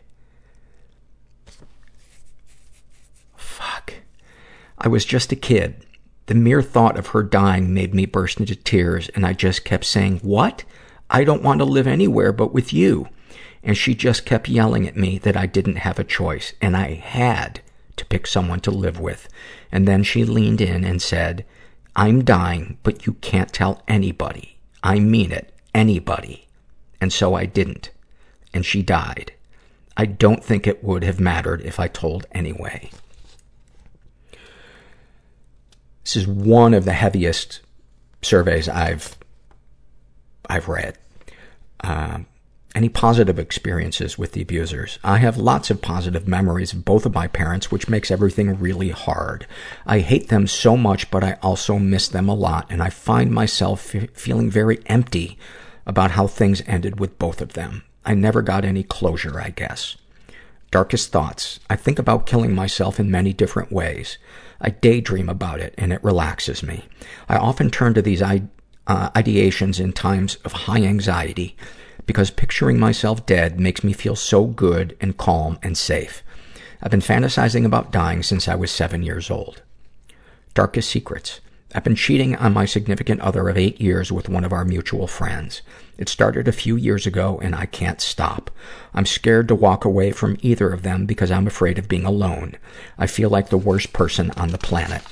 [3.34, 3.94] Fuck.
[4.76, 5.86] I was just a kid.
[6.26, 9.86] The mere thought of her dying made me burst into tears, and I just kept
[9.86, 10.64] saying, What?
[11.08, 13.08] I don't want to live anywhere but with you.
[13.62, 16.94] And she just kept yelling at me that I didn't have a choice, and I
[16.94, 17.62] had
[17.96, 19.26] to pick someone to live with.
[19.70, 21.46] And then she leaned in and said,
[21.96, 24.51] I'm dying, but you can't tell anybody.
[24.82, 25.54] I mean it.
[25.74, 26.46] Anybody.
[27.00, 27.90] And so I didn't.
[28.52, 29.32] And she died.
[29.96, 32.90] I don't think it would have mattered if I told anyway.
[36.04, 37.60] This is one of the heaviest
[38.22, 39.16] surveys I've,
[40.48, 40.98] I've read.
[41.80, 42.26] Um,
[42.74, 44.98] Any positive experiences with the abusers?
[45.04, 48.88] I have lots of positive memories of both of my parents, which makes everything really
[48.88, 49.46] hard.
[49.86, 53.30] I hate them so much, but I also miss them a lot, and I find
[53.30, 55.36] myself f- feeling very empty
[55.84, 57.82] about how things ended with both of them.
[58.06, 59.96] I never got any closure, I guess.
[60.70, 61.60] Darkest thoughts.
[61.68, 64.16] I think about killing myself in many different ways.
[64.62, 66.86] I daydream about it, and it relaxes me.
[67.28, 68.44] I often turn to these I-
[68.86, 71.54] uh, ideations in times of high anxiety
[72.06, 76.22] because picturing myself dead makes me feel so good and calm and safe.
[76.82, 79.62] I've been fantasizing about dying since I was seven years old.
[80.54, 81.40] Darkest secrets.
[81.74, 85.06] I've been cheating on my significant other of eight years with one of our mutual
[85.06, 85.62] friends.
[85.96, 88.50] It started a few years ago and I can't stop.
[88.92, 92.56] I'm scared to walk away from either of them because I'm afraid of being alone.
[92.98, 95.02] I feel like the worst person on the planet.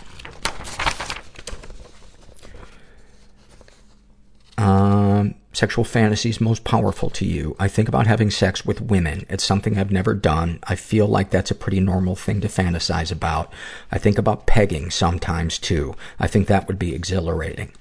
[4.59, 7.56] Um, sexual fantasies most powerful to you.
[7.59, 9.27] I think about having sex with women.
[9.28, 10.60] It's something I've never done.
[10.64, 13.52] I feel like that's a pretty normal thing to fantasize about.
[13.90, 15.94] I think about pegging sometimes too.
[16.18, 17.72] I think that would be exhilarating.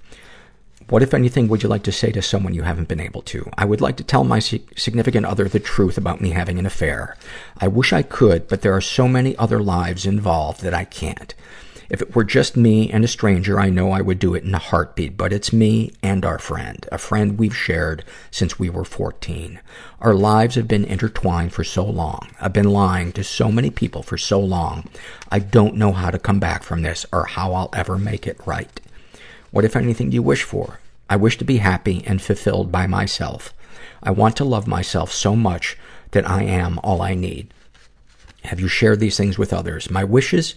[0.90, 3.48] What, if anything, would you like to say to someone you haven't been able to?
[3.56, 7.16] I would like to tell my significant other the truth about me having an affair.
[7.60, 11.36] I wish I could, but there are so many other lives involved that I can't.
[11.90, 14.54] If it were just me and a stranger, I know I would do it in
[14.54, 18.86] a heartbeat, but it's me and our friend, a friend we've shared since we were
[18.86, 19.60] 14.
[20.00, 22.30] Our lives have been intertwined for so long.
[22.40, 24.88] I've been lying to so many people for so long.
[25.32, 28.40] I don't know how to come back from this or how I'll ever make it
[28.46, 28.80] right.
[29.50, 30.80] What, if anything, do you wish for?
[31.10, 33.52] I wish to be happy and fulfilled by myself.
[34.04, 35.76] I want to love myself so much
[36.12, 37.52] that I am all I need.
[38.44, 39.90] Have you shared these things with others?
[39.90, 40.56] My wishes?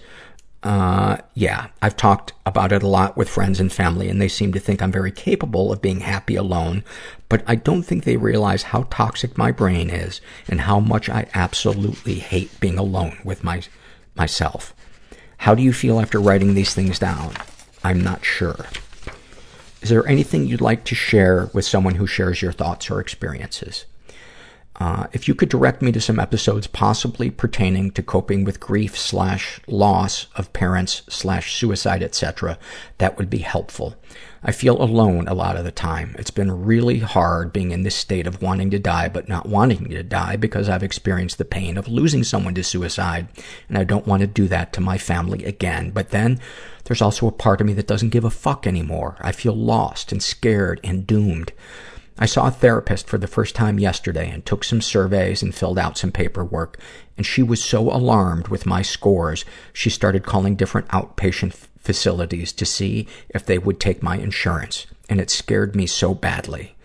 [0.62, 1.68] Uh, yeah.
[1.80, 4.80] I've talked about it a lot with friends and family, and they seem to think
[4.80, 6.84] I'm very capable of being happy alone,
[7.28, 11.26] but I don't think they realize how toxic my brain is and how much I
[11.34, 13.62] absolutely hate being alone with my,
[14.14, 14.72] myself.
[15.38, 17.32] How do you feel after writing these things down?
[17.82, 18.66] I'm not sure.
[19.80, 23.84] Is there anything you'd like to share with someone who shares your thoughts or experiences?
[24.76, 28.98] Uh, if you could direct me to some episodes possibly pertaining to coping with grief
[28.98, 32.58] slash loss of parents slash suicide, etc.,
[32.98, 33.94] that would be helpful.
[34.42, 36.16] I feel alone a lot of the time.
[36.18, 39.88] It's been really hard being in this state of wanting to die but not wanting
[39.90, 43.28] to die because I've experienced the pain of losing someone to suicide
[43.68, 45.90] and I don't want to do that to my family again.
[45.90, 46.40] But then
[46.84, 49.16] there's also a part of me that doesn't give a fuck anymore.
[49.20, 51.52] I feel lost and scared and doomed.
[52.18, 55.78] I saw a therapist for the first time yesterday and took some surveys and filled
[55.78, 56.78] out some paperwork.
[57.16, 62.66] And she was so alarmed with my scores, she started calling different outpatient facilities to
[62.66, 64.86] see if they would take my insurance.
[65.08, 66.76] And it scared me so badly.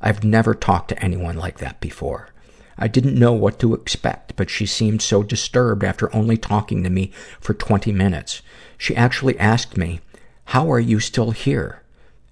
[0.00, 2.30] I've never talked to anyone like that before.
[2.78, 6.90] I didn't know what to expect, but she seemed so disturbed after only talking to
[6.90, 7.10] me
[7.40, 8.42] for 20 minutes.
[8.76, 10.00] She actually asked me,
[10.46, 11.82] how are you still here?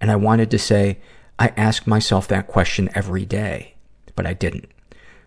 [0.01, 0.99] And I wanted to say,
[1.39, 3.75] I ask myself that question every day,
[4.15, 4.71] but I didn't.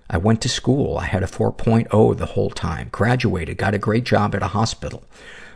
[0.10, 0.98] I went to school.
[0.98, 2.88] I had a 4.0 the whole time.
[2.92, 3.58] Graduated.
[3.58, 5.04] Got a great job at a hospital.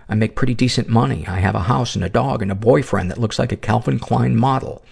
[0.09, 1.25] I make pretty decent money.
[1.25, 3.97] I have a house and a dog and a boyfriend that looks like a Calvin
[3.97, 4.83] Klein model.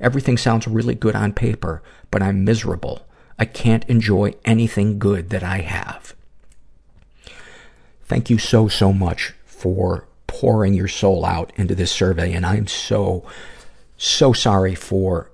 [0.00, 1.82] Everything sounds really good on paper,
[2.12, 3.04] but I'm miserable.
[3.40, 6.14] I can't enjoy anything good that I have.
[8.04, 12.68] Thank you so, so much for pouring your soul out into this survey, and I'm
[12.68, 13.24] so,
[13.98, 15.30] so sorry for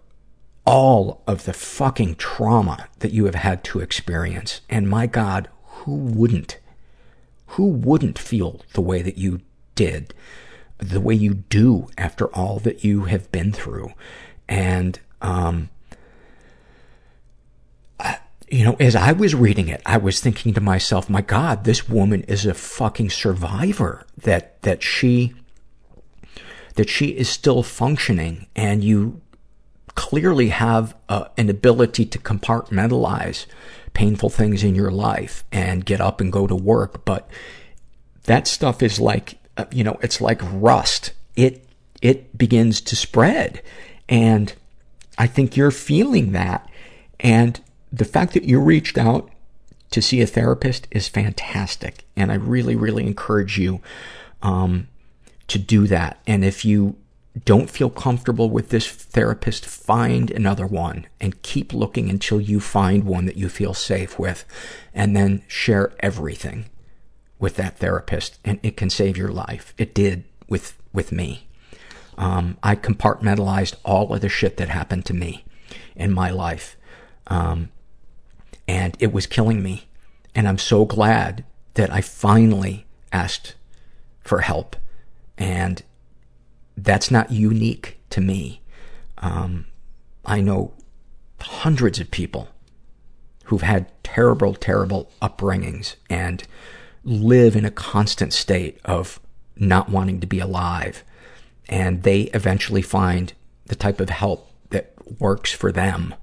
[0.67, 4.63] all of the fucking trauma that you have had to experience.
[4.71, 6.59] And my God, who wouldn't?
[7.49, 9.43] Who wouldn't feel the way that you
[9.75, 10.15] did,
[10.79, 13.93] the way you do after all that you have been through?
[14.49, 15.69] And, um,
[18.01, 18.19] I,
[18.49, 21.89] you know, as I was reading it, I was thinking to myself, my God, this
[21.89, 25.35] woman is a fucking survivor that, that she,
[26.75, 29.21] that she is still functioning and you
[29.95, 33.47] clearly have uh, an ability to compartmentalize
[33.93, 37.05] painful things in your life and get up and go to work.
[37.05, 37.29] But
[38.25, 41.13] that stuff is like, uh, you know, it's like rust.
[41.37, 41.65] It,
[42.03, 43.63] it begins to spread.
[44.09, 44.53] And
[45.17, 46.69] I think you're feeling that.
[47.21, 47.61] And
[47.93, 49.31] the fact that you reached out
[49.91, 52.05] to see a therapist is fantastic.
[52.17, 53.81] And I really, really encourage you,
[54.43, 54.89] um,
[55.49, 56.21] to do that.
[56.27, 56.97] And if you
[57.45, 63.05] don't feel comfortable with this therapist, find another one and keep looking until you find
[63.05, 64.45] one that you feel safe with
[64.93, 66.67] and then share everything
[67.39, 69.75] with that therapist and it can save your life.
[69.77, 71.49] It did with, with me.
[72.17, 75.45] Um, I compartmentalized all of the shit that happened to me
[75.97, 76.77] in my life.
[77.27, 77.71] Um,
[78.67, 79.89] And it was killing me.
[80.35, 81.45] And I'm so glad
[81.75, 83.57] that I finally asked
[84.23, 84.77] for help.
[85.39, 85.83] And
[86.77, 88.61] that's not unique to me.
[89.19, 89.67] Um,
[90.25, 90.73] I know
[91.41, 92.49] hundreds of people
[93.45, 96.45] who've had terrible, terrible upbringings and
[97.05, 99.21] live in a constant state of
[99.57, 101.05] not wanting to be alive.
[101.69, 103.33] And they eventually find
[103.67, 106.15] the type of help that works for them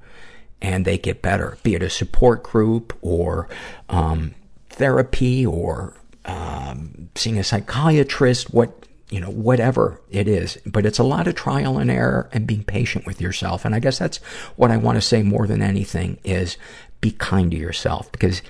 [0.62, 3.50] and they get better, be it a support group or
[3.90, 4.36] um,
[4.70, 10.58] therapy or um, seeing a psychiatrist, what you know, whatever it is.
[10.66, 13.66] But it's a lot of trial and error and being patient with yourself.
[13.66, 14.18] And I guess that's
[14.56, 16.58] what I want to say more than anything is
[17.02, 18.42] be kind to yourself because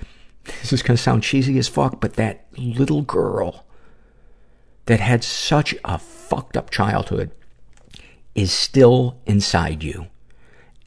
[0.45, 3.65] this is going to sound cheesy as fuck, but that little girl
[4.85, 7.31] that had such a fucked up childhood
[8.35, 10.07] is still inside you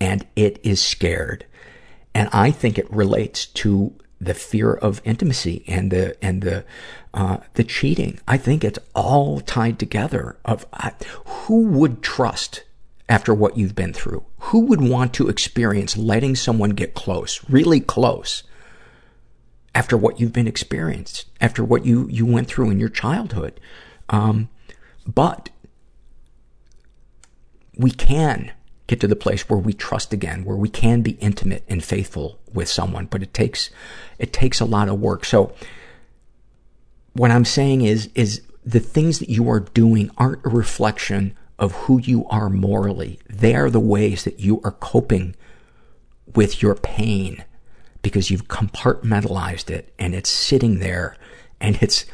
[0.00, 1.46] and it is scared.
[2.14, 6.64] And I think it relates to the fear of intimacy and the, and the,
[7.14, 8.18] uh, the cheating.
[8.26, 10.90] I think it's all tied together of uh,
[11.24, 12.64] who would trust
[13.08, 14.24] after what you've been through?
[14.38, 18.42] Who would want to experience letting someone get close, really close,
[19.74, 23.60] after what you've been experienced, after what you, you went through in your childhood?
[24.08, 24.48] Um,
[25.06, 25.50] but
[27.76, 28.52] we can
[28.86, 32.38] get to the place where we trust again, where we can be intimate and faithful
[32.52, 33.70] with someone, but it takes,
[34.18, 35.24] it takes a lot of work.
[35.24, 35.54] So,
[37.14, 41.72] what I'm saying is, is the things that you are doing aren't a reflection of
[41.72, 43.18] who you are morally.
[43.28, 45.36] They are the ways that you are coping
[46.34, 47.44] with your pain
[48.02, 51.16] because you've compartmentalized it and it's sitting there
[51.60, 52.04] and it's,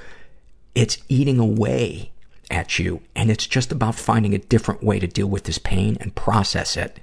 [0.74, 2.12] it's eating away
[2.50, 3.00] at you.
[3.16, 6.76] And it's just about finding a different way to deal with this pain and process
[6.76, 7.00] it.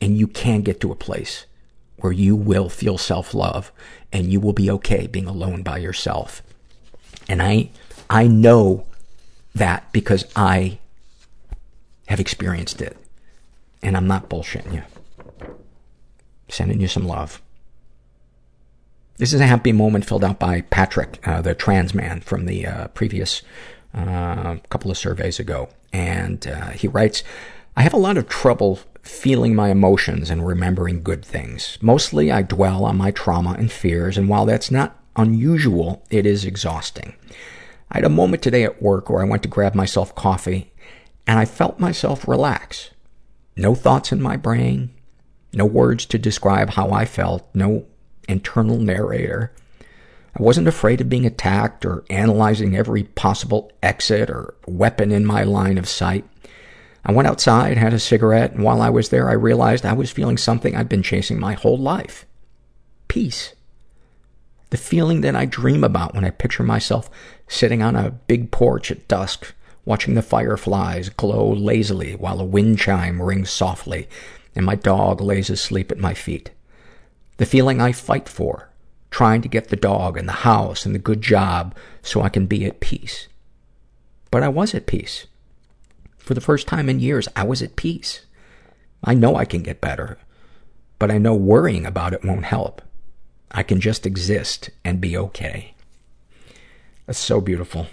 [0.00, 1.46] And you can get to a place
[1.96, 3.72] where you will feel self-love
[4.12, 6.42] and you will be okay being alone by yourself.
[7.30, 7.70] And I,
[8.10, 8.86] I know
[9.54, 10.80] that because I
[12.08, 12.96] have experienced it.
[13.84, 14.82] And I'm not bullshitting you.
[16.48, 17.40] Sending you some love.
[19.18, 22.66] This is a happy moment filled out by Patrick, uh, the trans man from the
[22.66, 23.42] uh, previous
[23.94, 25.68] uh, couple of surveys ago.
[25.92, 27.22] And uh, he writes,
[27.76, 31.78] I have a lot of trouble feeling my emotions and remembering good things.
[31.80, 36.44] Mostly I dwell on my trauma and fears, and while that's not unusual, it is
[36.44, 37.14] exhausting.
[37.90, 40.72] I had a moment today at work where I went to grab myself coffee,
[41.26, 42.90] and I felt myself relax.
[43.56, 44.90] No thoughts in my brain,
[45.52, 47.86] no words to describe how I felt, no
[48.28, 49.52] internal narrator.
[50.38, 55.42] I wasn't afraid of being attacked or analyzing every possible exit or weapon in my
[55.42, 56.24] line of sight.
[57.04, 60.10] I went outside, had a cigarette, and while I was there, I realized I was
[60.10, 62.26] feeling something I'd been chasing my whole life.
[63.08, 63.54] Peace.
[64.70, 67.10] The feeling that I dream about when I picture myself
[67.48, 69.52] sitting on a big porch at dusk,
[69.84, 74.08] watching the fireflies glow lazily while a wind chime rings softly
[74.54, 76.50] and my dog lays asleep at my feet.
[77.36, 78.70] The feeling I fight for,
[79.10, 82.46] trying to get the dog and the house and the good job so I can
[82.46, 83.28] be at peace.
[84.30, 85.26] But I was at peace.
[86.18, 88.26] For the first time in years, I was at peace.
[89.02, 90.18] I know I can get better,
[90.98, 92.82] but I know worrying about it won't help.
[93.50, 95.74] I can just exist and be okay.
[97.06, 97.88] That's so beautiful.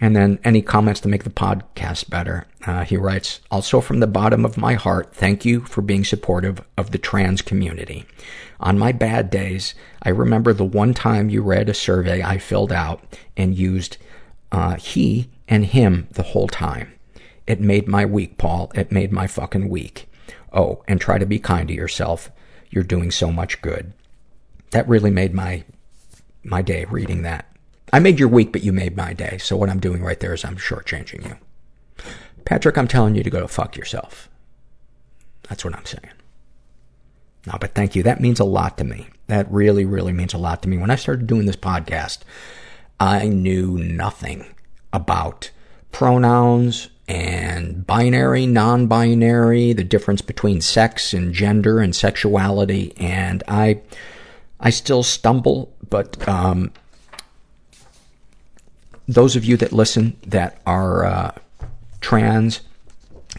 [0.00, 2.46] And then any comments to make the podcast better.
[2.66, 6.62] Uh, he writes, also from the bottom of my heart, thank you for being supportive
[6.76, 8.04] of the trans community.
[8.60, 12.72] On my bad days, I remember the one time you read a survey I filled
[12.72, 13.96] out and used
[14.52, 16.92] uh, he and him the whole time.
[17.46, 18.70] It made my week, Paul.
[18.74, 20.08] It made my fucking week.
[20.52, 22.30] Oh, and try to be kind to yourself.
[22.70, 23.92] You're doing so much good.
[24.70, 25.64] That really made my,
[26.44, 27.46] my day reading that.
[27.92, 29.38] I made your week, but you made my day.
[29.38, 31.36] So what I'm doing right there is I'm shortchanging you.
[32.44, 34.28] Patrick, I'm telling you to go to fuck yourself.
[35.48, 36.10] That's what I'm saying.
[37.46, 38.02] No, but thank you.
[38.02, 39.06] That means a lot to me.
[39.28, 40.78] That really, really means a lot to me.
[40.78, 42.18] When I started doing this podcast,
[42.98, 44.46] I knew nothing
[44.92, 45.50] about
[45.92, 52.92] pronouns and binary, non-binary, the difference between sex and gender and sexuality.
[52.96, 53.80] And I,
[54.58, 56.72] I still stumble, but, um,
[59.06, 61.32] those of you that listen that are, uh,
[62.00, 62.62] trans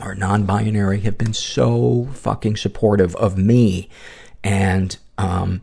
[0.01, 3.89] or non-binary have been so fucking supportive of me
[4.45, 5.61] and, um,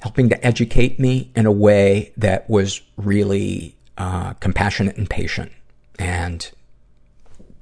[0.00, 5.52] helping to educate me in a way that was really, uh, compassionate and patient.
[5.98, 6.50] And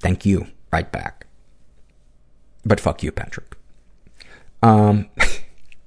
[0.00, 1.26] thank you right back.
[2.64, 3.56] But fuck you, Patrick.
[4.62, 5.08] Um,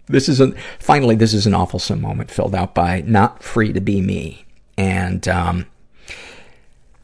[0.07, 3.81] This is a, finally, this is an awfulsome moment filled out by Not Free to
[3.81, 4.45] Be Me.
[4.77, 5.65] And, um,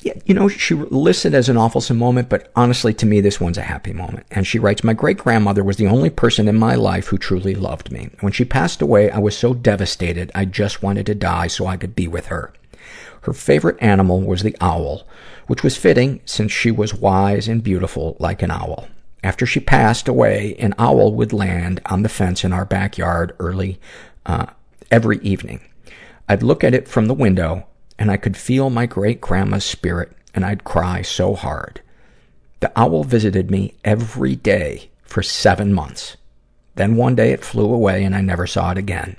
[0.02, 3.58] yeah, you know, she listed as an awfulsome moment, but honestly, to me, this one's
[3.58, 4.28] a happy moment.
[4.32, 7.56] And she writes, My great grandmother was the only person in my life who truly
[7.56, 8.10] loved me.
[8.20, 11.78] When she passed away, I was so devastated, I just wanted to die so I
[11.78, 12.54] could be with her.
[13.22, 15.08] Her favorite animal was the owl,
[15.48, 18.88] which was fitting since she was wise and beautiful like an owl.
[19.24, 23.80] After she passed away, an owl would land on the fence in our backyard early,
[24.26, 24.48] uh,
[24.90, 25.62] every evening.
[26.28, 27.68] I'd look at it from the window
[28.00, 31.82] and I could feel my great grandma's spirit and I'd cry so hard.
[32.62, 36.18] The owl visited me every day for seven months.
[36.76, 39.18] Then one day it flew away and I never saw it again.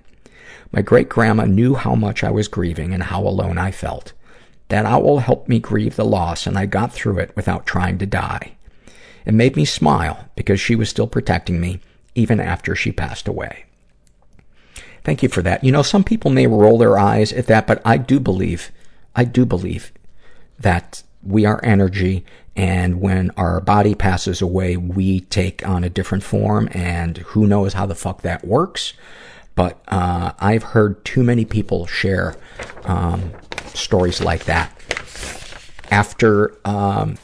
[0.73, 4.15] My great grandma knew how much I was grieving and how alone I felt.
[4.73, 8.07] That owl helped me grieve the loss and I got through it without trying to
[8.07, 8.53] die.
[9.27, 11.81] It made me smile because she was still protecting me
[12.15, 13.67] even after she passed away.
[15.05, 15.63] Thank you for that.
[15.63, 18.71] You know, some people may roll their eyes at that, but I do believe,
[19.15, 19.93] I do believe
[20.59, 22.25] that we are energy
[22.57, 27.75] and when our body passes away, we take on a different form and who knows
[27.75, 28.95] how the fuck that works.
[29.55, 32.37] But, uh, I've heard too many people share,
[32.85, 33.33] um,
[33.69, 34.73] stories like that.
[35.91, 37.19] After, um,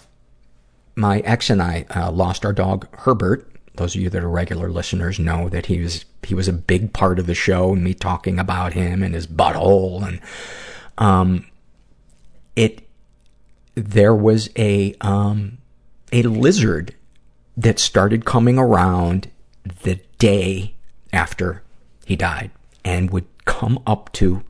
[0.95, 3.49] my ex and I, uh, lost our dog, Herbert,
[3.79, 6.93] those of you that are regular listeners know that he was he was a big
[6.93, 10.21] part of the show and me talking about him and his butthole and
[10.99, 11.47] um
[12.55, 12.87] it
[13.75, 15.59] there was a um
[16.13, 16.95] a lizard
[17.57, 19.31] that started coming around
[19.83, 20.75] the day
[21.13, 21.63] after
[22.05, 22.51] he died
[22.85, 24.43] and would come up to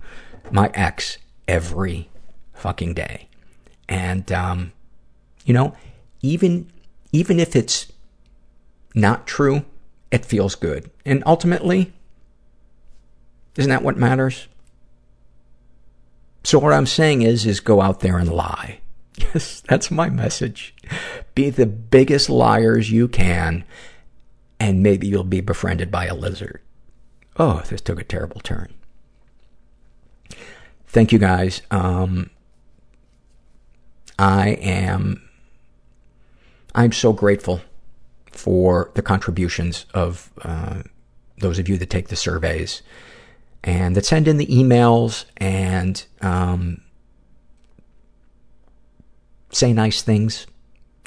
[0.50, 2.08] my ex every
[2.52, 3.28] fucking day
[3.88, 4.72] and um
[5.44, 5.74] you know
[6.22, 6.70] even
[7.12, 7.90] even if it's
[8.94, 9.64] not true,
[10.10, 10.90] it feels good.
[11.04, 11.92] And ultimately,
[13.56, 14.48] isn't that what matters?
[16.44, 18.80] So what I'm saying is, is go out there and lie.
[19.34, 20.76] Yes, that's my message.
[21.34, 23.64] Be the biggest liars you can,
[24.60, 26.60] and maybe you'll be befriended by a lizard.
[27.36, 28.72] Oh, this took a terrible turn.
[30.88, 31.60] Thank you guys.
[31.70, 32.30] Um,
[34.18, 35.28] I am,
[36.74, 37.60] I'm so grateful
[38.32, 40.82] for the contributions of uh,
[41.38, 42.82] those of you that take the surveys
[43.62, 46.80] and that send in the emails and um,
[49.50, 50.46] say nice things.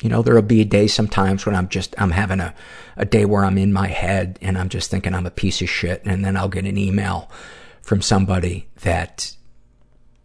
[0.02, 2.54] You know, there'll be a day sometimes when I'm just, I'm having a,
[2.98, 5.70] a day where I'm in my head and I'm just thinking I'm a piece of
[5.70, 6.04] shit.
[6.06, 7.32] And then I'll get an email
[7.82, 9.36] from somebody that,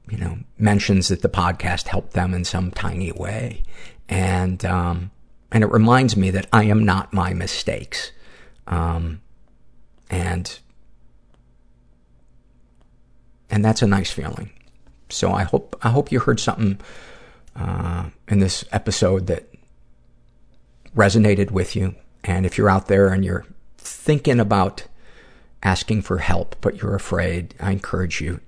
[0.08, 3.62] you know, mentions that the podcast helped them in some tiny way.
[4.08, 5.10] And, um,
[5.50, 8.12] and it reminds me that I am not my mistakes.
[8.66, 9.20] Um,
[10.10, 10.58] and,
[13.50, 14.50] and that's a nice feeling.
[15.08, 16.80] So I hope, I hope you heard something,
[17.56, 19.48] uh, in this episode that
[20.94, 21.94] resonated with you.
[22.24, 23.46] And if you're out there and you're
[23.78, 24.84] thinking about
[25.62, 28.40] asking for help, but you're afraid, I encourage you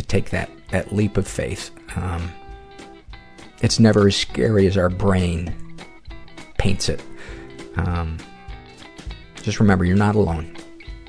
[0.00, 1.70] to take that, that leap of faith.
[1.96, 2.32] Um,
[3.60, 5.54] it's never as scary as our brain
[6.58, 7.02] paints it.
[7.76, 8.18] Um,
[9.42, 10.56] just remember, you're not alone.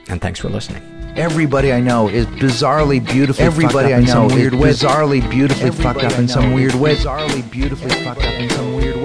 [0.09, 0.83] And thanks for listening.
[1.15, 6.27] Everybody I know is bizarrely beautifully Everybody I know is bizarrely beautifully fucked up in
[6.27, 6.95] some weird way.
[6.95, 9.00] Bizarrely beautifully fucked up in some weird way.